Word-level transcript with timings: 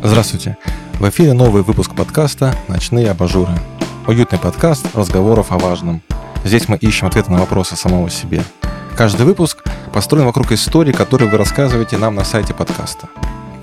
Здравствуйте! 0.00 0.56
В 1.00 1.08
эфире 1.08 1.32
новый 1.32 1.64
выпуск 1.64 1.92
подкаста 1.94 2.54
«Ночные 2.68 3.10
абажуры». 3.10 3.52
Уютный 4.06 4.38
подкаст 4.38 4.86
разговоров 4.94 5.50
о 5.50 5.58
важном. 5.58 6.02
Здесь 6.44 6.68
мы 6.68 6.76
ищем 6.76 7.08
ответы 7.08 7.32
на 7.32 7.40
вопросы 7.40 7.74
самого 7.74 8.08
себе. 8.08 8.44
Каждый 8.96 9.26
выпуск 9.26 9.64
построен 9.92 10.24
вокруг 10.24 10.52
истории, 10.52 10.92
которые 10.92 11.28
вы 11.28 11.36
рассказываете 11.36 11.98
нам 11.98 12.14
на 12.14 12.22
сайте 12.24 12.54
подкаста. 12.54 13.08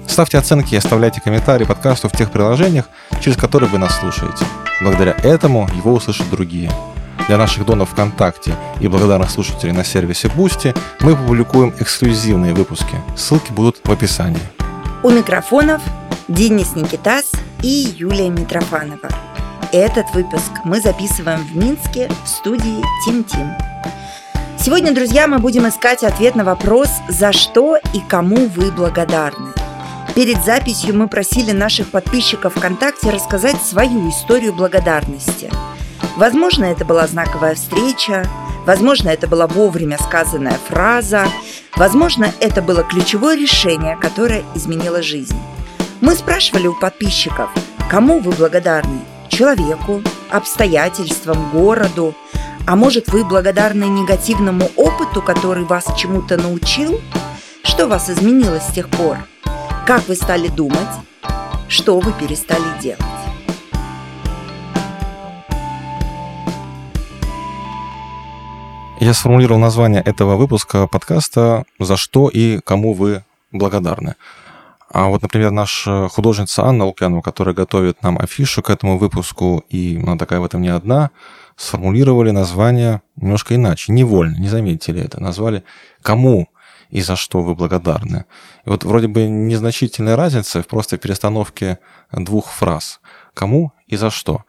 Ставьте 0.07 0.37
оценки 0.37 0.73
и 0.73 0.77
оставляйте 0.77 1.21
комментарии 1.21 1.63
подкасту 1.63 2.09
в 2.09 2.11
тех 2.11 2.29
приложениях, 2.31 2.89
через 3.21 3.37
которые 3.37 3.69
вы 3.69 3.77
нас 3.77 3.97
слушаете. 3.97 4.45
Благодаря 4.81 5.15
этому 5.23 5.69
его 5.73 5.93
услышат 5.93 6.29
другие. 6.29 6.69
Для 7.27 7.37
наших 7.37 7.65
донов 7.65 7.91
ВКонтакте 7.91 8.53
и 8.81 8.89
благодарных 8.89 9.31
слушателей 9.31 9.71
на 9.71 9.85
сервисе 9.85 10.27
Boosty 10.27 10.77
мы 10.99 11.15
публикуем 11.15 11.73
эксклюзивные 11.79 12.53
выпуски. 12.53 12.95
Ссылки 13.15 13.53
будут 13.53 13.79
в 13.85 13.91
описании. 13.91 14.41
У 15.01 15.09
микрофонов 15.09 15.81
Денис 16.27 16.75
Никитас 16.75 17.31
и 17.61 17.93
Юлия 17.97 18.29
Митрофанова. 18.29 19.09
Этот 19.71 20.11
выпуск 20.15 20.51
мы 20.63 20.81
записываем 20.81 21.45
в 21.45 21.55
Минске 21.55 22.09
в 22.23 22.27
студии 22.27 22.81
Тим 23.05 23.23
Тим. 23.23 23.51
Сегодня, 24.59 24.91
друзья, 24.91 25.27
мы 25.27 25.37
будем 25.37 25.67
искать 25.67 26.03
ответ 26.03 26.33
на 26.33 26.43
вопрос, 26.43 26.89
за 27.09 27.31
что 27.31 27.77
и 27.93 27.99
кому 28.09 28.47
вы 28.47 28.71
благодарны. 28.71 29.53
Перед 30.15 30.43
записью 30.43 30.97
мы 30.97 31.07
просили 31.07 31.51
наших 31.51 31.91
подписчиков 31.91 32.55
ВКонтакте 32.55 33.11
рассказать 33.11 33.61
свою 33.61 34.09
историю 34.09 34.53
благодарности. 34.53 35.51
Возможно, 36.17 36.65
это 36.65 36.85
была 36.85 37.05
знаковая 37.05 37.53
встреча, 37.53 38.27
возможно, 38.65 39.09
это 39.09 39.27
была 39.27 39.45
вовремя 39.45 39.99
сказанная 39.99 40.57
фраза, 40.69 41.27
возможно, 41.75 42.31
это 42.39 42.63
было 42.63 42.81
ключевое 42.81 43.37
решение, 43.37 43.95
которое 43.95 44.43
изменило 44.55 45.03
жизнь. 45.03 45.37
Мы 46.05 46.13
спрашивали 46.13 46.67
у 46.67 46.75
подписчиков, 46.75 47.49
кому 47.89 48.19
вы 48.19 48.31
благодарны? 48.31 48.99
Человеку, 49.27 50.03
обстоятельствам, 50.29 51.49
городу? 51.49 52.13
А 52.67 52.75
может, 52.75 53.07
вы 53.07 53.25
благодарны 53.25 53.85
негативному 53.85 54.69
опыту, 54.75 55.23
который 55.23 55.63
вас 55.63 55.85
чему-то 55.97 56.37
научил? 56.37 57.01
Что 57.63 57.87
вас 57.87 58.07
изменило 58.11 58.59
с 58.59 58.71
тех 58.71 58.87
пор? 58.89 59.17
Как 59.87 60.07
вы 60.07 60.13
стали 60.13 60.47
думать? 60.47 60.77
Что 61.69 61.99
вы 61.99 62.13
перестали 62.13 62.79
делать? 62.79 63.01
Я 68.99 69.15
сформулировал 69.15 69.59
название 69.59 70.03
этого 70.03 70.35
выпуска 70.35 70.85
подкаста 70.85 71.63
«За 71.79 71.97
что 71.97 72.29
и 72.29 72.59
кому 72.59 72.93
вы 72.93 73.23
благодарны». 73.51 74.13
А 74.95 75.09
вот, 75.09 75.23
например, 75.23 75.51
наша 75.51 76.07
художница 76.07 76.63
Анна 76.63 76.85
Лукьянова, 76.85 77.21
которая 77.21 77.53
готовит 77.53 78.01
нам 78.01 78.17
афишу 78.17 78.61
к 78.63 78.69
этому 78.69 78.97
выпуску, 78.97 79.61
и 79.67 79.99
она 80.01 80.17
такая 80.17 80.39
в 80.39 80.45
этом 80.45 80.61
не 80.61 80.69
одна, 80.69 81.11
сформулировали 81.57 82.31
название 82.31 83.01
немножко 83.17 83.55
иначе, 83.55 83.91
невольно, 83.91 84.37
не 84.37 84.47
заметили 84.47 84.99
ли 84.99 85.03
это. 85.03 85.21
Назвали 85.21 85.65
«Кому 86.01 86.47
и 86.89 87.01
за 87.01 87.17
что 87.17 87.41
вы 87.41 87.55
благодарны?» 87.55 88.23
И 88.65 88.69
вот 88.69 88.85
вроде 88.85 89.09
бы 89.09 89.27
незначительная 89.27 90.15
разница 90.15 90.63
в 90.63 90.67
просто 90.67 90.97
перестановке 90.97 91.79
двух 92.13 92.47
фраз 92.47 93.01
«Кому 93.33 93.73
и 93.87 93.97
за 93.97 94.09
что?». 94.09 94.45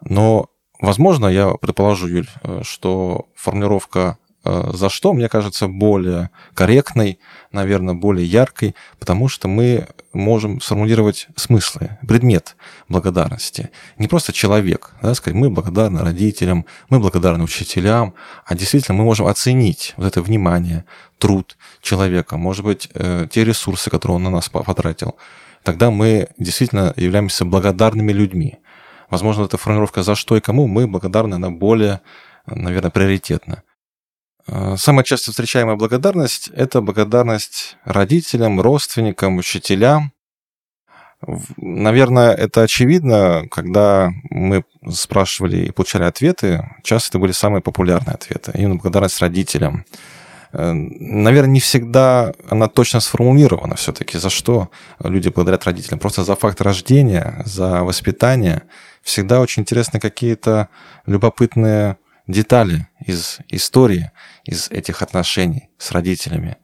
Но, 0.00 0.46
возможно, 0.80 1.26
я 1.26 1.50
предположу, 1.50 2.06
Юль, 2.06 2.28
что 2.62 3.26
формулировка 3.36 4.16
Э, 4.21 4.21
за 4.44 4.88
что, 4.88 5.12
мне 5.12 5.28
кажется, 5.28 5.68
более 5.68 6.30
корректной, 6.54 7.18
наверное, 7.52 7.94
более 7.94 8.26
яркой, 8.26 8.74
потому 8.98 9.28
что 9.28 9.48
мы 9.48 9.86
можем 10.12 10.60
сформулировать 10.60 11.28
смыслы, 11.36 11.98
предмет 12.06 12.56
благодарности. 12.88 13.70
Не 13.98 14.08
просто 14.08 14.32
человек, 14.32 14.90
да, 15.00 15.14
сказать, 15.14 15.38
мы 15.38 15.48
благодарны 15.50 16.00
родителям, 16.00 16.66
мы 16.88 16.98
благодарны 16.98 17.44
учителям, 17.44 18.14
а 18.44 18.54
действительно 18.54 18.98
мы 18.98 19.04
можем 19.04 19.26
оценить 19.26 19.94
вот 19.96 20.06
это 20.06 20.22
внимание, 20.22 20.84
труд 21.18 21.56
человека, 21.80 22.36
может 22.36 22.64
быть, 22.64 22.88
э, 22.94 23.28
те 23.30 23.44
ресурсы, 23.44 23.90
которые 23.90 24.16
он 24.16 24.24
на 24.24 24.30
нас 24.30 24.48
потратил. 24.48 25.16
Тогда 25.62 25.92
мы 25.92 26.28
действительно 26.38 26.92
являемся 26.96 27.44
благодарными 27.44 28.12
людьми. 28.12 28.58
Возможно, 29.08 29.44
эта 29.44 29.56
формулировка 29.56 30.02
«за 30.02 30.16
что 30.16 30.36
и 30.36 30.40
кому» 30.40 30.66
мы 30.66 30.88
благодарны, 30.88 31.34
она 31.34 31.50
более, 31.50 32.00
наверное, 32.46 32.90
приоритетна. 32.90 33.62
Э, 34.46 34.76
самая 34.78 35.04
часто 35.04 35.30
встречаемая 35.30 35.76
благодарность– 35.76 36.48
это 36.54 36.80
благодарность 36.80 37.76
родителям, 37.84 38.60
родственникам, 38.60 39.36
учителям. 39.38 40.12
Наверное, 41.56 42.32
это 42.32 42.62
очевидно, 42.62 43.44
когда 43.50 44.10
мы 44.30 44.64
спрашивали 44.90 45.66
и 45.66 45.70
получали 45.70 46.02
ответы, 46.02 46.68
часто 46.82 47.10
это 47.10 47.18
были 47.20 47.32
самые 47.32 47.62
популярные 47.62 48.14
ответы. 48.14 48.50
Именно 48.54 48.76
благодарность 48.76 49.20
родителям. 49.20 49.84
Э, 50.52 50.72
наверное, 50.72 51.52
не 51.52 51.60
всегда 51.60 52.32
она 52.48 52.68
точно 52.68 53.00
сформулирована 53.00 53.76
все-таки, 53.76 54.18
за 54.18 54.30
что 54.30 54.70
люди 54.98 55.28
благодарят 55.28 55.64
родителям. 55.64 56.00
Просто 56.00 56.24
за 56.24 56.34
факт 56.34 56.60
рождения, 56.60 57.42
за 57.44 57.84
воспитание. 57.84 58.62
Всегда 59.02 59.40
очень 59.40 59.62
интересны 59.62 60.00
какие-то 60.00 60.68
любопытные 61.06 61.96
детали 62.26 62.88
из 63.04 63.38
истории, 63.48 64.10
из 64.44 64.70
этих 64.70 65.02
отношений 65.02 65.70
с 65.78 65.92
родителями. 65.92 66.56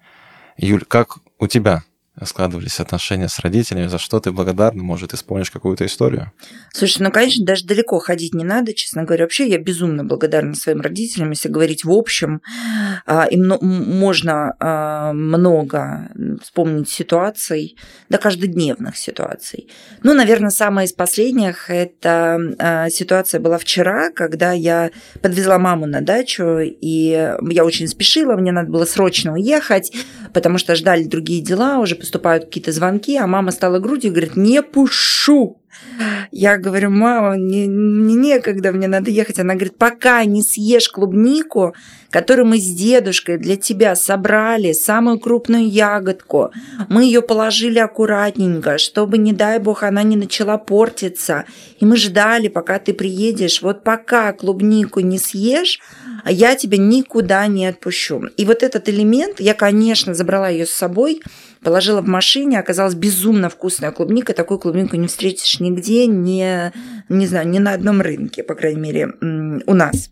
Юль, 0.57 0.85
как 0.85 1.19
у 1.39 1.47
тебя 1.47 1.83
складывались 2.25 2.81
отношения 2.81 3.29
с 3.29 3.39
родителями, 3.39 3.87
за 3.87 3.99
что 3.99 4.21
ты 4.21 4.33
благодарна, 4.33 4.83
может, 4.83 5.15
исполнишь 5.15 5.51
какую-то 5.51 5.87
историю? 5.87 6.33
Слушай, 6.73 7.03
ну, 7.03 7.11
конечно, 7.11 7.45
даже 7.45 7.65
далеко 7.65 7.99
ходить 7.99 8.35
не 8.35 8.45
надо, 8.45 8.75
честно 8.75 9.05
говоря. 9.05 9.25
Вообще, 9.25 9.49
я 9.49 9.59
безумно 9.59 10.05
благодарна 10.05 10.55
своим 10.55 10.81
родителям, 10.81 11.31
если 11.31 11.49
говорить 11.49 11.85
в 11.85 11.93
общем. 11.93 12.43
А, 13.07 13.27
и 13.27 13.37
можно 13.37 14.55
а, 14.59 15.13
много 15.13 16.11
вспомнить 16.43 16.89
ситуаций, 16.89 17.77
да, 18.09 18.19
каждодневных 18.19 18.97
ситуаций. 18.97 19.69
Ну, 20.03 20.15
наверное, 20.15 20.51
самая 20.51 20.87
из 20.87 20.93
последних– 20.93 21.69
это 21.71 22.39
а, 22.59 22.91
ситуация 22.91 23.41
была 23.41 23.59
вчера, 23.59 24.11
когда 24.11 24.53
я 24.53 24.91
подвезла 25.23 25.59
маму 25.59 25.87
на 25.87 26.01
дачу, 26.01 26.59
и 26.61 27.35
я 27.51 27.65
очень 27.65 27.89
спешила, 27.89 28.37
мне 28.37 28.53
надо 28.53 28.71
было 28.71 28.85
срочно 28.85 29.33
уехать, 29.33 29.93
потому 30.33 30.59
что 30.59 30.75
ждали 30.75 31.05
другие 31.05 31.43
дела, 31.43 31.79
уже 31.79 31.95
поступают 31.95 32.47
какие-то 32.47 32.73
звонки, 32.73 33.17
а 33.17 33.27
мама 33.27 33.51
стала 33.51 33.79
грудью 33.79 34.11
и 34.11 34.15
говорит, 34.15 34.37
не 34.37 34.63
пушу. 34.63 35.61
Я 36.31 36.59
говорю, 36.59 36.91
мама, 36.91 37.33
мне, 37.37 37.67
мне 37.67 38.15
некогда, 38.15 38.73
мне 38.73 38.87
надо 38.87 39.11
ехать. 39.11 39.39
Она 39.39 39.55
говорит, 39.55 39.77
пока 39.77 40.25
не 40.25 40.43
съешь 40.43 40.89
клубнику, 40.89 41.75
которую 42.11 42.47
мы 42.47 42.59
с 42.59 42.67
дедушкой 42.67 43.39
для 43.39 43.57
тебя 43.57 43.97
собрали, 43.97 44.73
самую 44.73 45.19
крупную 45.19 45.69
ягодку, 45.69 46.53
мы 46.89 47.05
ее 47.05 47.23
положили 47.23 47.79
аккуратненько, 47.79 48.79
чтобы, 48.79 49.19
не 49.19 49.33
дай 49.33 49.59
бог, 49.59 49.83
она 49.83 50.03
не 50.03 50.17
начала 50.17 50.59
портиться. 50.59 51.45
И 51.81 51.85
мы 51.85 51.97
ждали, 51.97 52.49
пока 52.49 52.79
ты 52.79 52.95
приедешь. 52.95 53.63
Вот 53.63 53.83
пока 53.83 54.33
клубнику 54.33 55.01
не 55.01 55.19
съешь, 55.19 55.81
я 56.25 56.55
тебя 56.57 56.79
никуда 56.79 57.47
не 57.47 57.67
отпущу. 57.67 58.25
И 58.37 58.45
вот 58.45 58.63
этот 58.63 58.89
элемент, 58.89 59.41
я, 59.41 59.55
конечно, 59.55 60.15
забрала 60.15 60.49
ее 60.49 60.67
с 60.67 60.71
собой, 60.71 61.21
положила 61.63 62.01
в 62.01 62.09
машине, 62.09 62.59
оказалась 62.59 62.95
безумно 62.95 63.49
вкусная 63.49 63.91
клубника. 63.91 64.33
Такую 64.33 64.59
клубнику 64.59 64.97
не 64.97 65.09
встретишь 65.09 65.61
нигде, 65.61 66.07
не, 66.07 66.73
не 67.09 67.27
знаю, 67.27 67.49
ни 67.49 67.59
на 67.59 67.73
одном 67.73 68.01
рынке, 68.01 68.43
по 68.43 68.55
крайней 68.55 68.81
мере, 68.81 69.13
у 69.67 69.75
нас. 69.75 70.11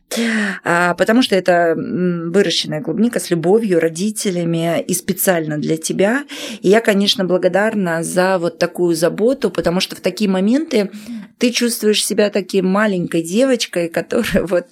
А, 0.65 0.95
потому 0.95 1.23
что 1.23 1.35
это 1.35 1.75
выращенная 1.77 2.83
клубника 2.83 3.21
с 3.21 3.31
любовью, 3.31 3.81
родителями 3.81 4.81
и 4.81 4.95
специально 4.95 5.59
для 5.59 5.77
тебя. 5.77 6.25
И 6.61 6.69
я, 6.69 6.81
конечно, 6.81 7.25
благодарна 7.25 8.03
за 8.03 8.39
вот 8.39 8.59
такую 8.59 8.95
заботу, 8.95 9.51
потому 9.51 9.81
что 9.81 9.97
в 9.97 10.01
такие 10.01 10.31
моменты 10.31 10.91
ты 11.39 11.51
чувствуешь 11.51 12.05
себя 12.05 12.31
таким 12.31 12.67
маленькой 12.67 13.23
девочкой, 13.23 13.89
которая 13.89 14.45
вот 14.47 14.67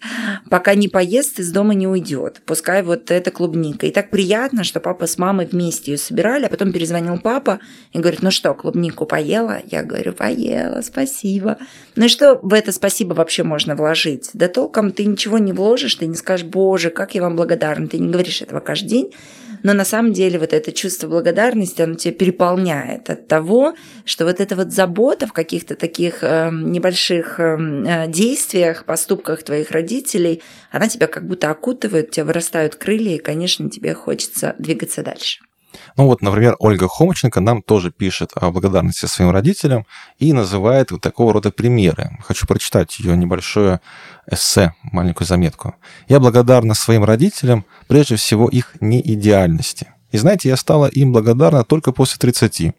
пока 0.48 0.74
не 0.74 0.88
поест, 0.88 1.38
из 1.38 1.52
дома 1.52 1.74
не 1.74 1.86
уйдет. 1.86 2.40
Пускай 2.46 2.82
вот 2.82 3.10
эта 3.10 3.30
клубника. 3.30 3.86
И 3.86 3.90
так 3.90 4.10
приятно, 4.10 4.64
что 4.64 4.80
папа 4.80 5.06
с 5.06 5.18
мамой 5.18 5.46
вместе 5.46 5.92
ее 5.92 5.98
собирали, 5.98 6.46
а 6.46 6.48
потом 6.48 6.63
перезвонил 6.72 7.18
папа 7.18 7.60
и 7.92 7.98
говорит, 7.98 8.22
ну 8.22 8.30
что, 8.30 8.54
клубнику 8.54 9.06
поела? 9.06 9.60
Я 9.70 9.82
говорю, 9.82 10.12
поела, 10.12 10.80
спасибо. 10.82 11.58
Ну 11.96 12.06
и 12.06 12.08
что 12.08 12.38
в 12.42 12.52
это 12.52 12.72
спасибо 12.72 13.14
вообще 13.14 13.42
можно 13.42 13.76
вложить? 13.76 14.30
Да 14.34 14.48
толком 14.48 14.92
ты 14.92 15.04
ничего 15.04 15.38
не 15.38 15.52
вложишь, 15.52 15.94
ты 15.96 16.06
не 16.06 16.14
скажешь, 16.14 16.46
боже, 16.46 16.90
как 16.90 17.14
я 17.14 17.22
вам 17.22 17.36
благодарна. 17.36 17.88
Ты 17.88 17.98
не 17.98 18.10
говоришь 18.10 18.42
этого 18.42 18.60
каждый 18.60 18.88
день, 18.88 19.12
но 19.64 19.72
на 19.72 19.86
самом 19.86 20.12
деле 20.12 20.38
вот 20.38 20.52
это 20.52 20.72
чувство 20.72 21.08
благодарности, 21.08 21.80
оно 21.80 21.94
тебя 21.94 22.12
переполняет 22.12 23.08
от 23.08 23.26
того, 23.26 23.74
что 24.04 24.26
вот 24.26 24.38
эта 24.38 24.54
вот 24.56 24.72
забота 24.72 25.26
в 25.26 25.32
каких-то 25.32 25.74
таких 25.74 26.18
э, 26.22 26.50
небольших 26.52 27.40
эм, 27.40 27.84
э, 27.84 28.06
действиях, 28.08 28.84
поступках 28.84 29.42
твоих 29.42 29.70
родителей, 29.70 30.42
она 30.70 30.86
тебя 30.88 31.06
как 31.06 31.26
будто 31.26 31.50
окутывает, 31.50 32.08
у 32.08 32.10
тебя 32.10 32.26
вырастают 32.26 32.76
крылья, 32.76 33.16
и, 33.16 33.18
конечно, 33.18 33.70
тебе 33.70 33.94
хочется 33.94 34.54
двигаться 34.58 35.02
дальше. 35.02 35.40
Ну 35.96 36.06
вот, 36.06 36.22
например, 36.22 36.56
Ольга 36.58 36.88
Хомченко 36.88 37.40
нам 37.40 37.62
тоже 37.62 37.90
пишет 37.90 38.32
о 38.34 38.50
благодарности 38.50 39.06
своим 39.06 39.30
родителям 39.30 39.86
и 40.18 40.32
называет 40.32 40.90
вот 40.90 41.00
такого 41.00 41.32
рода 41.32 41.50
примеры. 41.50 42.18
Хочу 42.24 42.46
прочитать 42.46 42.98
ее 42.98 43.16
небольшое 43.16 43.80
эссе, 44.30 44.74
маленькую 44.82 45.26
заметку. 45.26 45.74
«Я 46.08 46.20
благодарна 46.20 46.74
своим 46.74 47.04
родителям, 47.04 47.64
прежде 47.88 48.16
всего 48.16 48.48
их 48.48 48.76
неидеальности. 48.80 49.88
И 50.10 50.18
знаете, 50.18 50.48
я 50.48 50.56
стала 50.56 50.86
им 50.86 51.12
благодарна 51.12 51.64
только 51.64 51.92
после 51.92 52.18
30. 52.18 52.72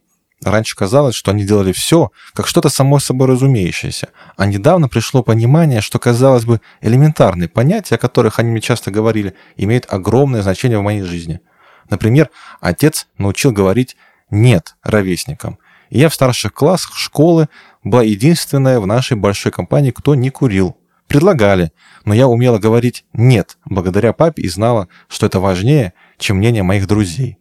Раньше 0.44 0.76
казалось, 0.76 1.16
что 1.16 1.32
они 1.32 1.44
делали 1.44 1.72
все, 1.72 2.12
как 2.34 2.48
что-то 2.48 2.70
само 2.70 3.00
собой 3.00 3.28
разумеющееся, 3.28 4.10
а 4.38 4.46
недавно 4.46 4.90
пришло 4.90 5.24
понимание, 5.24 5.82
что, 5.82 5.98
казалось 5.98 6.46
бы, 6.46 6.60
элементарные 6.82 7.48
понятия, 7.48 7.96
о 7.96 7.98
которых 7.98 8.40
они 8.40 8.52
мне 8.52 8.62
часто 8.62 8.92
говорили, 8.92 9.34
имеют 9.56 9.86
огромное 9.90 10.42
значение 10.44 10.78
в 10.78 10.84
моей 10.84 11.02
жизни– 11.02 11.40
Например, 11.90 12.30
отец 12.62 13.08
научил 13.18 13.52
говорить 13.52 13.96
«нет» 14.30 14.76
ровесникам. 14.84 15.60
И 15.90 16.00
я 16.00 16.10
в 16.10 16.14
старших 16.14 16.54
классах 16.54 16.96
школы 16.96 17.48
была 17.84 18.04
единственная 18.04 18.80
в 18.80 18.88
нашей 18.88 19.18
большой 19.18 19.52
компании, 19.52 19.92
кто 19.92 20.16
не 20.16 20.30
курил. 20.30 20.78
Предлагали, 21.08 21.72
но 22.04 22.14
я 22.14 22.28
умела 22.28 22.58
говорить 22.58 23.06
«нет» 23.14 23.58
благодаря 23.66 24.12
папе 24.12 24.42
и 24.42 24.50
знала, 24.50 24.88
что 25.08 25.28
это 25.28 25.40
важнее, 25.40 25.94
чем 26.18 26.38
мнение 26.38 26.64
моих 26.64 26.88
друзей. 26.88 27.38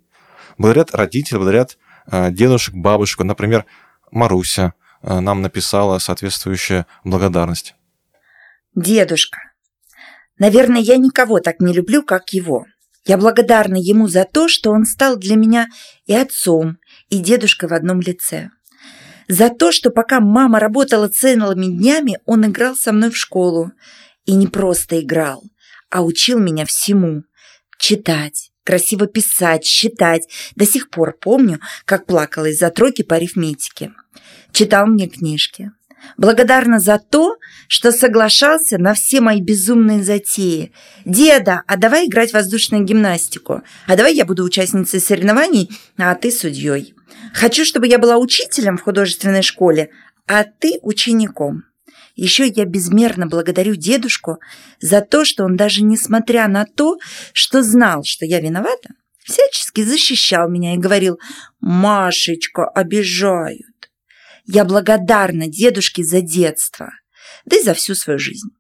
Благодарят 0.59 0.95
родители, 0.95 1.39
благодарят 1.39 1.79
э, 2.11 2.31
дедушек, 2.31 2.75
бабушек. 2.75 3.21
Например, 3.21 3.65
Маруся 4.11 4.75
э, 5.03 5.19
нам 5.19 5.41
написала 5.41 5.99
соответствующая 5.99 6.87
благодарность. 7.05 7.75
Дедушка. 8.75 9.39
Наверное, 10.39 10.81
я 10.81 10.97
никого 10.97 11.41
так 11.41 11.61
не 11.61 11.73
люблю, 11.73 12.03
как 12.03 12.31
его. 12.31 12.67
Я 13.07 13.19
благодарна 13.19 13.77
ему 13.77 14.09
за 14.09 14.25
то, 14.25 14.49
что 14.49 14.71
он 14.71 14.87
стал 14.87 15.17
для 15.17 15.37
меня 15.37 15.69
и 16.07 16.15
отцом, 16.15 16.79
и 17.11 17.19
дедушкой 17.19 17.69
в 17.69 17.75
одном 17.75 18.01
лице. 18.01 18.51
За 19.29 19.51
то, 19.51 19.73
что 19.73 19.91
пока 19.91 20.21
мама 20.21 20.59
работала 20.59 21.09
целыми 21.09 21.67
днями, 21.67 22.19
он 22.25 22.47
играл 22.47 22.77
со 22.77 22.93
мной 22.93 23.11
в 23.11 23.17
школу. 23.17 23.73
И 24.25 24.35
не 24.35 24.47
просто 24.47 25.01
играл, 25.01 25.43
а 25.91 26.03
учил 26.03 26.39
меня 26.39 26.65
всему. 26.65 27.25
Читать, 27.79 28.53
красиво 28.65 29.07
писать, 29.07 29.65
считать. 29.65 30.29
До 30.57 30.65
сих 30.65 30.89
пор 30.89 31.17
помню, 31.21 31.61
как 31.85 32.07
плакала 32.07 32.47
из-за 32.47 32.71
тройки 32.71 33.03
по 33.03 33.17
арифметике. 33.17 33.93
Читал 34.53 34.87
мне 34.87 35.09
книжки. 35.09 35.73
Благодарна 36.17 36.79
за 36.79 36.99
то, 36.99 37.37
что 37.69 37.93
соглашался 37.93 38.79
на 38.79 38.95
все 38.95 39.21
мои 39.21 39.41
безумные 39.41 40.03
затеи. 40.03 40.73
«Деда, 41.05 41.63
а 41.67 41.77
давай 41.77 42.07
играть 42.07 42.31
в 42.31 42.35
воздушную 42.35 42.85
гимнастику. 42.85 43.63
А 43.87 43.97
давай 43.97 44.15
я 44.15 44.25
буду 44.25 44.45
участницей 44.45 45.01
соревнований, 45.01 45.71
а 45.97 46.15
ты 46.15 46.31
судьей. 46.31 46.95
Хочу, 47.33 47.65
чтобы 47.65 47.87
я 47.89 47.99
была 47.99 48.17
учителем 48.17 48.77
в 48.77 48.83
художественной 48.83 49.43
школе, 49.43 49.91
а 50.27 50.45
ты 50.45 50.79
учеником». 50.83 51.65
Еще 52.17 52.47
я 52.47 52.65
безмерно 52.65 53.27
благодарю 53.27 53.75
дедушку 53.75 54.39
за 54.81 55.01
то, 55.01 55.25
что 55.25 55.45
он 55.45 55.57
даже 55.57 55.83
несмотря 55.83 56.47
на 56.47 56.65
то, 56.65 56.97
что 57.33 57.63
знал, 57.63 58.05
что 58.05 58.25
я 58.25 58.41
виновата, 58.41 58.91
всячески 59.25 59.83
защищал 59.83 60.49
меня 60.49 60.75
и 60.75 60.79
говорил 60.79 61.19
«Машечка, 61.61 62.67
обижают». 62.69 63.74
Я 64.47 64.67
благодарна 64.67 65.49
дедушке 65.49 66.05
за 66.05 66.21
детство, 66.21 66.91
да 67.47 67.57
и 67.57 67.63
за 67.63 67.73
всю 67.73 67.95
свою 67.95 68.19
жизнь. 68.19 68.51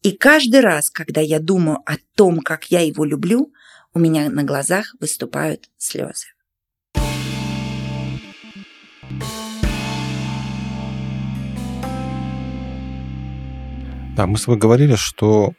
И 0.00 0.12
каждый 0.12 0.60
раз, 0.60 0.88
когда 0.88 1.20
я 1.20 1.38
думаю 1.38 1.80
о 1.84 1.96
том, 2.16 2.40
как 2.40 2.70
я 2.70 2.80
его 2.80 3.04
люблю, 3.04 3.52
у 3.92 3.98
меня 3.98 4.30
на 4.30 4.42
глазах 4.42 4.94
выступают 5.00 5.68
слезы. 5.76 6.28
Да, 14.16 14.26
мы 14.26 14.38
с 14.38 14.44
тобой 14.44 14.58
говорили, 14.58 14.94
что 14.94 15.52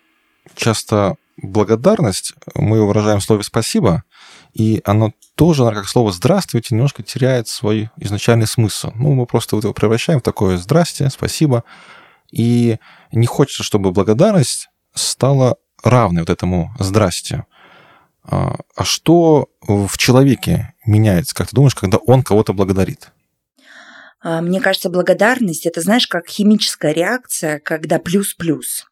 часто 0.55 1.15
благодарность 1.37 2.33
мы 2.55 2.87
выражаем 2.87 3.19
в 3.19 3.23
слове 3.23 3.43
«спасибо», 3.43 4.03
и 4.55 4.81
оно 4.85 5.11
тоже, 5.35 5.69
как 5.71 5.87
слово 5.87 6.13
«здравствуйте», 6.13 6.73
немножко 6.73 7.03
теряет 7.03 7.49
свой 7.49 7.89
изначальный 7.97 8.47
смысл. 8.47 8.91
Ну, 8.95 9.13
мы 9.13 9.25
просто 9.25 9.57
его 9.57 9.73
превращаем 9.73 10.19
в 10.19 10.23
такое 10.23 10.57
«здрасте», 10.57 11.09
«спасибо». 11.09 11.65
И 12.31 12.77
не 13.11 13.27
хочется, 13.27 13.63
чтобы 13.63 13.91
благодарность 13.91 14.69
стала 14.93 15.57
равной 15.83 16.21
вот 16.21 16.29
этому 16.29 16.73
«здрасте». 16.79 17.45
А, 18.23 18.55
а 18.77 18.85
что 18.85 19.49
в 19.61 19.97
человеке 19.97 20.73
меняется, 20.85 21.35
как 21.35 21.49
ты 21.49 21.55
думаешь, 21.55 21.75
когда 21.75 21.97
он 21.97 22.23
кого-то 22.23 22.53
благодарит? 22.53 23.11
А, 24.27 24.41
мне 24.41 24.59
кажется, 24.59 24.89
благодарность 24.89 25.67
это, 25.67 25.81
знаешь, 25.81 26.07
как 26.07 26.27
химическая 26.27 26.93
реакция, 26.93 27.59
когда 27.59 27.99
плюс-плюс. 27.99 28.87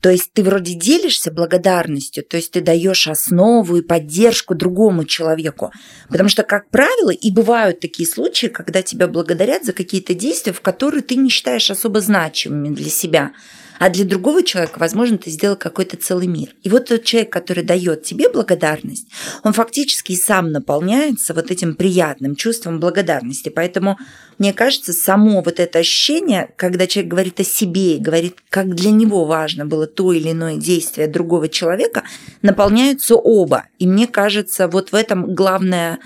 То 0.00 0.08
есть 0.08 0.32
ты 0.32 0.42
вроде 0.42 0.72
делишься 0.72 1.30
благодарностью, 1.30 2.24
то 2.24 2.38
есть 2.38 2.52
ты 2.52 2.62
даешь 2.62 3.06
основу 3.06 3.76
и 3.76 3.82
поддержку 3.82 4.54
другому 4.54 5.04
человеку. 5.04 5.70
Потому 6.08 6.30
что, 6.30 6.44
как 6.44 6.70
правило, 6.70 7.10
и 7.10 7.30
бывают 7.30 7.80
такие 7.80 8.08
случаи, 8.08 8.46
когда 8.46 8.80
тебя 8.80 9.06
благодарят 9.06 9.66
за 9.66 9.74
какие-то 9.74 10.14
действия, 10.14 10.54
в 10.54 10.62
которые 10.62 11.02
ты 11.02 11.16
не 11.16 11.28
считаешь 11.28 11.70
особо 11.70 12.00
значимыми 12.00 12.74
для 12.74 12.88
себя 12.88 13.32
а 13.80 13.88
для 13.88 14.04
другого 14.04 14.42
человека, 14.42 14.78
возможно, 14.78 15.16
ты 15.16 15.30
сделал 15.30 15.56
какой-то 15.56 15.96
целый 15.96 16.26
мир. 16.26 16.50
И 16.62 16.68
вот 16.68 16.84
тот 16.84 17.02
человек, 17.02 17.32
который 17.32 17.64
дает 17.64 18.02
тебе 18.02 18.28
благодарность, 18.28 19.08
он 19.42 19.54
фактически 19.54 20.14
сам 20.14 20.52
наполняется 20.52 21.32
вот 21.32 21.50
этим 21.50 21.74
приятным 21.74 22.36
чувством 22.36 22.78
благодарности. 22.78 23.48
Поэтому, 23.48 23.96
мне 24.36 24.52
кажется, 24.52 24.92
само 24.92 25.40
вот 25.40 25.58
это 25.58 25.78
ощущение, 25.78 26.50
когда 26.56 26.86
человек 26.86 27.10
говорит 27.10 27.40
о 27.40 27.44
себе 27.44 27.96
и 27.96 28.00
говорит, 28.00 28.36
как 28.50 28.74
для 28.74 28.90
него 28.90 29.24
важно 29.24 29.64
было 29.64 29.86
то 29.86 30.12
или 30.12 30.30
иное 30.30 30.56
действие 30.56 31.08
другого 31.08 31.48
человека, 31.48 32.02
наполняются 32.42 33.16
оба. 33.16 33.64
И 33.78 33.86
мне 33.86 34.06
кажется, 34.06 34.68
вот 34.68 34.92
в 34.92 34.94
этом 34.94 35.34
главная 35.34 35.94
а, 35.94 36.00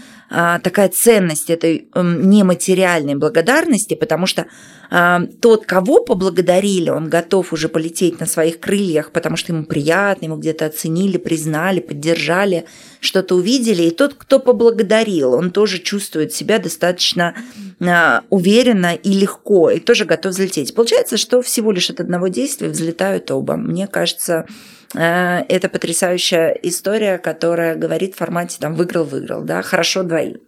такая 0.62 0.88
ценность 0.88 1.50
этой 1.50 1.88
эм, 1.94 2.28
нематериальной 2.28 3.14
благодарности, 3.14 3.94
потому 3.94 4.26
что 4.26 4.46
а, 4.90 5.22
тот, 5.40 5.66
кого 5.66 6.04
поблагодарили, 6.04 6.90
он 6.90 7.08
готов 7.08 7.52
уже 7.52 7.68
полететь 7.68 8.20
на 8.20 8.26
своих 8.26 8.60
крыльях, 8.60 9.10
потому 9.10 9.36
что 9.36 9.52
ему 9.52 9.64
приятно, 9.64 10.26
ему 10.26 10.36
где-то 10.36 10.66
оценили, 10.66 11.16
признали, 11.16 11.80
поддержали, 11.80 12.64
что-то 13.04 13.36
увидели. 13.36 13.84
И 13.84 13.90
тот, 13.90 14.14
кто 14.14 14.38
поблагодарил, 14.40 15.34
он 15.34 15.50
тоже 15.50 15.78
чувствует 15.78 16.32
себя 16.32 16.58
достаточно 16.58 17.34
а, 17.80 18.22
уверенно 18.30 18.94
и 18.94 19.12
легко, 19.12 19.70
и 19.70 19.80
тоже 19.80 20.04
готов 20.04 20.32
взлететь. 20.32 20.74
Получается, 20.74 21.16
что 21.16 21.42
всего 21.42 21.72
лишь 21.72 21.90
от 21.90 22.00
одного 22.00 22.28
действия 22.28 22.68
взлетают 22.68 23.30
оба. 23.30 23.56
Мне 23.56 23.86
кажется, 23.86 24.46
Э, 24.94 25.40
это 25.48 25.68
потрясающая 25.68 26.50
история, 26.62 27.18
которая 27.18 27.74
говорит 27.74 28.14
в 28.14 28.18
формате 28.18 28.58
там 28.60 28.74
выиграл-выиграл, 28.74 29.42
да, 29.42 29.62
хорошо 29.62 30.02
двоим. 30.02 30.40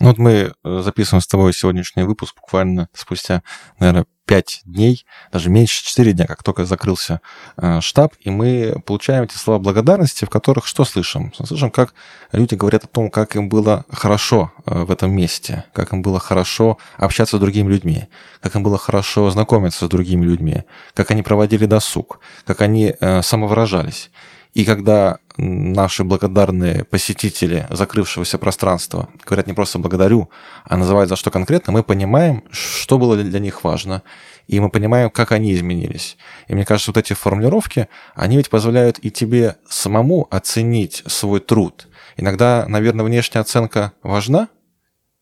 Ну 0.00 0.08
вот 0.08 0.18
мы 0.18 0.52
э, 0.64 0.80
записываем 0.82 1.22
с 1.22 1.26
тобой 1.26 1.52
сегодняшний 1.52 2.02
выпуск 2.02 2.34
буквально 2.34 2.88
спустя, 2.92 3.42
наверное, 3.78 4.06
5 4.26 4.62
дней, 4.64 5.06
даже 5.32 5.50
меньше 5.50 5.84
4 5.84 6.12
дня, 6.14 6.26
как 6.26 6.42
только 6.42 6.64
закрылся 6.64 7.20
э, 7.56 7.80
штаб, 7.80 8.14
и 8.20 8.30
мы 8.30 8.74
получаем 8.86 9.24
эти 9.24 9.36
слова 9.36 9.60
благодарности, 9.60 10.24
в 10.24 10.30
которых 10.30 10.66
что 10.66 10.84
слышим? 10.84 11.32
Слышим, 11.34 11.70
как 11.70 11.94
люди 12.32 12.54
говорят 12.54 12.84
о 12.84 12.88
том, 12.88 13.08
как 13.08 13.36
им 13.36 13.48
было 13.48 13.84
хорошо 13.88 14.52
э, 14.66 14.82
в 14.82 14.90
этом 14.90 15.12
месте, 15.12 15.64
как 15.72 15.92
им 15.92 16.02
было 16.02 16.18
хорошо 16.18 16.78
общаться 16.96 17.36
с 17.36 17.40
другими 17.40 17.70
людьми, 17.70 18.08
как 18.40 18.56
им 18.56 18.64
было 18.64 18.78
хорошо 18.78 19.30
знакомиться 19.30 19.86
с 19.86 19.88
другими 19.88 20.24
людьми, 20.24 20.64
как 20.94 21.12
они 21.12 21.22
проводили 21.22 21.66
досуг, 21.66 22.18
как 22.44 22.62
они 22.62 22.94
самовыражались. 23.22 24.10
И 24.54 24.64
когда 24.64 25.18
наши 25.36 26.04
благодарные 26.04 26.84
посетители 26.84 27.66
закрывшегося 27.70 28.38
пространства 28.38 29.08
говорят 29.26 29.48
не 29.48 29.52
просто 29.52 29.80
благодарю, 29.80 30.30
а 30.64 30.76
называют 30.76 31.08
за 31.08 31.16
что 31.16 31.32
конкретно, 31.32 31.72
мы 31.72 31.82
понимаем, 31.82 32.44
что 32.50 32.98
было 32.98 33.16
для 33.16 33.40
них 33.40 33.64
важно, 33.64 34.04
и 34.46 34.60
мы 34.60 34.70
понимаем, 34.70 35.10
как 35.10 35.32
они 35.32 35.52
изменились. 35.52 36.16
И 36.46 36.54
мне 36.54 36.64
кажется, 36.64 36.92
вот 36.92 36.98
эти 36.98 37.14
формулировки, 37.14 37.88
они 38.14 38.36
ведь 38.36 38.48
позволяют 38.48 38.98
и 39.02 39.10
тебе 39.10 39.56
самому 39.68 40.28
оценить 40.30 41.02
свой 41.06 41.40
труд. 41.40 41.88
Иногда, 42.16 42.64
наверное, 42.68 43.04
внешняя 43.04 43.40
оценка 43.40 43.92
важна, 44.04 44.48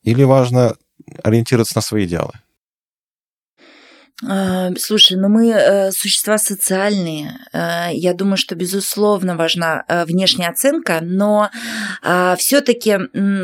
или 0.03 0.25
важно 0.25 0.77
ориентироваться 1.23 1.77
на 1.77 1.81
свои 1.81 2.05
идеалы? 2.05 2.33
А, 4.25 4.71
слушай, 4.79 5.17
ну 5.17 5.29
мы 5.29 5.51
э, 5.51 5.91
существа 5.91 6.39
социальные. 6.39 7.41
Э, 7.53 7.89
я 7.93 8.15
думаю, 8.15 8.37
что 8.37 8.55
безусловно 8.55 9.37
важна 9.37 9.85
э, 9.89 10.05
внешняя 10.05 10.49
оценка, 10.49 11.01
но 11.03 11.51
а, 12.03 12.37
все-таки 12.37 12.99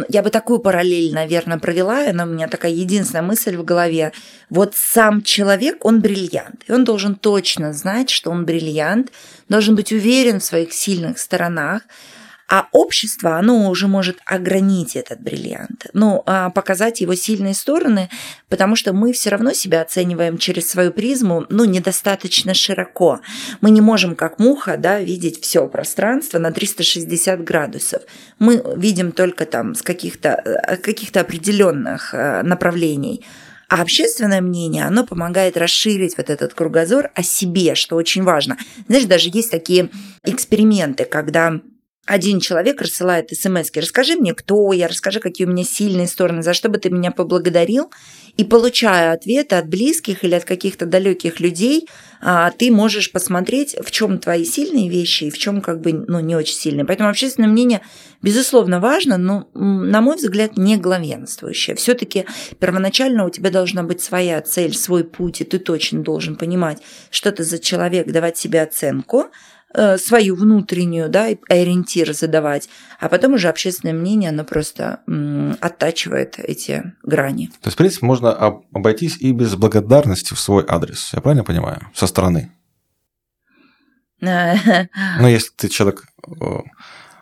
я 0.08 0.22
бы 0.22 0.30
такую 0.30 0.60
параллель, 0.60 1.12
наверное, 1.12 1.58
провела. 1.58 2.08
Она 2.08 2.24
у 2.24 2.28
меня 2.28 2.48
такая 2.48 2.72
единственная 2.72 3.22
мысль 3.22 3.56
в 3.56 3.64
голове. 3.64 4.12
Вот 4.50 4.74
сам 4.76 5.22
человек, 5.22 5.84
он 5.84 6.00
бриллиант, 6.00 6.62
и 6.68 6.72
он 6.72 6.84
должен 6.84 7.16
точно 7.16 7.72
знать, 7.72 8.10
что 8.10 8.30
он 8.30 8.44
бриллиант, 8.44 9.10
должен 9.48 9.74
быть 9.74 9.92
уверен 9.92 10.38
в 10.38 10.44
своих 10.44 10.72
сильных 10.72 11.18
сторонах. 11.18 11.82
А 12.48 12.66
общество, 12.72 13.36
оно 13.36 13.68
уже 13.68 13.88
может 13.88 14.18
огранить 14.24 14.96
этот 14.96 15.20
бриллиант, 15.20 15.86
ну, 15.92 16.22
а 16.24 16.48
показать 16.48 17.02
его 17.02 17.14
сильные 17.14 17.52
стороны, 17.52 18.08
потому 18.48 18.74
что 18.74 18.94
мы 18.94 19.12
все 19.12 19.28
равно 19.28 19.52
себя 19.52 19.82
оцениваем 19.82 20.38
через 20.38 20.70
свою 20.70 20.90
призму, 20.90 21.44
ну, 21.50 21.64
недостаточно 21.66 22.54
широко. 22.54 23.20
Мы 23.60 23.70
не 23.70 23.82
можем, 23.82 24.16
как 24.16 24.38
муха, 24.38 24.78
да, 24.78 24.98
видеть 24.98 25.42
все 25.42 25.68
пространство 25.68 26.38
на 26.38 26.50
360 26.50 27.44
градусов. 27.44 28.02
Мы 28.38 28.62
видим 28.76 29.12
только 29.12 29.44
там 29.44 29.74
с 29.74 29.82
каких-то 29.82 30.28
э, 30.42 30.76
каких 30.78 31.14
определенных 31.16 32.14
э, 32.14 32.42
направлений. 32.42 33.26
А 33.68 33.82
общественное 33.82 34.40
мнение, 34.40 34.86
оно 34.86 35.04
помогает 35.04 35.58
расширить 35.58 36.16
вот 36.16 36.30
этот 36.30 36.54
кругозор 36.54 37.10
о 37.14 37.22
себе, 37.22 37.74
что 37.74 37.96
очень 37.96 38.22
важно. 38.22 38.56
Знаешь, 38.86 39.04
даже 39.04 39.28
есть 39.30 39.50
такие 39.50 39.90
эксперименты, 40.24 41.04
когда 41.04 41.60
один 42.08 42.40
человек 42.40 42.80
рассылает 42.80 43.28
смс 43.30 43.70
расскажи 43.76 44.16
мне, 44.16 44.32
кто 44.32 44.72
я, 44.72 44.88
расскажи, 44.88 45.20
какие 45.20 45.46
у 45.46 45.50
меня 45.50 45.62
сильные 45.62 46.06
стороны, 46.06 46.42
за 46.42 46.54
что 46.54 46.70
бы 46.70 46.78
ты 46.78 46.88
меня 46.88 47.10
поблагодарил. 47.10 47.90
И 48.38 48.44
получая 48.44 49.12
ответы 49.12 49.56
от 49.56 49.68
близких 49.68 50.24
или 50.24 50.34
от 50.34 50.44
каких-то 50.44 50.86
далеких 50.86 51.40
людей, 51.40 51.88
а, 52.20 52.50
ты 52.52 52.70
можешь 52.70 53.12
посмотреть, 53.12 53.76
в 53.84 53.90
чем 53.90 54.18
твои 54.18 54.44
сильные 54.44 54.88
вещи 54.88 55.24
и 55.24 55.30
в 55.30 55.36
чем 55.36 55.60
как 55.60 55.80
бы 55.80 55.92
ну, 55.92 56.20
не 56.20 56.34
очень 56.34 56.54
сильные. 56.54 56.86
Поэтому 56.86 57.10
общественное 57.10 57.48
мнение, 57.48 57.82
безусловно, 58.22 58.80
важно, 58.80 59.18
но, 59.18 59.48
на 59.54 60.00
мой 60.00 60.16
взгляд, 60.16 60.56
не 60.56 60.76
главенствующее. 60.76 61.76
Все-таки 61.76 62.24
первоначально 62.58 63.26
у 63.26 63.30
тебя 63.30 63.50
должна 63.50 63.82
быть 63.82 64.00
своя 64.00 64.40
цель, 64.40 64.74
свой 64.74 65.04
путь, 65.04 65.42
и 65.42 65.44
ты 65.44 65.58
точно 65.58 66.02
должен 66.02 66.36
понимать, 66.36 66.78
что 67.10 67.32
ты 67.32 67.44
за 67.44 67.58
человек, 67.58 68.10
давать 68.10 68.38
себе 68.38 68.62
оценку– 68.62 69.26
свою 69.96 70.34
внутреннюю, 70.34 71.08
да, 71.08 71.28
ориентир 71.48 72.14
задавать, 72.14 72.68
а 72.98 73.08
потом 73.08 73.34
уже 73.34 73.48
общественное 73.48 73.94
мнение, 73.94 74.30
оно 74.30 74.44
просто 74.44 75.00
оттачивает 75.60 76.38
эти 76.38 76.94
грани. 77.02 77.48
То 77.60 77.68
есть, 77.68 77.74
в 77.74 77.78
принципе, 77.78 78.06
можно 78.06 78.32
обойтись 78.32 79.18
и 79.18 79.32
без 79.32 79.54
благодарности 79.56 80.34
в 80.34 80.40
свой 80.40 80.64
адрес, 80.66 81.10
я 81.12 81.20
правильно 81.20 81.44
понимаю, 81.44 81.86
со 81.94 82.06
стороны? 82.06 82.50
Но 84.20 85.28
если 85.28 85.50
ты 85.56 85.68
человек 85.68 86.04
э, 86.26 86.44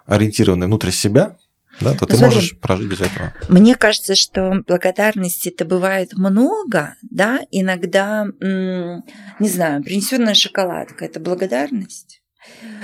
ориентированный 0.06 0.66
внутрь 0.66 0.90
себя, 0.90 1.36
да, 1.80 1.92
то 1.92 1.98
ну, 2.02 2.06
ты 2.06 2.16
смотри, 2.16 2.36
можешь 2.36 2.58
прожить 2.58 2.88
без 2.88 3.00
этого. 3.02 3.34
Мне 3.48 3.74
кажется, 3.74 4.14
что 4.14 4.62
благодарности 4.66 5.50
это 5.50 5.66
бывает 5.66 6.14
много, 6.14 6.94
да, 7.02 7.40
иногда, 7.50 8.26
не 8.40 9.48
знаю, 9.48 9.82
принесенная 9.82 10.34
шоколадка– 10.34 11.04
это 11.06 11.20
благодарность. 11.20 12.22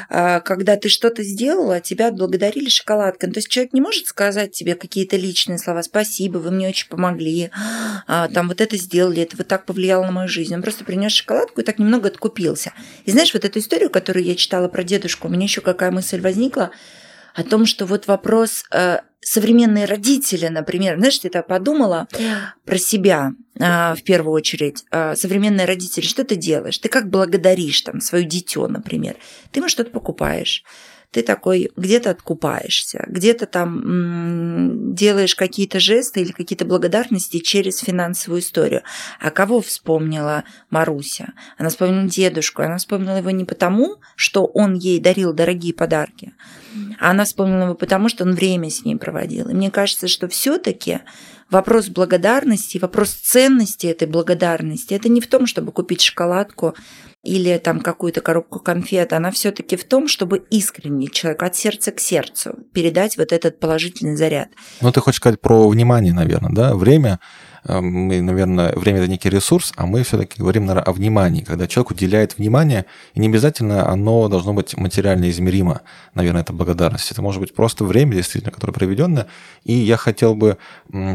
А, 0.08 0.40
когда 0.40 0.76
ты 0.76 0.88
что-то 0.88 1.22
сделала, 1.22 1.80
тебя 1.80 2.08
отблагодарили 2.08 2.68
шоколадкой. 2.68 3.28
Ну, 3.28 3.34
то 3.34 3.38
есть 3.38 3.48
человек 3.48 3.72
не 3.72 3.80
может 3.80 4.06
сказать 4.06 4.52
тебе 4.52 4.74
какие-то 4.74 5.16
личные 5.16 5.58
слова 5.58 5.82
«спасибо, 5.82 6.38
вы 6.38 6.50
мне 6.50 6.68
очень 6.68 6.88
помогли», 6.88 7.50
а, 8.06 8.28
там 8.28 8.48
вот 8.48 8.60
это 8.60 8.76
сделали, 8.76 9.22
это 9.22 9.36
вот 9.36 9.48
так 9.48 9.64
повлияло 9.64 10.04
на 10.04 10.12
мою 10.12 10.28
жизнь. 10.28 10.54
Он 10.54 10.62
просто 10.62 10.84
принес 10.84 11.12
шоколадку 11.12 11.60
и 11.60 11.64
так 11.64 11.78
немного 11.78 12.08
откупился. 12.08 12.72
И 13.04 13.10
знаешь, 13.10 13.34
вот 13.34 13.44
эту 13.44 13.58
историю, 13.58 13.90
которую 13.90 14.24
я 14.24 14.34
читала 14.34 14.68
про 14.68 14.84
дедушку, 14.84 15.28
у 15.28 15.30
меня 15.30 15.44
еще 15.44 15.60
какая 15.60 15.90
мысль 15.90 16.20
возникла 16.20 16.70
о 17.34 17.44
том, 17.44 17.66
что 17.66 17.86
вот 17.86 18.06
вопрос 18.06 18.64
э, 18.72 18.98
современные 19.20 19.84
родители, 19.84 20.48
например, 20.48 20.98
знаешь, 20.98 21.18
ты 21.18 21.28
это 21.28 21.42
подумала 21.42 22.08
про 22.64 22.78
себя 22.78 23.32
а, 23.60 23.94
в 23.94 24.02
первую 24.02 24.34
очередь. 24.34 24.84
А, 24.90 25.14
современные 25.14 25.66
родители, 25.66 26.04
что 26.04 26.24
ты 26.24 26.36
делаешь? 26.36 26.78
Ты 26.78 26.88
как 26.88 27.08
благодаришь 27.08 27.80
там 27.82 28.00
свое 28.00 28.24
дитё, 28.24 28.66
например? 28.66 29.16
Ты 29.52 29.60
ему 29.60 29.68
что-то 29.68 29.90
покупаешь 29.90 30.64
ты 31.12 31.22
такой 31.22 31.70
где-то 31.76 32.10
откупаешься, 32.10 33.04
где-то 33.06 33.46
там 33.46 34.94
делаешь 34.94 35.34
какие-то 35.34 35.78
жесты 35.78 36.22
или 36.22 36.32
какие-то 36.32 36.64
благодарности 36.64 37.38
через 37.38 37.80
финансовую 37.80 38.40
историю. 38.40 38.82
А 39.20 39.30
кого 39.30 39.60
вспомнила 39.60 40.44
Маруся? 40.70 41.34
Она 41.58 41.68
вспомнила 41.68 42.08
дедушку. 42.08 42.62
Она 42.62 42.78
вспомнила 42.78 43.18
его 43.18 43.30
не 43.30 43.44
потому, 43.44 43.96
что 44.16 44.46
он 44.46 44.74
ей 44.74 45.00
дарил 45.00 45.34
дорогие 45.34 45.74
подарки, 45.74 46.32
а 46.98 47.10
она 47.10 47.24
вспомнила 47.24 47.64
его 47.64 47.74
потому, 47.74 48.08
что 48.08 48.24
он 48.24 48.32
время 48.34 48.70
с 48.70 48.82
ней 48.84 48.96
проводил. 48.96 49.50
И 49.50 49.54
мне 49.54 49.70
кажется, 49.70 50.08
что 50.08 50.28
все-таки 50.28 51.00
вопрос 51.52 51.88
благодарности, 51.88 52.78
вопрос 52.78 53.10
ценности 53.10 53.86
этой 53.86 54.08
благодарности, 54.08 54.94
это 54.94 55.08
не 55.08 55.20
в 55.20 55.26
том, 55.26 55.46
чтобы 55.46 55.70
купить 55.70 56.00
шоколадку 56.00 56.74
или 57.22 57.56
там 57.58 57.80
какую-то 57.80 58.20
коробку 58.20 58.58
конфет, 58.58 59.12
она 59.12 59.30
все-таки 59.30 59.76
в 59.76 59.84
том, 59.84 60.08
чтобы 60.08 60.44
искренне 60.50 61.06
человек 61.08 61.42
от 61.42 61.54
сердца 61.54 61.92
к 61.92 62.00
сердцу 62.00 62.54
передать 62.72 63.16
вот 63.16 63.32
этот 63.32 63.60
положительный 63.60 64.16
заряд. 64.16 64.48
Ну, 64.80 64.90
ты 64.90 65.00
хочешь 65.00 65.18
сказать 65.18 65.40
про 65.40 65.68
внимание, 65.68 66.12
наверное, 66.12 66.52
да? 66.52 66.74
Время 66.74 67.20
мы, 67.68 68.20
наверное, 68.20 68.72
время 68.74 68.98
это 69.00 69.08
некий 69.08 69.30
ресурс, 69.30 69.72
а 69.76 69.86
мы 69.86 70.02
все-таки 70.02 70.40
говорим, 70.40 70.66
наверное, 70.66 70.84
о 70.88 70.92
внимании, 70.92 71.42
когда 71.42 71.68
человек 71.68 71.92
уделяет 71.92 72.38
внимание, 72.38 72.86
и 73.14 73.20
не 73.20 73.28
обязательно 73.28 73.88
оно 73.88 74.28
должно 74.28 74.52
быть 74.52 74.76
материально 74.76 75.30
измеримо, 75.30 75.82
наверное, 76.14 76.42
это 76.42 76.52
благодарность. 76.52 77.10
Это 77.12 77.22
может 77.22 77.40
быть 77.40 77.54
просто 77.54 77.84
время, 77.84 78.16
действительно, 78.16 78.52
которое 78.52 78.72
проведенное. 78.72 79.28
И 79.64 79.74
я 79.74 79.96
хотел 79.96 80.34
бы 80.34 80.58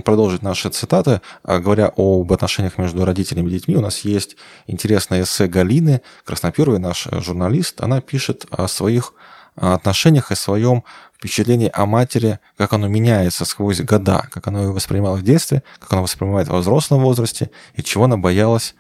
продолжить 0.05 0.41
наши 0.41 0.69
цитаты, 0.69 1.21
а, 1.43 1.59
говоря 1.59 1.91
об 1.97 2.31
отношениях 2.31 2.77
между 2.77 3.03
родителями 3.03 3.47
и 3.47 3.51
детьми. 3.51 3.75
У 3.75 3.81
нас 3.81 3.99
есть 3.99 4.37
интересное 4.67 5.23
эссе 5.23 5.47
Галины 5.47 6.01
Красноперовой, 6.23 6.79
наш 6.79 7.07
журналист. 7.11 7.81
Она 7.81 7.99
пишет 7.99 8.45
о 8.51 8.67
своих 8.67 9.13
отношениях 9.57 10.31
и 10.31 10.35
своем 10.35 10.83
впечатлении 11.17 11.69
о 11.74 11.86
матери, 11.86 12.39
как 12.57 12.74
оно 12.74 12.88
меняется 12.88 13.45
сквозь 13.45 13.81
года, 13.81 14.27
как 14.31 14.47
оно 14.47 14.63
его 14.63 14.74
воспринимало 14.74 15.17
в 15.17 15.24
детстве, 15.24 15.63
как 15.79 15.93
оно 15.93 16.03
воспринимает 16.03 16.47
во 16.47 16.59
взрослом 16.59 17.01
возрасте 17.01 17.50
и 17.75 17.83
чего 17.83 18.05
она 18.05 18.17
боялась 18.17 18.75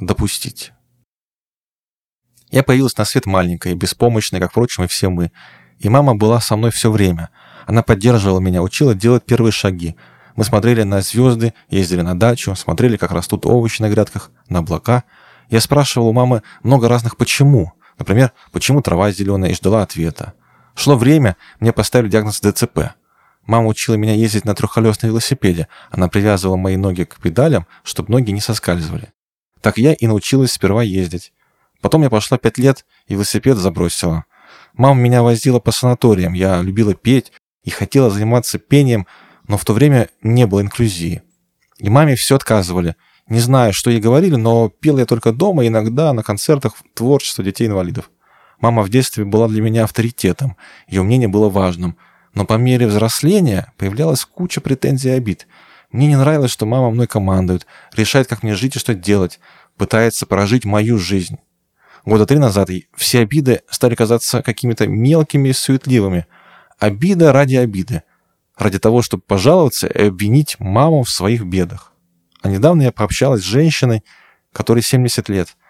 допустить. 0.00 0.72
Я 2.50 2.62
появилась 2.62 2.96
на 2.96 3.04
свет 3.04 3.26
маленькая 3.26 3.72
и 3.72 3.76
беспомощная, 3.76 4.40
как, 4.40 4.50
впрочем, 4.50 4.84
и 4.84 4.88
все 4.88 5.10
мы. 5.10 5.30
И 5.78 5.88
мама 5.88 6.14
была 6.16 6.40
со 6.40 6.56
мной 6.56 6.70
все 6.70 6.90
время. 6.90 7.30
Она 7.66 7.82
поддерживала 7.82 8.40
меня, 8.40 8.62
учила 8.62 8.94
делать 8.94 9.24
первые 9.24 9.52
шаги. 9.52 9.96
Мы 10.34 10.44
смотрели 10.44 10.82
на 10.82 11.02
звезды, 11.02 11.52
ездили 11.68 12.00
на 12.00 12.18
дачу, 12.18 12.54
смотрели, 12.54 12.96
как 12.96 13.12
растут 13.12 13.44
овощи 13.44 13.82
на 13.82 13.90
грядках, 13.90 14.30
на 14.48 14.60
облака. 14.60 15.04
Я 15.50 15.60
спрашивал 15.60 16.08
у 16.08 16.12
мамы 16.12 16.42
много 16.62 16.88
разных 16.88 17.16
«почему?». 17.16 17.72
Например, 17.98 18.32
почему 18.52 18.80
трава 18.80 19.10
зеленая, 19.10 19.50
и 19.50 19.54
ждала 19.54 19.82
ответа. 19.82 20.34
Шло 20.78 20.96
время, 20.96 21.36
мне 21.58 21.72
поставили 21.72 22.08
диагноз 22.08 22.40
ДЦП. 22.40 22.94
Мама 23.46 23.66
учила 23.66 23.96
меня 23.96 24.14
ездить 24.14 24.44
на 24.44 24.54
трехколесном 24.54 25.10
велосипеде. 25.10 25.66
Она 25.90 26.06
привязывала 26.06 26.54
мои 26.54 26.76
ноги 26.76 27.02
к 27.02 27.16
педалям, 27.20 27.66
чтобы 27.82 28.12
ноги 28.12 28.30
не 28.30 28.40
соскальзывали. 28.40 29.12
Так 29.60 29.76
я 29.76 29.92
и 29.92 30.06
научилась 30.06 30.52
сперва 30.52 30.84
ездить. 30.84 31.32
Потом 31.80 32.02
я 32.02 32.10
пошла 32.10 32.38
пять 32.38 32.58
лет 32.58 32.86
и 33.08 33.14
велосипед 33.14 33.56
забросила. 33.56 34.24
Мама 34.74 35.00
меня 35.00 35.24
возила 35.24 35.58
по 35.58 35.72
санаториям, 35.72 36.32
я 36.32 36.62
любила 36.62 36.94
петь 36.94 37.32
и 37.64 37.70
хотела 37.70 38.08
заниматься 38.08 38.60
пением, 38.60 39.08
но 39.48 39.58
в 39.58 39.64
то 39.64 39.72
время 39.72 40.10
не 40.22 40.46
было 40.46 40.60
инклюзии. 40.60 41.22
И 41.78 41.90
маме 41.90 42.14
все 42.14 42.36
отказывали. 42.36 42.94
Не 43.26 43.40
знаю, 43.40 43.72
что 43.72 43.90
ей 43.90 44.00
говорили, 44.00 44.36
но 44.36 44.68
пел 44.68 44.98
я 44.98 45.06
только 45.06 45.32
дома, 45.32 45.66
иногда 45.66 46.12
на 46.12 46.22
концертах 46.22 46.74
творчества 46.94 47.42
детей-инвалидов. 47.42 48.12
Мама 48.60 48.82
в 48.82 48.88
детстве 48.88 49.24
была 49.24 49.48
для 49.48 49.62
меня 49.62 49.84
авторитетом, 49.84 50.56
ее 50.88 51.02
мнение 51.02 51.28
было 51.28 51.48
важным. 51.48 51.96
Но 52.34 52.44
по 52.44 52.54
мере 52.54 52.86
взросления 52.86 53.72
появлялась 53.76 54.24
куча 54.24 54.60
претензий 54.60 55.08
и 55.08 55.12
обид. 55.12 55.46
Мне 55.90 56.08
не 56.08 56.16
нравилось, 56.16 56.50
что 56.50 56.66
мама 56.66 56.90
мной 56.90 57.06
командует, 57.06 57.66
решает, 57.94 58.26
как 58.26 58.42
мне 58.42 58.54
жить 58.54 58.76
и 58.76 58.78
что 58.78 58.94
делать, 58.94 59.40
пытается 59.76 60.26
прожить 60.26 60.64
мою 60.64 60.98
жизнь. 60.98 61.38
Года 62.04 62.26
три 62.26 62.38
назад 62.38 62.68
все 62.94 63.20
обиды 63.20 63.62
стали 63.70 63.94
казаться 63.94 64.42
какими-то 64.42 64.86
мелкими 64.86 65.48
и 65.48 65.52
суетливыми. 65.52 66.26
Обида 66.78 67.32
ради 67.32 67.56
обиды. 67.56 68.02
Ради 68.56 68.78
того, 68.78 69.02
чтобы 69.02 69.22
пожаловаться 69.26 69.86
и 69.86 70.08
обвинить 70.08 70.56
маму 70.58 71.04
в 71.04 71.10
своих 71.10 71.44
бедах. 71.44 71.92
А 72.42 72.48
недавно 72.48 72.82
я 72.82 72.92
пообщалась 72.92 73.42
с 73.42 73.44
женщиной, 73.44 74.04
которой 74.52 74.82
70 74.82 75.28
лет– 75.28 75.56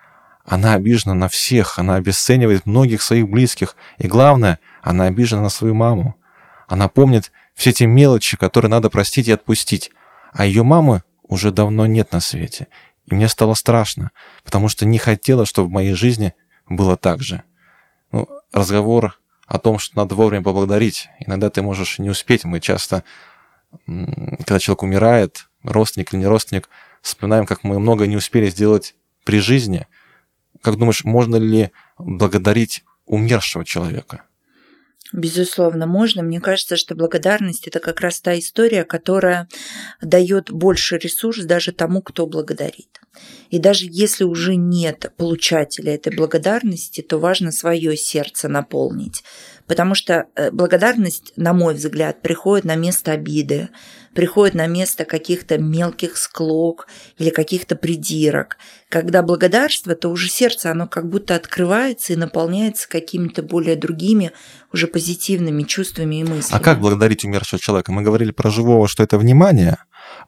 она 0.48 0.72
обижена 0.72 1.12
на 1.12 1.28
всех, 1.28 1.78
она 1.78 1.96
обесценивает 1.96 2.64
многих 2.64 3.02
своих 3.02 3.28
близких, 3.28 3.76
и 3.98 4.08
главное, 4.08 4.58
она 4.82 5.04
обижена 5.04 5.42
на 5.42 5.50
свою 5.50 5.74
маму. 5.74 6.16
Она 6.66 6.88
помнит 6.88 7.32
все 7.54 7.70
те 7.72 7.86
мелочи, 7.86 8.38
которые 8.38 8.70
надо 8.70 8.88
простить 8.88 9.28
и 9.28 9.32
отпустить, 9.32 9.90
а 10.32 10.46
ее 10.46 10.62
мамы 10.62 11.02
уже 11.22 11.52
давно 11.52 11.84
нет 11.84 12.12
на 12.12 12.20
свете. 12.20 12.68
И 13.04 13.14
мне 13.14 13.28
стало 13.28 13.52
страшно, 13.52 14.10
потому 14.42 14.70
что 14.70 14.86
не 14.86 14.96
хотела, 14.96 15.44
чтобы 15.44 15.68
в 15.68 15.72
моей 15.72 15.92
жизни 15.92 16.32
было 16.66 16.96
так 16.96 17.22
же. 17.22 17.42
Ну, 18.10 18.26
разговор 18.50 19.20
о 19.46 19.58
том, 19.58 19.78
что 19.78 19.98
надо 19.98 20.14
вовремя 20.14 20.42
поблагодарить. 20.42 21.10
Иногда 21.20 21.50
ты 21.50 21.60
можешь 21.60 21.98
не 21.98 22.08
успеть. 22.08 22.44
Мы 22.44 22.60
часто, 22.60 23.04
когда 23.86 24.58
человек 24.58 24.82
умирает, 24.82 25.50
родственник 25.62 26.14
или 26.14 26.20
не 26.20 26.26
родственник, 26.26 26.70
вспоминаем, 27.02 27.44
как 27.44 27.64
мы 27.64 27.78
много 27.78 28.06
не 28.06 28.16
успели 28.16 28.48
сделать 28.48 28.94
при 29.24 29.40
жизни– 29.40 29.86
как 30.62 30.76
думаешь, 30.76 31.04
можно 31.04 31.36
ли 31.36 31.70
благодарить 31.98 32.84
умершего 33.06 33.64
человека? 33.64 34.24
Безусловно, 35.12 35.86
можно. 35.86 36.22
Мне 36.22 36.38
кажется, 36.38 36.76
что 36.76 36.94
благодарность 36.94 37.66
это 37.66 37.80
как 37.80 38.00
раз 38.00 38.20
та 38.20 38.38
история, 38.38 38.84
которая 38.84 39.48
дает 40.02 40.50
больше 40.50 40.98
ресурс 40.98 41.44
даже 41.44 41.72
тому, 41.72 42.02
кто 42.02 42.26
благодарит. 42.26 43.00
И 43.48 43.58
даже 43.58 43.86
если 43.88 44.24
уже 44.24 44.56
нет 44.56 45.12
получателя 45.16 45.94
этой 45.94 46.14
благодарности, 46.14 47.00
то 47.00 47.18
важно 47.18 47.52
свое 47.52 47.96
сердце 47.96 48.48
наполнить. 48.48 49.24
Потому 49.68 49.94
что 49.94 50.26
э, 50.34 50.50
благодарность, 50.50 51.32
на 51.36 51.52
мой 51.52 51.74
взгляд, 51.74 52.22
приходит 52.22 52.64
на 52.64 52.74
место 52.74 53.12
обиды, 53.12 53.68
приходит 54.14 54.54
на 54.54 54.66
место 54.66 55.04
каких-то 55.04 55.58
мелких 55.58 56.16
склок 56.16 56.88
или 57.18 57.28
каких-то 57.28 57.76
придирок. 57.76 58.56
Когда 58.88 59.22
благодарство, 59.22 59.94
то 59.94 60.08
уже 60.08 60.30
сердце, 60.30 60.70
оно 60.70 60.88
как 60.88 61.08
будто 61.10 61.34
открывается 61.34 62.14
и 62.14 62.16
наполняется 62.16 62.88
какими-то 62.88 63.42
более 63.42 63.76
другими, 63.76 64.32
уже 64.72 64.86
позитивными 64.86 65.64
чувствами 65.64 66.16
и 66.16 66.24
мыслями. 66.24 66.58
А 66.58 66.64
как 66.64 66.80
благодарить 66.80 67.24
умершего 67.24 67.60
человека? 67.60 67.92
Мы 67.92 68.02
говорили 68.02 68.30
про 68.30 68.50
живого, 68.50 68.88
что 68.88 69.02
это 69.02 69.18
внимание, 69.18 69.76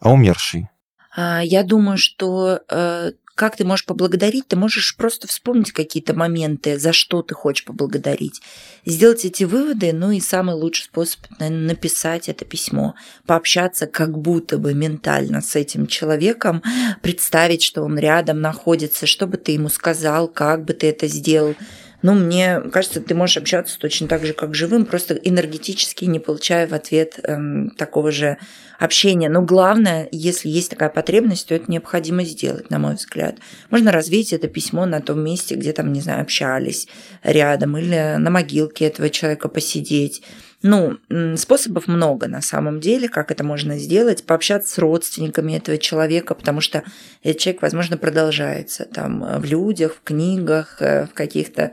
а 0.00 0.12
умерший? 0.12 0.68
А, 1.16 1.40
я 1.42 1.64
думаю, 1.64 1.96
что 1.98 2.60
э, 2.68 3.12
как 3.40 3.56
ты 3.56 3.64
можешь 3.64 3.86
поблагодарить? 3.86 4.48
Ты 4.48 4.56
можешь 4.56 4.94
просто 4.96 5.26
вспомнить 5.26 5.72
какие-то 5.72 6.12
моменты, 6.12 6.78
за 6.78 6.92
что 6.92 7.22
ты 7.22 7.34
хочешь 7.34 7.64
поблагодарить. 7.64 8.42
Сделать 8.84 9.24
эти 9.24 9.44
выводы, 9.44 9.94
ну 9.94 10.10
и 10.10 10.20
самый 10.20 10.54
лучший 10.54 10.84
способ 10.84 11.20
наверное, 11.38 11.68
написать 11.68 12.28
это 12.28 12.44
письмо, 12.44 12.96
пообщаться 13.24 13.86
как 13.86 14.18
будто 14.18 14.58
бы 14.58 14.74
ментально 14.74 15.40
с 15.40 15.56
этим 15.56 15.86
человеком, 15.86 16.62
представить, 17.00 17.62
что 17.62 17.82
он 17.82 17.98
рядом 17.98 18.42
находится, 18.42 19.06
что 19.06 19.26
бы 19.26 19.38
ты 19.38 19.52
ему 19.52 19.70
сказал, 19.70 20.28
как 20.28 20.66
бы 20.66 20.74
ты 20.74 20.88
это 20.90 21.06
сделал. 21.06 21.54
Ну, 22.02 22.14
мне 22.14 22.60
кажется, 22.72 23.00
ты 23.00 23.14
можешь 23.14 23.36
общаться 23.36 23.78
точно 23.78 24.08
так 24.08 24.24
же, 24.24 24.32
как 24.32 24.54
живым, 24.54 24.86
просто 24.86 25.14
энергетически 25.14 26.06
не 26.06 26.18
получая 26.18 26.66
в 26.66 26.72
ответ 26.72 27.20
эм, 27.22 27.70
такого 27.70 28.10
же 28.10 28.38
общения. 28.78 29.28
Но 29.28 29.42
главное, 29.42 30.08
если 30.10 30.48
есть 30.48 30.70
такая 30.70 30.88
потребность, 30.88 31.48
то 31.48 31.54
это 31.54 31.70
необходимо 31.70 32.24
сделать, 32.24 32.70
на 32.70 32.78
мой 32.78 32.94
взгляд. 32.94 33.36
Можно 33.68 33.92
развить 33.92 34.32
это 34.32 34.48
письмо 34.48 34.86
на 34.86 35.00
том 35.00 35.22
месте, 35.22 35.54
где 35.54 35.72
там, 35.72 35.92
не 35.92 36.00
знаю, 36.00 36.22
общались 36.22 36.88
рядом, 37.22 37.76
или 37.76 38.16
на 38.18 38.30
могилке 38.30 38.86
этого 38.86 39.10
человека 39.10 39.48
посидеть 39.48 40.22
ну, 40.62 40.98
способов 41.36 41.88
много 41.88 42.28
на 42.28 42.42
самом 42.42 42.80
деле, 42.80 43.08
как 43.08 43.30
это 43.30 43.44
можно 43.44 43.78
сделать, 43.78 44.24
пообщаться 44.24 44.74
с 44.74 44.78
родственниками 44.78 45.54
этого 45.54 45.78
человека, 45.78 46.34
потому 46.34 46.60
что 46.60 46.82
этот 47.22 47.40
человек, 47.40 47.62
возможно, 47.62 47.96
продолжается 47.96 48.84
там 48.84 49.40
в 49.40 49.44
людях, 49.44 49.96
в 49.96 50.02
книгах, 50.02 50.76
э, 50.80 51.06
в 51.06 51.14
каких-то 51.14 51.72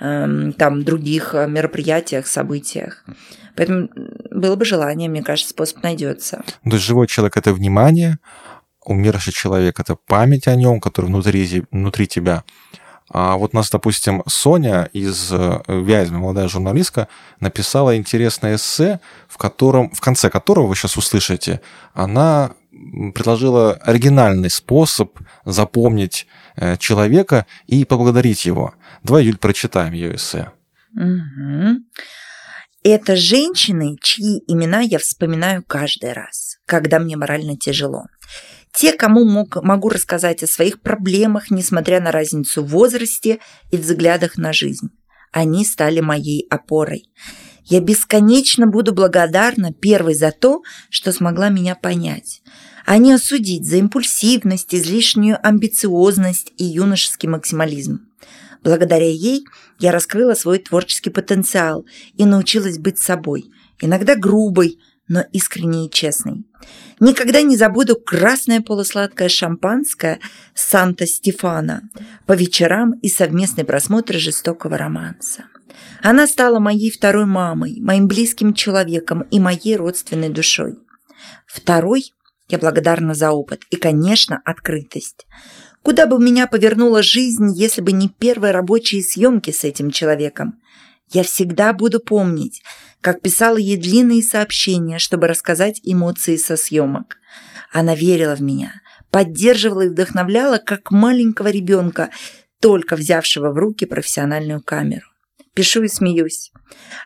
эм, 0.00 0.52
там 0.52 0.82
других 0.82 1.34
мероприятиях, 1.34 2.26
событиях. 2.26 3.04
Поэтому 3.56 3.88
было 4.30 4.56
бы 4.56 4.64
желание, 4.64 5.08
мне 5.08 5.22
кажется, 5.22 5.50
способ 5.50 5.82
найдется. 5.82 6.42
То 6.64 6.70
есть 6.70 6.84
живой 6.84 7.06
человек 7.06 7.36
это 7.36 7.52
внимание, 7.52 8.18
умерший 8.84 9.32
человек 9.32 9.78
это 9.80 9.94
память 9.94 10.48
о 10.48 10.56
нем, 10.56 10.80
который 10.80 11.06
внутри, 11.06 11.64
внутри 11.70 12.06
тебя. 12.06 12.44
А 13.10 13.36
вот 13.36 13.52
нас, 13.52 13.70
допустим, 13.70 14.22
Соня 14.26 14.88
из 14.92 15.30
э, 15.30 15.62
Вязьмы, 15.68 16.18
молодая 16.18 16.48
журналистка, 16.48 17.08
написала 17.38 17.96
интересное 17.96 18.56
эссе, 18.56 19.00
в, 19.28 19.36
котором, 19.36 19.90
в 19.90 20.00
конце 20.00 20.30
которого 20.30 20.66
вы 20.66 20.74
сейчас 20.74 20.96
услышите, 20.96 21.60
она 21.92 22.52
предложила 23.14 23.74
оригинальный 23.74 24.50
способ 24.50 25.18
запомнить 25.44 26.26
э, 26.56 26.76
человека 26.78 27.46
и 27.66 27.84
поблагодарить 27.84 28.46
его. 28.46 28.74
Давай, 29.02 29.24
Юль, 29.24 29.36
прочитаем 29.36 29.92
ее 29.92 30.16
эссе. 30.16 30.50
Угу. 30.96 31.80
Это 32.84 33.16
женщины, 33.16 33.96
чьи 34.02 34.42
имена 34.46 34.80
я 34.80 34.98
вспоминаю 34.98 35.62
каждый 35.66 36.12
раз, 36.12 36.58
когда 36.66 36.98
мне 36.98 37.16
морально 37.16 37.56
тяжело. 37.56 38.04
Те, 38.74 38.92
кому 38.92 39.24
мог, 39.24 39.62
могу 39.62 39.88
рассказать 39.88 40.42
о 40.42 40.48
своих 40.48 40.80
проблемах, 40.80 41.50
несмотря 41.50 42.00
на 42.00 42.10
разницу 42.10 42.62
в 42.62 42.68
возрасте 42.68 43.38
и 43.70 43.76
взглядах 43.76 44.36
на 44.36 44.52
жизнь. 44.52 44.88
Они 45.32 45.64
стали 45.64 46.00
моей 46.00 46.46
опорой. 46.50 47.04
Я 47.64 47.80
бесконечно 47.80 48.66
буду 48.66 48.92
благодарна 48.92 49.72
первой 49.72 50.14
за 50.14 50.32
то, 50.32 50.62
что 50.90 51.12
смогла 51.12 51.48
меня 51.50 51.76
понять, 51.76 52.42
а 52.84 52.98
не 52.98 53.12
осудить 53.12 53.66
за 53.66 53.76
импульсивность, 53.76 54.74
излишнюю 54.74 55.38
амбициозность 55.40 56.52
и 56.56 56.64
юношеский 56.64 57.28
максимализм. 57.28 58.00
Благодаря 58.62 59.08
ей 59.08 59.44
я 59.78 59.92
раскрыла 59.92 60.34
свой 60.34 60.58
творческий 60.58 61.10
потенциал 61.10 61.86
и 62.16 62.24
научилась 62.24 62.78
быть 62.78 62.98
собой, 62.98 63.50
иногда 63.80 64.16
грубой, 64.16 64.78
но 65.08 65.24
искренней 65.32 65.86
и 65.86 65.90
честной. 65.90 66.44
Никогда 67.00 67.42
не 67.42 67.56
забуду 67.56 67.96
красное 67.96 68.60
полусладкое 68.60 69.28
шампанское 69.28 70.20
Санта-Стефана 70.54 71.82
по 72.26 72.32
вечерам 72.32 72.92
и 73.00 73.08
совместный 73.08 73.64
просмотр 73.64 74.14
жестокого 74.14 74.78
романса. 74.78 75.44
Она 76.02 76.26
стала 76.26 76.58
моей 76.58 76.90
второй 76.90 77.26
мамой, 77.26 77.80
моим 77.80 78.06
близким 78.06 78.54
человеком 78.54 79.22
и 79.30 79.40
моей 79.40 79.76
родственной 79.76 80.28
душой. 80.28 80.78
Второй 81.46 82.12
я 82.48 82.58
благодарна 82.58 83.14
за 83.14 83.30
опыт 83.30 83.62
и, 83.70 83.76
конечно, 83.76 84.40
открытость. 84.44 85.26
Куда 85.82 86.06
бы 86.06 86.18
меня 86.18 86.46
повернула 86.46 87.02
жизнь, 87.02 87.52
если 87.54 87.80
бы 87.80 87.92
не 87.92 88.08
первые 88.08 88.52
рабочие 88.52 89.02
съемки 89.02 89.50
с 89.50 89.64
этим 89.64 89.90
человеком? 89.90 90.60
Я 91.12 91.22
всегда 91.22 91.72
буду 91.72 92.00
помнить, 92.00 92.62
как 93.04 93.20
писала 93.20 93.58
ей 93.58 93.76
длинные 93.76 94.22
сообщения, 94.22 94.98
чтобы 94.98 95.28
рассказать 95.28 95.78
эмоции 95.82 96.38
со 96.38 96.56
съемок. 96.56 97.18
Она 97.70 97.94
верила 97.94 98.34
в 98.34 98.40
меня, 98.40 98.80
поддерживала 99.10 99.82
и 99.82 99.88
вдохновляла, 99.90 100.56
как 100.56 100.90
маленького 100.90 101.48
ребенка, 101.48 102.08
только 102.60 102.96
взявшего 102.96 103.50
в 103.50 103.58
руки 103.58 103.84
профессиональную 103.84 104.62
камеру. 104.62 105.04
Пишу 105.52 105.82
и 105.82 105.88
смеюсь. 105.88 106.50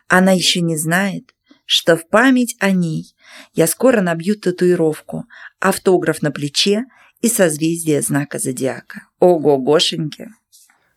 Она 0.07 0.31
еще 0.31 0.61
не 0.61 0.77
знает, 0.77 1.35
что 1.65 1.97
в 1.97 2.07
память 2.07 2.55
о 2.61 2.71
ней 2.71 3.13
я 3.53 3.67
скоро 3.67 3.99
набью 3.99 4.39
татуировку, 4.39 5.25
автограф 5.59 6.21
на 6.21 6.31
плече 6.31 6.85
и 7.19 7.27
созвездие 7.27 8.01
знака 8.01 8.39
зодиака. 8.39 9.09
Ого, 9.19 9.57
Гошеньки! 9.57 10.29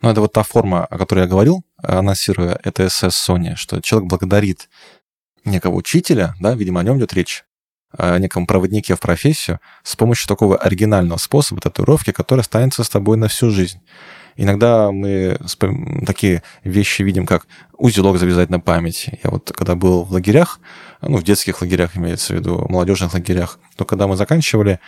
Ну, 0.02 0.10
это 0.10 0.20
вот 0.20 0.32
та 0.32 0.42
форма, 0.42 0.84
о 0.84 0.98
которой 0.98 1.20
я 1.20 1.26
говорил, 1.26 1.64
анонсируя 1.80 2.58
это 2.64 2.88
СС 2.88 3.28
Sony, 3.28 3.54
что 3.54 3.80
человек 3.80 4.08
благодарит 4.08 4.68
некого 5.44 5.76
учителя, 5.76 6.34
да, 6.40 6.54
видимо, 6.54 6.80
о 6.80 6.84
нем 6.84 6.98
идет 6.98 7.12
речь, 7.14 7.44
о 7.96 8.18
неком 8.18 8.46
проводнике 8.46 8.96
в 8.96 9.00
профессию 9.00 9.60
с 9.84 9.94
помощью 9.94 10.26
такого 10.26 10.56
оригинального 10.56 11.18
способа 11.18 11.60
татуировки, 11.60 12.10
который 12.10 12.40
останется 12.40 12.82
с 12.82 12.88
тобой 12.88 13.16
на 13.16 13.28
всю 13.28 13.50
жизнь. 13.50 13.80
Иногда 14.34 14.90
мы 14.90 15.38
такие 16.06 16.42
вещи 16.64 17.02
видим, 17.02 17.26
как 17.26 17.46
узелок 17.74 18.18
завязать 18.18 18.50
на 18.50 18.60
память. 18.60 19.10
Я 19.22 19.30
вот 19.30 19.52
когда 19.54 19.74
был 19.74 20.04
в 20.04 20.12
лагерях, 20.12 20.58
ну, 21.00 21.18
в 21.18 21.22
детских 21.22 21.60
лагерях 21.60 21.96
имеется 21.96 22.32
в 22.32 22.36
виду, 22.36 22.66
молодежных 22.68 23.12
лагерях, 23.12 23.58
то 23.76 23.84
когда 23.84 24.06
мы 24.06 24.16
заканчивали, 24.16 24.80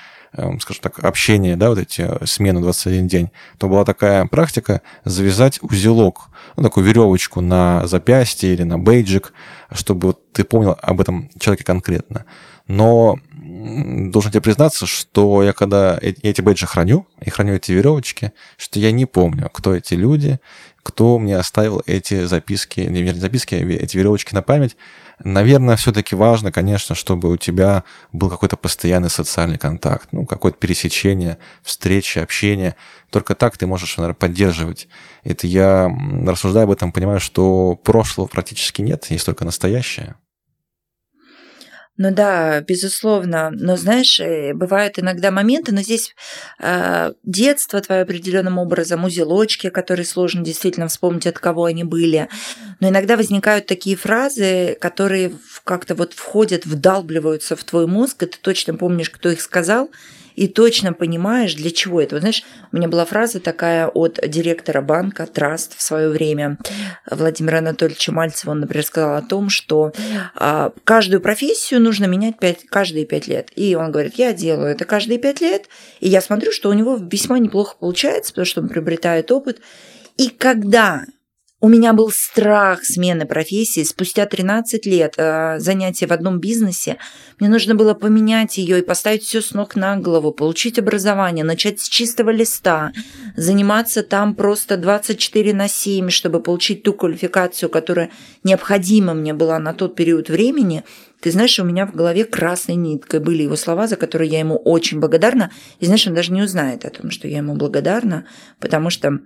скажем 0.61 0.83
так, 0.83 0.99
общение, 1.05 1.57
да, 1.57 1.69
вот 1.69 1.79
эти 1.79 2.03
э, 2.03 2.27
смены 2.27 2.61
21 2.61 3.07
день, 3.07 3.31
то 3.59 3.69
была 3.69 3.85
такая 3.85 4.27
практика 4.27 4.83
завязать 5.05 5.59
узелок, 5.63 6.29
ну, 6.57 6.63
такую 6.63 6.85
веревочку 6.85 7.41
на 7.41 7.87
запястье 7.87 8.53
или 8.53 8.63
на 8.63 8.79
бейджик, 8.79 9.33
чтобы 9.73 10.09
вот 10.09 10.33
ты 10.33 10.45
помнил 10.45 10.77
об 10.81 11.01
этом 11.01 11.31
человеке 11.39 11.65
конкретно. 11.65 12.25
Но 12.67 13.19
должен 13.45 14.33
тебе 14.33 14.41
признаться, 14.41 14.87
что 14.87 15.43
я 15.43 15.53
когда 15.53 15.99
эти 16.01 16.41
бейджи 16.41 16.67
храню, 16.67 17.07
и 17.21 17.31
храню 17.31 17.55
эти 17.55 17.73
веревочки, 17.73 18.33
что 18.57 18.81
я 18.81 18.91
не 18.91 19.07
помню, 19.07 19.51
кто 19.53 19.75
эти 19.75 19.95
люди, 19.95 20.41
кто 20.83 21.19
мне 21.19 21.37
оставил 21.37 21.83
эти 21.87 22.25
записки, 22.25 22.81
не 22.81 23.13
записки, 23.13 23.55
а 23.55 23.59
эти 23.59 23.97
веревочки 23.97 24.35
на 24.35 24.43
память, 24.43 24.77
Наверное, 25.23 25.77
все-таки 25.77 26.17
важно, 26.17 26.51
конечно, 26.51 26.95
чтобы 26.95 27.31
у 27.31 27.37
тебя 27.37 27.85
был 28.13 28.29
какой-то 28.29 28.57
постоянный 28.57 29.11
социальный 29.11 29.59
контакт, 29.59 30.09
ну, 30.13 30.27
какое-то 30.27 30.59
пересечение, 30.59 31.39
встречи, 31.63 32.19
общение. 32.19 32.75
Только 33.11 33.35
так 33.35 33.57
ты 33.57 33.67
можешь, 33.67 33.97
наверное, 33.97 34.17
поддерживать. 34.17 34.89
Это 35.23 35.47
я, 35.47 35.89
рассуждая 36.27 36.65
об 36.65 36.73
этом, 36.73 36.91
понимаю, 36.91 37.21
что 37.21 37.77
прошлого 37.77 38.27
практически 38.27 38.83
нет, 38.83 39.07
есть 39.11 39.25
только 39.25 39.45
настоящее. 39.45 40.17
Ну 41.97 42.11
да, 42.13 42.61
безусловно. 42.61 43.51
Но 43.53 43.77
знаешь, 43.77 44.19
э, 44.19 44.53
бывают 44.53 44.99
иногда 44.99 45.31
моменты, 45.31 45.73
но 45.73 45.81
здесь 45.81 46.15
э, 46.59 47.13
детство 47.23 47.81
твое 47.81 48.03
определенным 48.03 48.59
образом, 48.59 49.05
узелочки, 49.05 49.71
которые 49.71 50.05
сложно 50.05 50.45
действительно 50.45 50.89
вспомнить, 50.89 51.29
от 51.29 51.39
кого 51.39 51.67
они 51.67 51.85
были. 51.85 52.29
Но 52.81 52.89
иногда 52.89 53.17
возникают 53.17 53.67
такие 53.67 53.95
фразы, 53.97 54.77
которые 54.81 55.35
как-то 55.63 55.95
вот 55.95 56.15
входят, 56.15 56.67
вдалбливаются 56.67 57.55
в 57.55 57.63
твой 57.63 57.87
мозг, 57.87 58.25
и 58.25 58.27
ты 58.27 58.39
точно 58.41 58.75
помнишь, 58.75 59.11
кто 59.11 59.31
их 59.31 59.41
сказал, 59.41 59.89
и 60.35 60.49
точно 60.49 60.93
понимаешь, 60.93 61.55
для 61.55 61.71
чего 61.71 62.01
это. 62.01 62.17
Вот, 62.17 62.21
знаешь, 62.21 62.43
у 62.73 62.77
меня 62.77 62.89
была 62.89 63.05
фраза 63.05 63.41
такая 63.41 63.89
от 63.89 64.19
директора 64.27 64.81
банка 64.81 65.27
Траст 65.27 65.77
в 65.77 65.83
свое 65.83 66.09
время 66.09 66.59
Владимира 67.11 67.59
Анатольевича 67.59 68.13
Мальцева. 68.13 68.51
Он, 68.53 68.61
например, 68.61 68.85
сказал 68.85 69.17
о 69.17 69.23
том, 69.23 69.49
что 69.49 69.93
а, 70.35 70.73
каждую 70.85 71.21
профессию 71.21 71.81
нужно 71.81 72.07
менять 72.07 72.39
5, 72.39 72.67
каждые 72.69 73.07
пять 73.07 73.29
лет. 73.29 73.51
И 73.55 73.75
он 73.75 73.93
говорит, 73.93 74.15
я 74.17 74.33
делаю 74.33 74.71
это 74.71 74.85
каждые 74.85 75.19
пять 75.19 75.41
лет, 75.41 75.69
и 76.01 76.09
я 76.09 76.21
смотрю, 76.21 76.53
что 76.53 76.71
у 76.71 76.73
него 76.73 76.97
весьма 77.01 77.39
неплохо 77.39 77.77
получается, 77.79 78.33
потому 78.33 78.47
что 78.47 78.61
он 78.61 78.69
приобретает 78.69 79.31
опыт. 79.31 79.61
И 80.17 80.29
когда 80.29 81.05
у 81.65 81.69
меня 81.69 81.95
был 81.95 82.11
страх 82.11 82.85
смены 82.85 83.25
профессии. 83.25 83.85
Спустя 83.85 84.27
13 84.27 84.85
лет 84.85 85.15
э, 85.17 85.59
занятия 85.59 86.07
в 86.07 86.13
одном 86.13 86.39
бизнесе 86.39 86.99
мне 87.41 87.49
нужно 87.49 87.75
было 87.75 87.95
поменять 87.95 88.59
ее 88.59 88.81
и 88.81 88.83
поставить 88.83 89.23
все 89.23 89.41
с 89.41 89.55
ног 89.55 89.75
на 89.75 89.97
голову, 89.97 90.31
получить 90.31 90.79
образование, 90.79 91.43
начать 91.43 91.81
с 91.81 91.89
чистого 91.89 92.29
листа, 92.29 92.93
заниматься 93.35 94.03
там 94.03 94.35
просто 94.35 94.77
24 94.77 95.55
на 95.55 95.67
7, 95.67 96.11
чтобы 96.11 96.43
получить 96.43 96.83
ту 96.83 96.93
квалификацию, 96.93 97.71
которая 97.71 98.11
необходима 98.43 99.15
мне 99.15 99.33
была 99.33 99.59
на 99.59 99.73
тот 99.73 99.97
период 99.97 100.29
времени. 100.29 100.85
Ты 101.21 101.31
знаешь, 101.31 101.59
у 101.59 101.65
меня 101.65 101.87
в 101.87 101.95
голове 101.95 102.27
красной 102.27 102.75
ниткой 102.75 103.21
были 103.21 103.45
его 103.45 103.57
слова, 103.57 103.87
за 103.87 103.97
которые 103.97 104.31
я 104.31 104.41
ему 104.41 104.57
очень 104.57 105.01
благодарна. 105.01 105.51
И 105.81 105.87
знаешь, 105.87 106.07
он 106.07 106.13
даже 106.13 106.31
не 106.31 106.43
узнает 106.43 106.85
о 106.85 106.91
том, 106.91 107.11
что 107.11 107.27
я 107.27 107.39
ему 107.39 107.55
благодарна, 107.55 108.27
потому 108.61 108.91
что 108.91 109.21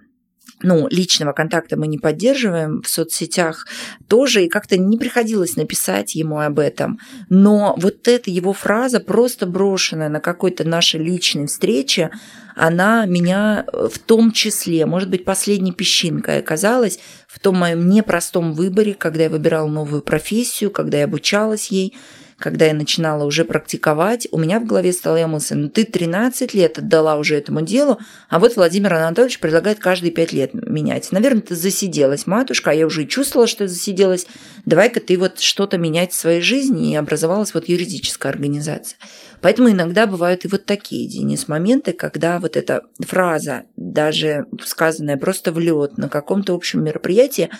ну, 0.63 0.89
личного 0.89 1.33
контакта 1.33 1.77
мы 1.77 1.87
не 1.87 1.99
поддерживаем 1.99 2.83
в 2.83 2.89
соцсетях 2.89 3.67
тоже, 4.09 4.45
и 4.45 4.49
как-то 4.49 4.77
не 4.77 4.99
приходилось 4.99 5.57
написать 5.57 6.15
ему 6.15 6.41
об 6.41 6.59
этом. 6.59 6.99
Но 7.29 7.75
вот 7.79 8.09
эта 8.09 8.31
его 8.31 8.53
фраза, 8.53 9.01
просто 9.01 9.47
брошенная 9.47 10.09
на 10.09 10.21
какой-то 10.21 10.67
нашей 10.67 11.01
личной 11.01 11.47
встрече, 11.47 12.11
она 12.57 13.07
меня 13.07 13.67
в 13.73 13.99
том 14.01 14.33
числе, 14.33 14.85
может 14.85 15.09
быть, 15.09 15.25
последней 15.25 15.73
песчинкой 15.73 16.41
оказалась 16.41 16.99
в 17.29 17.39
том 17.39 17.57
моем 17.57 17.89
непростом 17.89 18.53
выборе, 18.53 18.95
когда 18.95 19.25
я 19.25 19.31
выбирала 19.31 19.69
новую 19.69 20.03
профессию, 20.03 20.73
когда 20.73 20.99
я 20.99 21.05
обучалась 21.05 21.69
ей, 21.69 21.95
когда 22.39 22.67
я 22.67 22.75
начинала 22.75 23.25
уже 23.25 23.45
практиковать, 23.45 24.29
у 24.31 24.39
меня 24.39 24.61
в 24.61 24.67
голове 24.67 24.93
стала 24.93 25.27
мысль, 25.27 25.57
ну 25.57 25.69
ты 25.69 25.85
13 25.85 26.55
лет 26.55 26.79
отдала 26.79 27.17
уже 27.17 27.37
этому 27.37 27.63
делу, 27.63 27.99
а 28.29 28.39
вот 28.39 28.57
Владимир 28.57 28.95
Анатольевич 28.95 29.41
предлагает 29.41 29.81
каждые 29.81 30.13
5 30.13 30.33
лет 30.33 30.55
менять. 30.55 31.11
Наверное, 31.11 31.43
ты 31.43 31.57
засиделась, 31.57 32.27
матушка, 32.27 32.71
а 32.71 32.75
я 32.75 32.87
уже 32.87 33.07
чувствовала, 33.07 33.49
что 33.49 33.67
засиделась. 33.67 34.27
Давай-ка 34.65 35.01
ты 35.01 35.19
вот 35.19 35.41
что-то 35.41 35.79
менять 35.79 36.13
в 36.13 36.17
своей 36.17 36.41
жизни, 36.41 36.93
и 36.93 36.97
образовалась 36.97 37.55
вот 37.55 37.69
юридическая 37.69 38.31
организация. 38.31 38.99
Поэтому 39.41 39.71
иногда 39.71 40.07
бывают 40.07 40.45
и 40.45 40.49
вот 40.49 40.65
такие, 40.65 41.09
Денис, 41.09 41.49
моменты, 41.49 41.93
когда 41.93 42.39
вот 42.39 42.57
эта 42.57 42.83
фраза, 43.01 43.65
даже 43.77 44.47
сказанная 44.65 45.17
просто 45.17 45.53
в 45.53 45.59
лед 45.59 45.99
на 45.99 46.09
каком-то 46.09 46.55
общем 46.55 46.85
мероприятии, 46.85 47.51